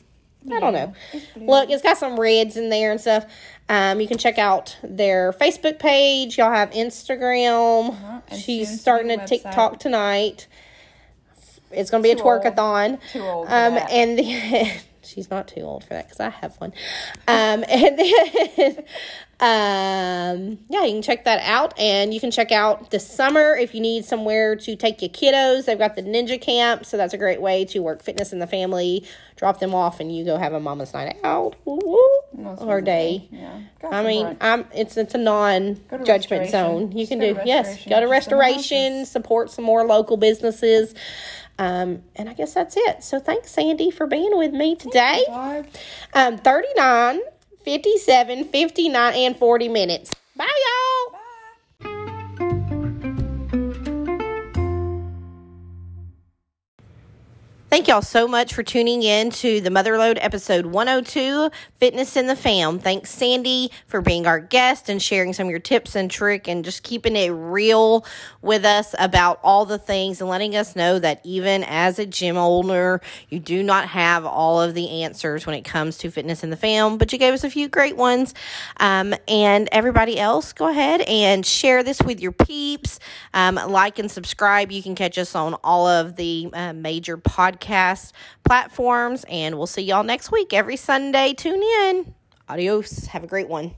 I 0.52 0.60
don't 0.60 0.74
know. 0.74 0.94
it's. 1.14 1.26
Look, 1.36 1.70
it's 1.70 1.84
got 1.84 1.98
some 1.98 2.20
reds 2.20 2.58
in 2.58 2.70
there 2.70 2.92
and 2.92 3.00
stuff. 3.00 3.26
Um, 3.70 4.02
you 4.02 4.08
can 4.08 4.18
check 4.18 4.38
out 4.40 4.78
their 4.84 5.32
Facebook 5.34 5.78
page. 5.80 6.38
Y'all 6.38 6.52
have 6.52 6.72
Instagram. 6.72 7.90
Uh-huh, 7.90 8.36
She's 8.36 8.82
starting 8.82 9.12
a. 9.12 9.26
TikTok 9.28 9.80
tonight. 9.80 10.48
It's 11.72 11.92
going 11.92 12.02
to 12.02 12.08
be 12.08 12.12
a 12.12 12.16
Too 12.16 12.24
old. 12.24 12.42
twerkathon. 12.44 13.00
Too 13.14 13.22
old 13.22 13.48
Um, 13.48 13.78
and 13.92 14.18
then 14.20 14.72
she's 15.10 15.30
not 15.30 15.48
too 15.48 15.62
old 15.62 15.84
for 15.84 15.90
that 15.90 16.06
because 16.06 16.20
I 16.20 16.30
have 16.30 16.56
one. 16.58 16.74
Um, 17.28 17.64
and 17.70 18.00
then, 18.00 18.78
um, 19.40 20.60
yeah, 20.70 20.84
you 20.86 20.94
can 20.94 21.02
check 21.02 21.26
that 21.26 21.42
out. 21.44 21.78
And 21.80 22.14
you 22.14 22.20
can 22.20 22.32
check 22.32 22.52
out 22.52 22.92
the 22.92 23.00
summer 23.00 23.56
if 23.56 23.74
you 23.74 23.82
need 23.82 24.06
somewhere 24.06 24.56
to 24.56 24.76
take 24.76 25.02
your 25.02 25.10
kiddos. 25.10 25.66
They've 25.66 25.78
got 25.78 25.96
the 25.96 26.04
Ninja 26.04 26.40
Camp, 26.40 26.86
so 26.86 26.98
that's 26.98 27.14
a 27.14 27.18
great 27.18 27.42
way 27.42 27.66
to 27.66 27.80
work 27.80 28.04
fitness 28.04 28.32
in 28.32 28.40
the 28.40 28.48
family. 28.48 29.06
Drop 29.36 29.60
them 29.60 29.74
off, 29.74 30.00
and 30.00 30.16
you 30.16 30.26
go 30.26 30.38
have 30.38 30.54
a 30.54 30.60
mama's 30.60 30.94
night 30.94 31.18
out. 31.24 31.56
Woo 31.66 31.80
woo. 31.84 32.10
Most 32.34 32.62
Or 32.62 32.82
day. 32.82 33.28
Yeah. 33.32 33.62
I 33.90 34.04
mean. 34.04 34.38
I'm 34.42 34.66
it's 34.74 34.98
it's 34.98 35.16
a 35.16 35.18
non-judgment 35.18 36.50
zone. 36.50 36.92
You 36.92 37.00
Just 37.00 37.10
can 37.12 37.20
do 37.20 37.40
yes, 37.46 37.86
go 37.86 38.00
to 38.00 38.08
restoration, 38.08 39.06
support 39.06 39.50
some 39.50 39.64
more 39.66 39.86
local 39.86 40.18
businesses. 40.18 40.94
Um, 41.60 42.04
and 42.16 42.30
I 42.30 42.34
guess 42.34 42.54
that's 42.54 42.76
it. 42.78 43.04
So 43.04 43.20
thanks, 43.20 43.52
Sandi, 43.52 43.92
for 43.92 44.08
being 44.08 44.38
with 44.38 44.54
me 44.54 44.76
today. 44.78 45.24
Um, 46.14 46.38
39, 46.38 47.20
57, 47.66 48.46
59, 48.46 49.14
and 49.14 49.36
40 49.36 49.68
minutes. 49.68 50.12
Bye, 50.38 50.46
y'all. 50.46 51.12
Bye. 51.12 51.19
Thank 57.70 57.88
y'all 57.88 58.02
so 58.02 58.28
much 58.28 58.56
for 58.56 58.64
tuning 58.64 59.04
in 59.04 59.30
to 59.30 59.62
the 59.62 59.70
Motherload 59.70 60.18
episode 60.22 60.66
102, 60.66 61.52
Fitness 61.78 62.18
in 62.18 62.26
the 62.26 62.36
Fam. 62.36 62.80
Thanks, 62.80 63.12
Sandi, 63.12 63.70
for 63.86 64.02
being 64.02 64.26
our 64.26 64.40
guest 64.40 64.90
and 64.90 65.00
sharing 65.00 65.34
some 65.34 65.46
of 65.46 65.52
your 65.52 65.60
tips 65.60 65.96
and 65.96 66.10
trick 66.10 66.48
and 66.48 66.66
just 66.66 66.82
keeping 66.82 67.16
it 67.16 67.30
real 67.30 68.08
with 68.42 68.66
us 68.66 68.96
about 68.98 69.40
all 69.44 69.66
the 69.66 69.78
things 69.78 70.20
and 70.20 70.28
letting 70.28 70.56
us 70.56 70.76
know 70.76 70.98
that 70.98 71.22
even 71.24 71.64
as 71.64 72.00
a 72.00 72.08
gym 72.08 72.38
owner, 72.38 73.02
you 73.30 73.40
do 73.40 73.62
not 73.62 73.88
have 73.90 74.26
all 74.26 74.60
of 74.60 74.74
the 74.74 75.04
answers 75.04 75.46
when 75.46 75.56
it 75.56 75.64
comes 75.64 76.00
to 76.00 76.10
fitness 76.10 76.44
in 76.44 76.50
the 76.50 76.58
fam, 76.58 76.98
but 76.98 77.14
you 77.14 77.20
gave 77.20 77.36
us 77.36 77.44
a 77.44 77.52
few 77.52 77.68
great 77.68 77.96
ones. 77.96 78.34
Um, 78.78 79.14
and 79.28 79.70
everybody 79.72 80.20
else, 80.20 80.54
go 80.54 80.70
ahead 80.70 81.02
and 81.02 81.46
share 81.46 81.84
this 81.84 82.02
with 82.02 82.20
your 82.20 82.32
peeps. 82.32 83.00
Um, 83.36 83.60
like 83.68 84.00
and 84.00 84.10
subscribe. 84.10 84.72
You 84.72 84.82
can 84.82 84.96
catch 84.96 85.20
us 85.20 85.36
on 85.36 85.54
all 85.64 85.86
of 85.86 86.16
the 86.16 86.50
uh, 86.52 86.74
major 86.74 87.16
podcast 87.60 88.12
platforms, 88.44 89.26
and 89.30 89.58
we'll 89.58 89.68
see 89.68 89.82
y'all 89.82 90.04
next 90.04 90.32
week. 90.32 90.54
Every 90.54 90.76
Sunday, 90.76 91.34
tune 91.34 91.62
in. 91.62 92.14
Adios. 92.48 93.08
Have 93.08 93.24
a 93.24 93.28
great 93.28 93.48
one. 93.48 93.76